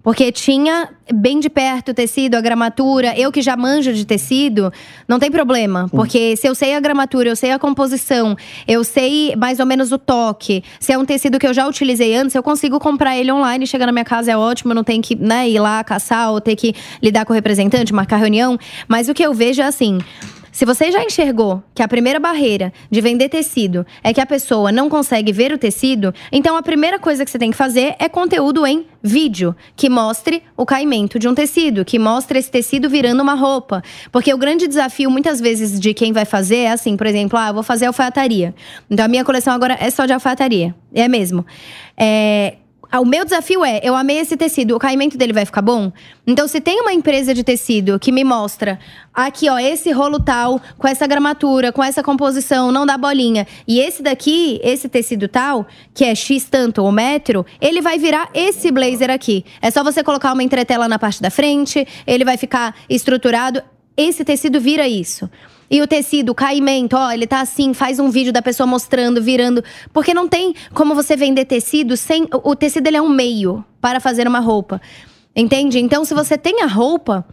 [0.06, 3.18] Porque tinha bem de perto o tecido, a gramatura.
[3.18, 4.72] Eu que já manjo de tecido,
[5.08, 5.88] não tem problema.
[5.90, 8.36] Porque se eu sei a gramatura, eu sei a composição,
[8.68, 10.62] eu sei mais ou menos o toque.
[10.78, 13.86] Se é um tecido que eu já utilizei antes, eu consigo comprar ele online, chegar
[13.86, 16.54] na minha casa é ótimo, eu não tenho que né, ir lá caçar ou ter
[16.54, 16.72] que
[17.02, 18.56] lidar com o representante, marcar reunião.
[18.86, 19.98] Mas o que eu vejo é assim.
[20.56, 24.72] Se você já enxergou que a primeira barreira de vender tecido é que a pessoa
[24.72, 28.08] não consegue ver o tecido, então a primeira coisa que você tem que fazer é
[28.08, 33.22] conteúdo em vídeo que mostre o caimento de um tecido, que mostre esse tecido virando
[33.22, 33.82] uma roupa.
[34.10, 37.52] Porque o grande desafio, muitas vezes, de quem vai fazer é assim, por exemplo, ah,
[37.52, 38.54] vou fazer alfaiataria.
[38.90, 40.74] Então a minha coleção agora é só de alfaiataria.
[40.94, 41.44] É mesmo.
[41.98, 42.54] É,
[43.00, 45.92] o meu desafio é, eu amei esse tecido, o caimento dele vai ficar bom?
[46.26, 48.78] Então, se tem uma empresa de tecido que me mostra
[49.12, 53.80] aqui, ó, esse rolo tal, com essa gramatura, com essa composição, não dá bolinha, e
[53.80, 58.70] esse daqui, esse tecido tal, que é X tanto ou metro, ele vai virar esse
[58.70, 59.44] blazer aqui.
[59.60, 63.62] É só você colocar uma entretela na parte da frente, ele vai ficar estruturado.
[63.96, 65.30] Esse tecido vira isso.
[65.70, 69.22] E o tecido, o caimento, ó, ele tá assim, faz um vídeo da pessoa mostrando,
[69.22, 69.62] virando.
[69.92, 72.28] Porque não tem como você vender tecido sem.
[72.30, 74.80] O tecido ele é um meio para fazer uma roupa.
[75.34, 75.78] Entende?
[75.78, 77.26] Então, se você tem a roupa,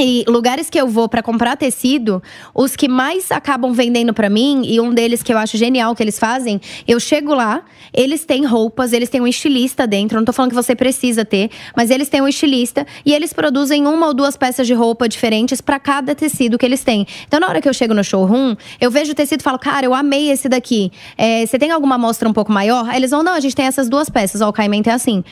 [0.00, 2.22] e lugares que eu vou para comprar tecido,
[2.54, 6.02] os que mais acabam vendendo para mim, e um deles que eu acho genial que
[6.02, 7.62] eles fazem, eu chego lá,
[7.92, 10.16] eles têm roupas, eles têm um estilista dentro.
[10.16, 13.86] Não tô falando que você precisa ter, mas eles têm um estilista e eles produzem
[13.86, 17.06] uma ou duas peças de roupa diferentes para cada tecido que eles têm.
[17.28, 19.84] Então, na hora que eu chego no showroom, eu vejo o tecido e falo, cara,
[19.84, 20.90] eu amei esse daqui.
[21.18, 22.88] É, você tem alguma amostra um pouco maior?
[22.88, 25.22] Aí eles vão, não, a gente tem essas duas peças, ó, o caimento é assim.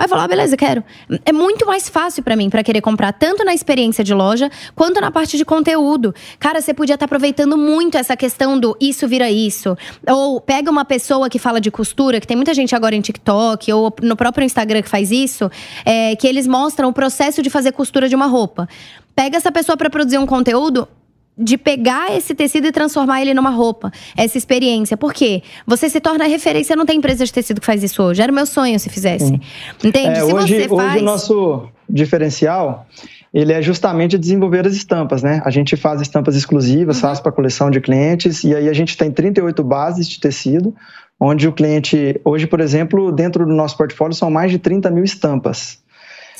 [0.00, 0.82] Aí eu falo, ah, beleza, quero.
[1.26, 4.98] É muito mais fácil para mim para querer comprar tanto na experiência de loja quanto
[4.98, 6.14] na parte de conteúdo.
[6.38, 9.76] Cara, você podia estar tá aproveitando muito essa questão do isso vira isso.
[10.08, 13.70] Ou pega uma pessoa que fala de costura, que tem muita gente agora em TikTok
[13.74, 15.50] ou no próprio Instagram que faz isso,
[15.84, 18.66] é, que eles mostram o processo de fazer costura de uma roupa.
[19.14, 20.88] Pega essa pessoa para produzir um conteúdo,
[21.36, 23.90] de pegar esse tecido e transformar ele numa roupa.
[24.16, 24.96] Essa experiência.
[24.96, 25.42] Por quê?
[25.66, 26.76] Você se torna referência.
[26.76, 28.20] Não tem empresa de tecido que faz isso hoje.
[28.22, 29.26] Era o meu sonho se fizesse.
[29.26, 29.40] Sim.
[29.82, 30.18] Entende?
[30.18, 30.92] É, se hoje, você faz...
[30.92, 32.86] hoje o nosso diferencial
[33.32, 35.40] ele é justamente desenvolver as estampas, né?
[35.44, 37.02] A gente faz estampas exclusivas, uhum.
[37.02, 40.74] faz para coleção de clientes, e aí a gente tem 38 bases de tecido,
[41.18, 45.04] onde o cliente, hoje, por exemplo, dentro do nosso portfólio são mais de 30 mil
[45.04, 45.78] estampas.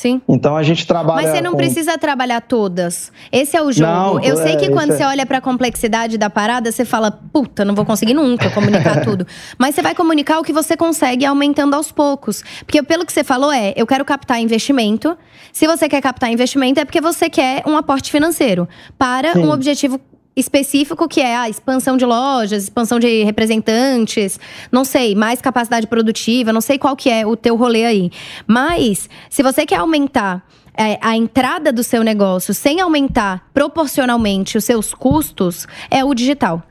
[0.00, 0.22] Sim.
[0.26, 1.20] Então a gente trabalha.
[1.20, 1.58] Mas você não com...
[1.58, 3.12] precisa trabalhar todas.
[3.30, 3.92] Esse é o jogo.
[3.92, 5.06] Não, eu sei que é, quando você é...
[5.06, 9.26] olha para a complexidade da parada, você fala, puta, não vou conseguir nunca comunicar tudo.
[9.58, 12.42] Mas você vai comunicar o que você consegue aumentando aos poucos.
[12.64, 15.18] Porque pelo que você falou é, eu quero captar investimento.
[15.52, 18.66] Se você quer captar investimento, é porque você quer um aporte financeiro
[18.96, 19.40] para Sim.
[19.40, 20.00] um objetivo
[20.40, 24.40] específico que é a expansão de lojas, expansão de representantes,
[24.72, 28.10] não sei, mais capacidade produtiva, não sei qual que é o teu rolê aí.
[28.46, 30.44] Mas se você quer aumentar
[30.74, 36.62] é, a entrada do seu negócio sem aumentar proporcionalmente os seus custos, é o digital.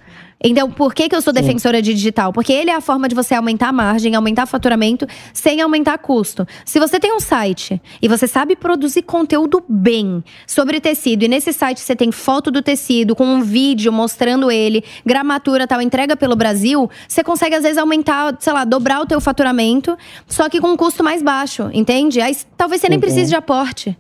[0.42, 1.42] Então, por que, que eu sou Sim.
[1.42, 2.32] defensora de digital?
[2.32, 6.48] Porque ele é a forma de você aumentar a margem, aumentar faturamento, sem aumentar custo.
[6.64, 11.52] Se você tem um site e você sabe produzir conteúdo bem sobre tecido, e nesse
[11.52, 16.36] site você tem foto do tecido, com um vídeo mostrando ele, gramatura tal, entrega pelo
[16.36, 20.70] Brasil, você consegue às vezes aumentar, sei lá, dobrar o teu faturamento, só que com
[20.70, 22.22] um custo mais baixo, entende?
[22.22, 23.98] Aí talvez você nem precise de aporte.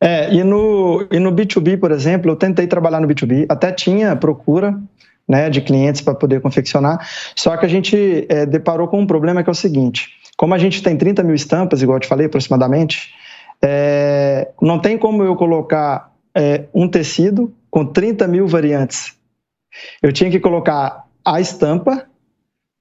[0.00, 4.14] É, e no, e no B2B, por exemplo, eu tentei trabalhar no B2B, até tinha
[4.14, 4.80] procura,
[5.28, 7.06] né, de clientes para poder confeccionar.
[7.36, 10.58] Só que a gente é, deparou com um problema que é o seguinte: como a
[10.58, 13.12] gente tem 30 mil estampas, igual eu te falei, aproximadamente,
[13.60, 19.16] É, não tem como eu colocar é, um tecido com 30 mil variantes.
[20.00, 22.06] Eu tinha que colocar a estampa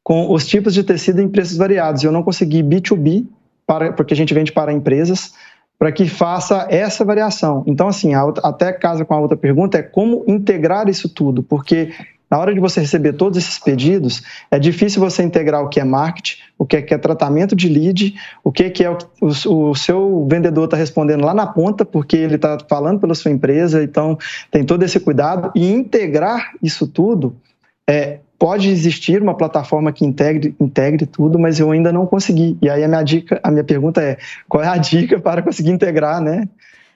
[0.03, 2.03] com os tipos de tecido em preços variados.
[2.03, 3.25] Eu não consegui B2B,
[3.65, 5.33] para, porque a gente vende para empresas,
[5.79, 7.63] para que faça essa variação.
[7.67, 8.13] Então, assim,
[8.43, 11.91] até casa com a outra pergunta é como integrar isso tudo, porque
[12.29, 14.21] na hora de você receber todos esses pedidos,
[14.51, 17.69] é difícil você integrar o que é marketing, o que é, que é tratamento de
[17.69, 21.47] lead, o que é, que é o, o, o seu vendedor está respondendo lá na
[21.47, 24.17] ponta, porque ele está falando pela sua empresa, então
[24.51, 25.51] tem todo esse cuidado.
[25.55, 27.35] E integrar isso tudo,
[27.89, 32.57] é, pode existir uma plataforma que integre, integre tudo, mas eu ainda não consegui.
[32.61, 34.17] E aí a minha dica, a minha pergunta é,
[34.47, 36.47] qual é a dica para conseguir integrar, né?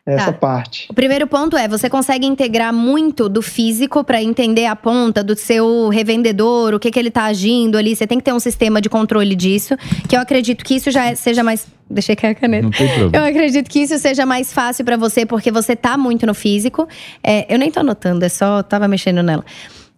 [0.06, 0.34] Essa tá.
[0.34, 0.88] parte.
[0.90, 5.36] O primeiro ponto é, você consegue integrar muito do físico para entender a ponta do
[5.36, 7.95] seu revendedor, o que, que ele está agindo ali.
[7.95, 9.76] Você tem que ter um sistema de controle disso,
[10.10, 12.64] que eu acredito que isso já é, seja mais Deixei cair a caneta.
[12.64, 13.18] Não tem problema.
[13.18, 16.88] Eu acredito que isso seja mais fácil para você, porque você tá muito no físico.
[17.22, 19.44] É, eu nem tô anotando, é só tava mexendo nela.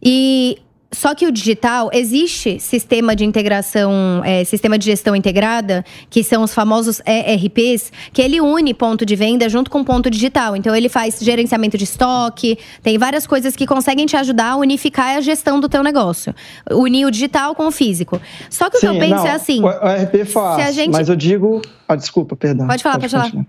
[0.01, 0.57] E
[0.93, 6.43] só que o digital, existe sistema de integração, é, sistema de gestão integrada, que são
[6.43, 10.55] os famosos ERPs, que ele une ponto de venda junto com ponto digital.
[10.55, 15.17] Então, ele faz gerenciamento de estoque, tem várias coisas que conseguem te ajudar a unificar
[15.17, 16.33] a gestão do teu negócio.
[16.71, 18.21] Unir o digital com o físico.
[18.49, 19.63] Só que Sim, o que eu penso não, é assim…
[19.63, 20.91] O ERP faz, gente...
[20.91, 21.61] mas eu digo…
[21.87, 22.67] Ah, desculpa, perdão.
[22.67, 23.45] Pode falar, pode, pode falar.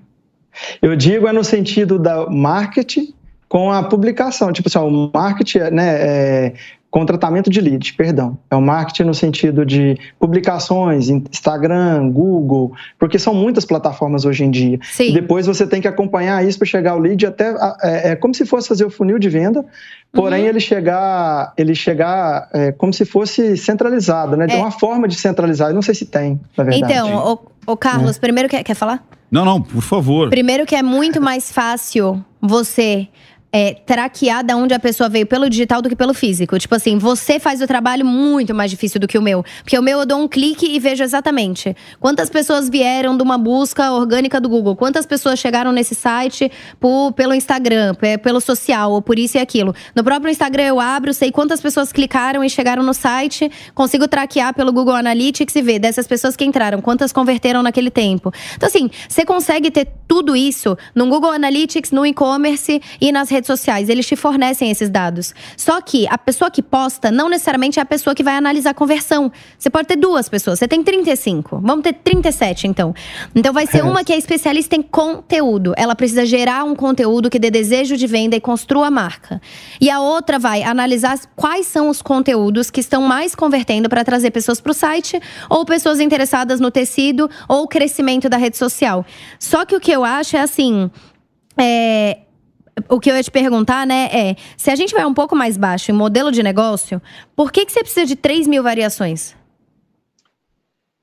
[0.80, 3.12] Eu digo é no sentido da marketing
[3.48, 4.52] com a publicação.
[4.52, 6.54] Tipo assim, o marketing, né, é,
[6.94, 8.38] com tratamento de lead, perdão.
[8.48, 14.50] É o marketing no sentido de publicações, Instagram, Google, porque são muitas plataformas hoje em
[14.52, 14.78] dia.
[14.80, 15.08] Sim.
[15.08, 17.52] E depois você tem que acompanhar isso para chegar ao lead até
[17.82, 19.64] é, é, como se fosse fazer o funil de venda,
[20.12, 20.50] porém uhum.
[20.50, 24.46] ele chegar, ele chegar é, como se fosse centralizado, né?
[24.46, 24.56] De é.
[24.56, 25.70] uma forma de centralizar.
[25.70, 26.92] Eu não sei se tem, na verdade.
[26.92, 28.20] Então, o, o Carlos, é.
[28.20, 29.04] primeiro quer, quer falar?
[29.28, 30.30] Não, não, por favor.
[30.30, 33.08] Primeiro que é muito mais fácil você
[33.54, 36.58] é, traquear da onde a pessoa veio pelo digital do que pelo físico.
[36.58, 39.44] Tipo assim, você faz o trabalho muito mais difícil do que o meu.
[39.62, 43.38] Porque o meu eu dou um clique e vejo exatamente quantas pessoas vieram de uma
[43.38, 46.50] busca orgânica do Google, quantas pessoas chegaram nesse site
[46.80, 49.72] por, pelo Instagram, pelo social, ou por isso e aquilo.
[49.94, 54.52] No próprio Instagram eu abro, sei quantas pessoas clicaram e chegaram no site, consigo traquear
[54.52, 58.32] pelo Google Analytics e ver dessas pessoas que entraram, quantas converteram naquele tempo.
[58.56, 63.43] Então, assim, você consegue ter tudo isso no Google Analytics, no e-commerce e nas redes
[63.44, 65.34] redes sociais, eles te fornecem esses dados.
[65.56, 68.74] Só que a pessoa que posta não necessariamente é a pessoa que vai analisar a
[68.74, 69.30] conversão.
[69.58, 71.60] Você pode ter duas pessoas, você tem 35.
[71.62, 72.94] Vamos ter 37, então.
[73.34, 75.74] Então vai ser uma que é especialista em conteúdo.
[75.76, 79.40] Ela precisa gerar um conteúdo que dê desejo de venda e construa a marca.
[79.80, 84.30] E a outra vai analisar quais são os conteúdos que estão mais convertendo para trazer
[84.30, 89.04] pessoas para o site ou pessoas interessadas no tecido ou crescimento da rede social.
[89.38, 90.90] Só que o que eu acho é assim.
[91.56, 92.23] É,
[92.88, 95.56] o que eu ia te perguntar, né, é: se a gente vai um pouco mais
[95.56, 97.00] baixo em modelo de negócio,
[97.34, 99.34] por que, que você precisa de 3 mil variações?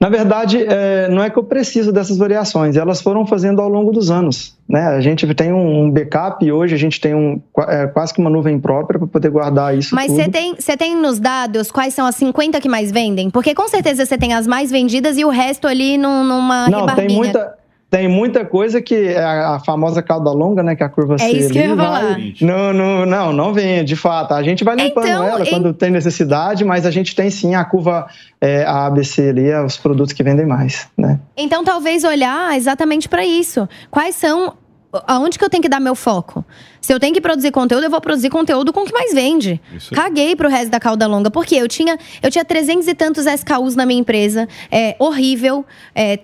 [0.02, 3.91] Na verdade, é, não é que eu preciso dessas variações, elas foram fazendo ao longo
[3.91, 4.57] dos anos.
[4.68, 4.88] Né?
[4.88, 8.30] A gente tem um backup e hoje a gente tem um, é, quase que uma
[8.30, 9.93] nuvem própria para poder guardar isso.
[9.93, 13.30] Mas você tem, tem nos dados quais são as 50 que mais vendem?
[13.30, 16.88] Porque com certeza você tem as mais vendidas e o resto ali num, numa Não,
[16.95, 17.56] tem muita,
[17.91, 20.77] tem muita coisa que é a, famosa cauda longa, né?
[20.77, 21.26] Que é a curva C.
[21.26, 22.18] É isso que eu ia falar.
[22.39, 24.34] Não, não, não, não vem, de fato.
[24.34, 27.65] A gente vai limpando então, ela quando tem necessidade, mas a gente tem sim a
[27.65, 28.07] curva
[28.39, 31.19] é, a ABC ali, é os produtos que vendem mais, né?
[31.35, 33.68] Então talvez olhar exatamente para isso.
[33.91, 34.53] Quais são
[35.05, 36.45] aonde que eu tenho que dar meu foco?
[36.82, 39.62] Se eu tenho que produzir conteúdo, eu vou produzir conteúdo com o que mais vende.
[39.72, 39.94] Isso.
[39.94, 41.30] Caguei pro resto da cauda longa.
[41.30, 44.48] Porque eu tinha, eu tinha 300 e tantos SKUs na minha empresa.
[44.72, 45.64] É horrível.
[45.94, 46.20] É,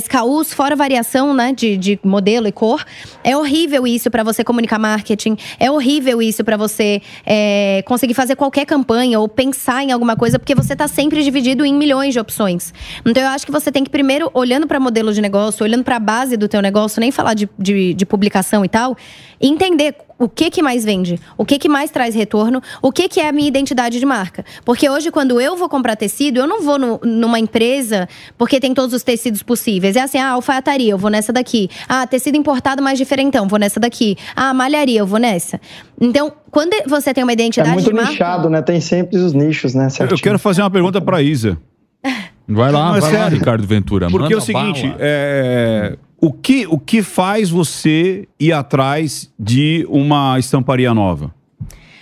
[0.00, 1.52] SKUs fora variação, né?
[1.52, 2.82] De, de modelo e cor.
[3.22, 5.36] É horrível isso para você comunicar marketing.
[5.58, 10.38] É horrível isso para você é, conseguir fazer qualquer campanha ou pensar em alguma coisa,
[10.38, 12.72] porque você tá sempre dividido em milhões de opções.
[13.04, 15.96] Então eu acho que você tem que primeiro, olhando para modelo de negócio, olhando para
[15.96, 18.96] a base do teu negócio, nem falar de, de, de publicação e tal,
[19.40, 23.20] entender o que que mais vende, o que que mais traz retorno, o que que
[23.20, 24.44] é a minha identidade de marca.
[24.66, 28.06] Porque hoje, quando eu vou comprar tecido, eu não vou no, numa empresa
[28.36, 29.96] porque tem todos os tecidos possíveis.
[29.96, 31.70] É assim, ah, alfaiataria, eu vou nessa daqui.
[31.88, 34.16] Ah, tecido importado mais diferentão, vou nessa daqui.
[34.36, 35.58] Ah, malharia, eu vou nessa.
[35.98, 38.10] Então, quando você tem uma identidade é muito de marca...
[38.10, 38.60] nichado, né?
[38.60, 39.88] Tem sempre os nichos, né?
[39.88, 40.18] Certinho.
[40.18, 41.56] Eu quero fazer uma pergunta para Isa.
[42.52, 44.10] Vai lá, vai lá, Ricardo Ventura.
[44.10, 50.38] Porque é o seguinte, é o que, o que faz você ir atrás de uma
[50.38, 51.34] estamparia nova?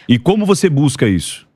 [0.09, 1.47] E como você busca isso?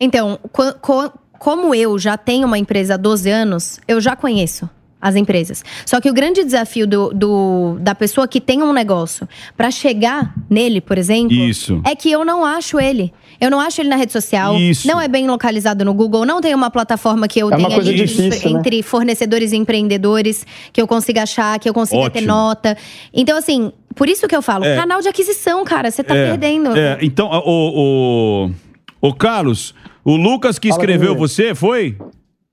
[0.00, 4.68] Então, co co como eu já tenho uma empresa há 12 anos, eu já conheço
[5.00, 5.64] as empresas.
[5.86, 10.34] Só que o grande desafio do, do- da pessoa que tem um negócio pra chegar
[10.48, 11.80] nele, por exemplo, Isso.
[11.84, 13.12] é que eu não acho ele.
[13.40, 14.54] Eu não acho ele na rede social.
[14.58, 14.86] Isso.
[14.86, 16.26] Não é bem localizado no Google.
[16.26, 18.58] Não tem uma plataforma que eu É tenha ali difícil, né?
[18.58, 22.26] entre fornecedores e empreendedores que eu consiga achar, que eu consiga ter Ótimo.
[22.34, 22.76] nota.
[23.14, 24.76] Então, assim, por isso que eu falo, É.
[24.76, 26.76] canal de aquisição, cara, você tá É, perdendo.
[26.76, 28.50] é, então, o,
[29.00, 29.74] o, o Carlos,
[30.04, 31.96] o Lucas que Fala escreveu você, foi?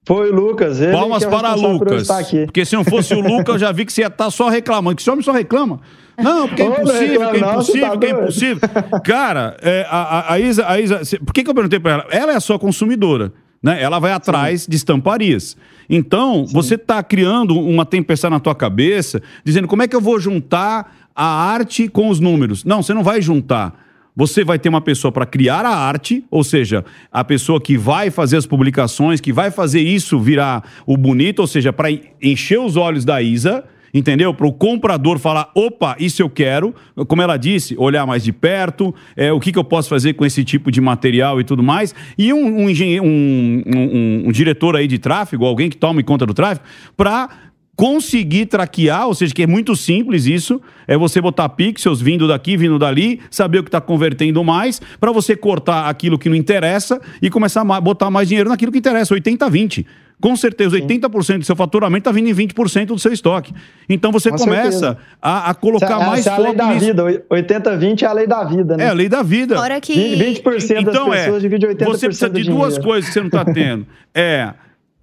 [0.07, 0.79] Foi o Lucas.
[0.79, 2.09] Ele Palmas é o para por Lucas.
[2.09, 2.45] aqui.
[2.45, 4.95] Porque se não fosse o Lucas, eu já vi que você ia estar só reclamando.
[4.95, 5.81] Que esse homem só reclama.
[6.17, 8.59] Não, porque é impossível, reclama que é impossível, tá que é impossível.
[9.03, 12.05] Cara, é, a, a- Isa, a Isa por que, que eu perguntei pra ela?
[12.09, 13.81] Ela é a sua consumidora, né?
[13.81, 15.55] Ela vai atrás de estamparias.
[15.89, 20.19] Então, você tá criando uma tempestade na tua cabeça, dizendo como é que eu vou
[20.19, 22.63] juntar a arte com os números.
[22.63, 23.86] Não, você não vai juntar.
[24.17, 28.09] Você vai ter uma pessoa para criar a arte, ou seja, a pessoa que vai
[28.09, 31.89] fazer as publicações, que vai fazer isso virar o bonito, ou seja, para
[32.19, 33.63] encher os olhos da Isa,
[33.93, 34.33] entendeu?
[34.33, 36.73] Para o comprador falar, opa, isso eu quero.
[37.07, 40.25] Como ela disse, olhar mais de perto, é, o que, que eu posso fazer com
[40.25, 41.93] esse tipo de material e tudo mais.
[42.17, 42.67] E um, um,
[43.05, 46.65] um- um diretor aí de tráfego, alguém que tome conta do tráfego,
[46.95, 47.29] para
[47.77, 52.57] conseguir traquear, ou seja, que é muito simples isso, é você botar pixels vindo daqui,
[52.57, 56.99] vindo dali, saber o que está convertendo mais, para você cortar aquilo que não interessa
[57.21, 59.85] e começar a botar mais dinheiro naquilo que interessa, 80-20.
[60.19, 63.53] Com certeza, 80% do seu faturamento está vindo em 20% do seu estoque.
[63.87, 66.85] Então você Com começa a, a colocar Essa- mais é a lei foco da nisso.
[66.87, 67.03] vida.
[67.29, 68.85] 80-20 é a lei da vida, né?
[68.85, 69.55] É a lei da vida.
[69.55, 69.93] Fora que.
[69.93, 72.83] 20%, 20% das Então é, pessoas divide 80% você precisa de duas dinheiro.
[72.83, 73.85] coisas que você não está tendo.
[74.15, 74.53] É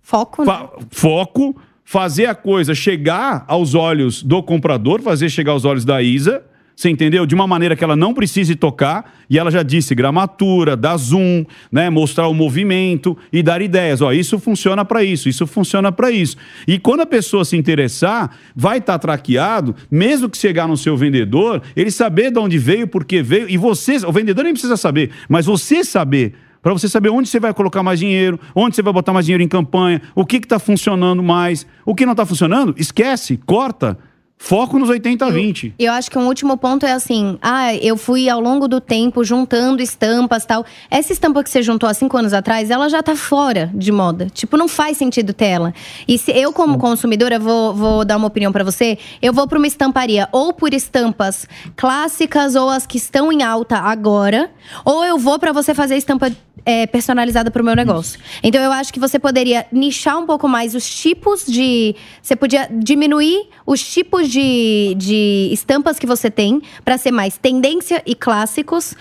[0.02, 0.68] Foco, né?
[0.90, 1.54] Foco,
[1.84, 6.42] fazer a coisa chegar aos olhos do comprador, fazer chegar aos olhos da Isa,
[6.76, 7.24] você entendeu?
[7.24, 11.44] De uma maneira que ela não precise tocar, e ela já disse gramatura, dar zoom,
[11.70, 14.00] né, mostrar o movimento e dar ideias.
[14.00, 16.36] Ó, isso funciona para isso, isso funciona para isso.
[16.66, 21.62] E quando a pessoa se interessar, vai estar traqueado, mesmo que chegar no seu vendedor,
[21.76, 25.10] ele saber de onde veio, por que veio, e você, o vendedor nem precisa saber,
[25.28, 26.34] mas você saber
[26.64, 29.42] para você saber onde você vai colocar mais dinheiro, onde você vai botar mais dinheiro
[29.42, 33.98] em campanha, o que está funcionando mais, o que não está funcionando, esquece, corta.
[34.36, 35.74] Foco nos 80 a 20.
[35.78, 39.24] Eu acho que um último ponto é assim: ah, eu fui ao longo do tempo
[39.24, 40.66] juntando estampas tal.
[40.90, 44.28] Essa estampa que você juntou há cinco anos atrás, ela já tá fora de moda.
[44.28, 45.72] Tipo, não faz sentido ter ela.
[46.06, 49.56] E se eu, como consumidora, vou, vou dar uma opinião pra você, eu vou pra
[49.56, 54.50] uma estamparia ou por estampas clássicas ou as que estão em alta agora,
[54.84, 56.30] ou eu vou pra você fazer estampa
[56.64, 58.18] é, personalizada pro meu negócio.
[58.42, 61.94] Então eu acho que você poderia nichar um pouco mais os tipos de.
[62.22, 68.02] Você podia diminuir os tipos de, de estampas que você tem pra ser mais tendência
[68.06, 68.94] e clássicos.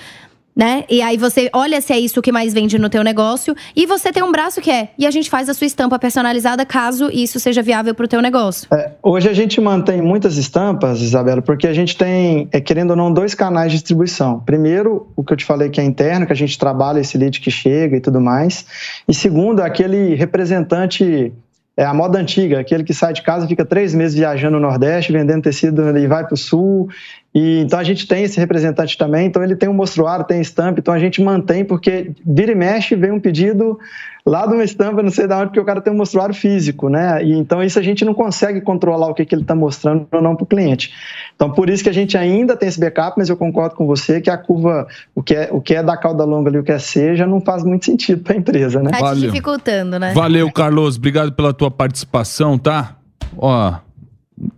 [0.55, 0.83] Né?
[0.87, 4.11] E aí você olha se é isso que mais vende no teu negócio e você
[4.11, 7.39] tem um braço que é e a gente faz a sua estampa personalizada caso isso
[7.39, 8.69] seja viável pro teu negócio.
[9.01, 13.11] Hoje a gente mantém muitas estampas, Isabela, porque a gente tem, é, querendo ou não,
[13.11, 14.41] dois canais de distribuição.
[14.41, 17.39] Primeiro, o que eu te falei que é interno, que a gente trabalha esse lead
[17.39, 18.63] que chega e tudo mais.
[19.07, 21.33] E segundo, aquele representante,
[21.75, 25.11] é a moda antiga, aquele que sai de casa, fica três meses viajando no Nordeste,
[25.11, 26.89] vendendo tecido e vai para o Sul.
[27.33, 30.79] E, então a gente tem esse representante também, então ele tem um mostruário, tem estampa,
[30.79, 33.79] então a gente mantém, porque vira e mexe, vem um pedido
[34.23, 36.89] lá de uma estampa, não sei de onde, porque o cara tem um mostruário físico,
[36.89, 37.23] né?
[37.23, 40.21] E então isso a gente não consegue controlar o que, que ele está mostrando ou
[40.21, 40.93] não para o cliente.
[41.35, 44.21] Então por isso que a gente ainda tem esse backup, mas eu concordo com você
[44.21, 46.71] que a curva, o que é, o que é da cauda longa ali, o que
[46.71, 48.91] é seja, não faz muito sentido para a empresa, né?
[48.91, 50.13] Tá dificultando, né?
[50.13, 50.97] Valeu, Carlos.
[50.97, 52.95] Obrigado pela tua participação, tá?
[53.35, 53.73] Ó,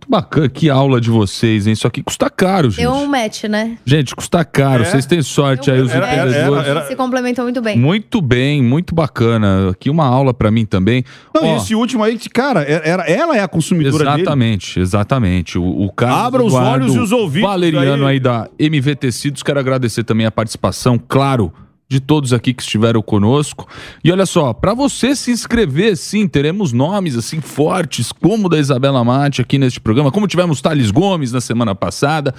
[0.08, 0.48] bacana.
[0.48, 1.72] Que aula de vocês, hein?
[1.72, 2.80] Isso aqui custa caro, gente.
[2.80, 3.76] Deu um match, né?
[3.84, 4.82] Gente, custa caro.
[4.82, 4.86] É?
[4.86, 6.30] Vocês têm sorte aí, os Era- era-
[6.66, 7.78] era- Se complementou muito bem.
[7.78, 9.70] Muito bem, muito bacana.
[9.70, 11.04] Aqui uma aula pra mim também.
[11.34, 14.20] Não, Ó, e esse último aí, cara, era, ela é a consumidora dele.
[14.22, 15.58] Exatamente, exatamente.
[15.58, 18.14] O, o Carlos Abra os Eduardo olhos e os ouvidos Valeriano aí.
[18.14, 21.52] aí da MV Tecidos, quero agradecer também a participação, claro,
[21.88, 23.68] de todos aqui que estiveram conosco.
[24.02, 28.58] E olha só, para você se inscrever, sim, teremos nomes assim fortes, como o da
[28.58, 32.34] Isabela Mate aqui neste programa, como tivemos Thales Gomes na semana passada.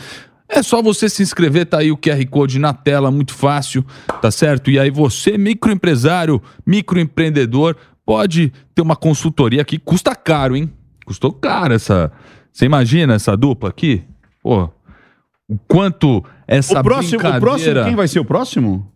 [0.50, 3.86] É só você se inscrever, tá aí o QR Code na tela, muito fácil,
[4.22, 4.72] tá certo?
[4.72, 7.76] E aí você, microempresário, microempreendedor,
[8.06, 10.72] pode ter uma consultoria aqui, custa caro, hein?
[11.06, 12.12] Custou caro essa.
[12.52, 14.04] Você imagina essa dupla aqui?
[14.42, 14.70] Pô,
[15.50, 17.42] o quanto essa O próximo, o brincadeira...
[17.42, 18.92] próximo, quem vai ser o próximo?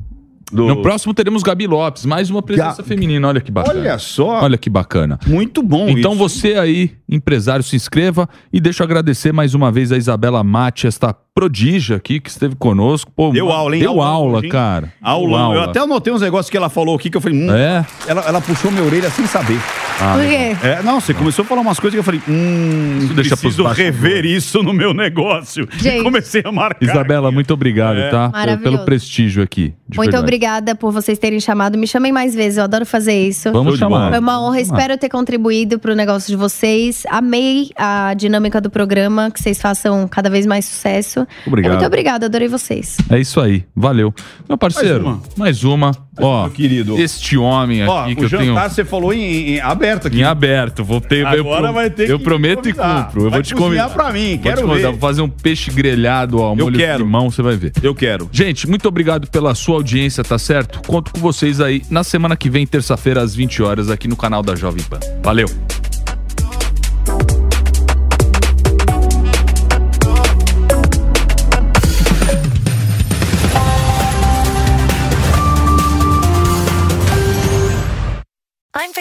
[0.52, 3.80] Do- No próximo teremos Gabi Lopes, mais uma presença Ga- feminina, olha que bacana.
[3.80, 5.18] Olha só, Olha que bacana.
[5.26, 6.20] muito bom Então isso.
[6.20, 10.88] você aí, empresário, se inscreva e deixa eu agradecer mais uma vez a Isabela Mate,
[10.88, 13.12] esta prodígia aqui que esteve conosco.
[13.16, 13.82] Pô, Deu aula, hein?
[13.82, 14.06] Deu Aula
[14.38, 14.94] aula, cara.
[15.02, 15.52] Aulão.
[15.52, 17.86] Deu Eu até anotei uns negócios que ela falou aqui que eu falei, hum, É?
[18.08, 19.58] ela, ela puxou minha orelha sem saber.
[20.04, 20.58] Ah, Por quê?
[20.68, 23.64] É, não, você começou a falar umas coisas que eu falei, hum, Isso deixa preciso
[23.68, 25.68] rever isso no meu negócio.
[25.78, 26.04] Gente.
[26.04, 26.84] Comecei a marcar.
[26.84, 28.10] Isabela, muito obrigado, É.
[28.10, 28.30] tá?
[28.30, 28.64] Pelo- Maravilhoso.
[28.78, 29.74] Pelo prestígio aqui.
[29.88, 30.24] Muito verdade.
[30.24, 31.78] obrigada por vocês terem chamado.
[31.78, 33.52] Me chamem mais vezes, eu adoro fazer isso.
[33.52, 34.10] Vamos chamar.
[34.10, 37.01] Foi uma honra, espero ter contribuído para o negócio de vocês.
[37.10, 41.26] Amei a dinâmica do programa, que vocês façam cada vez mais sucesso.
[41.46, 41.74] Obrigado.
[41.74, 42.98] Muito obrigada, adorei vocês.
[43.10, 44.14] É isso aí, valeu.
[44.48, 45.22] Meu parceiro, Mais uma.
[45.38, 45.92] mais uma.
[46.20, 47.00] Ó, meu querido.
[47.00, 50.20] este homem Ó, aqui que o eu jantar tenho você falou em, em aberto aqui.
[50.20, 50.84] em aberto.
[50.84, 53.22] Vou ter, eu, Agora pro- vai ter eu que prometo e cumpro.
[53.26, 53.90] Eu Vai vou te convidar.
[53.90, 54.98] pra mim, Vou te quero convidar, ver.
[54.98, 57.72] Vou fazer um peixe grelhado ao Eu molho de limão, você vai ver.
[57.82, 58.30] Eu quero.
[58.32, 60.82] Gente, muito obrigado pela sua audiência, tá certo?
[60.86, 64.44] Conto com vocês aí na semana que vem, terça-feira, às 20 horas, aqui no canal
[64.44, 65.00] da Jovem Pan.
[65.24, 65.48] Valeu!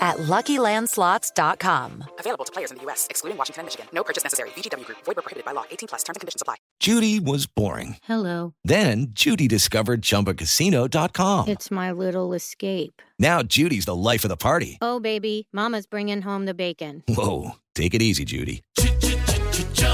[0.00, 2.04] at LuckyLandSlots.com.
[2.18, 3.86] Available to players in the U.S., excluding Washington and Michigan.
[3.92, 4.50] No purchase necessary.
[4.50, 4.98] VGW Group.
[5.04, 5.64] Void where prohibited by law.
[5.70, 6.02] 18 plus.
[6.02, 6.56] Terms and conditions apply.
[6.78, 7.96] Judy was boring.
[8.04, 8.54] Hello.
[8.64, 11.48] Then Judy discovered ChumbaCasino.com.
[11.48, 13.02] It's my little escape.
[13.18, 14.78] Now Judy's the life of the party.
[14.80, 17.02] Oh, baby, Mama's bringing home the bacon.
[17.06, 18.62] Whoa, take it easy, Judy.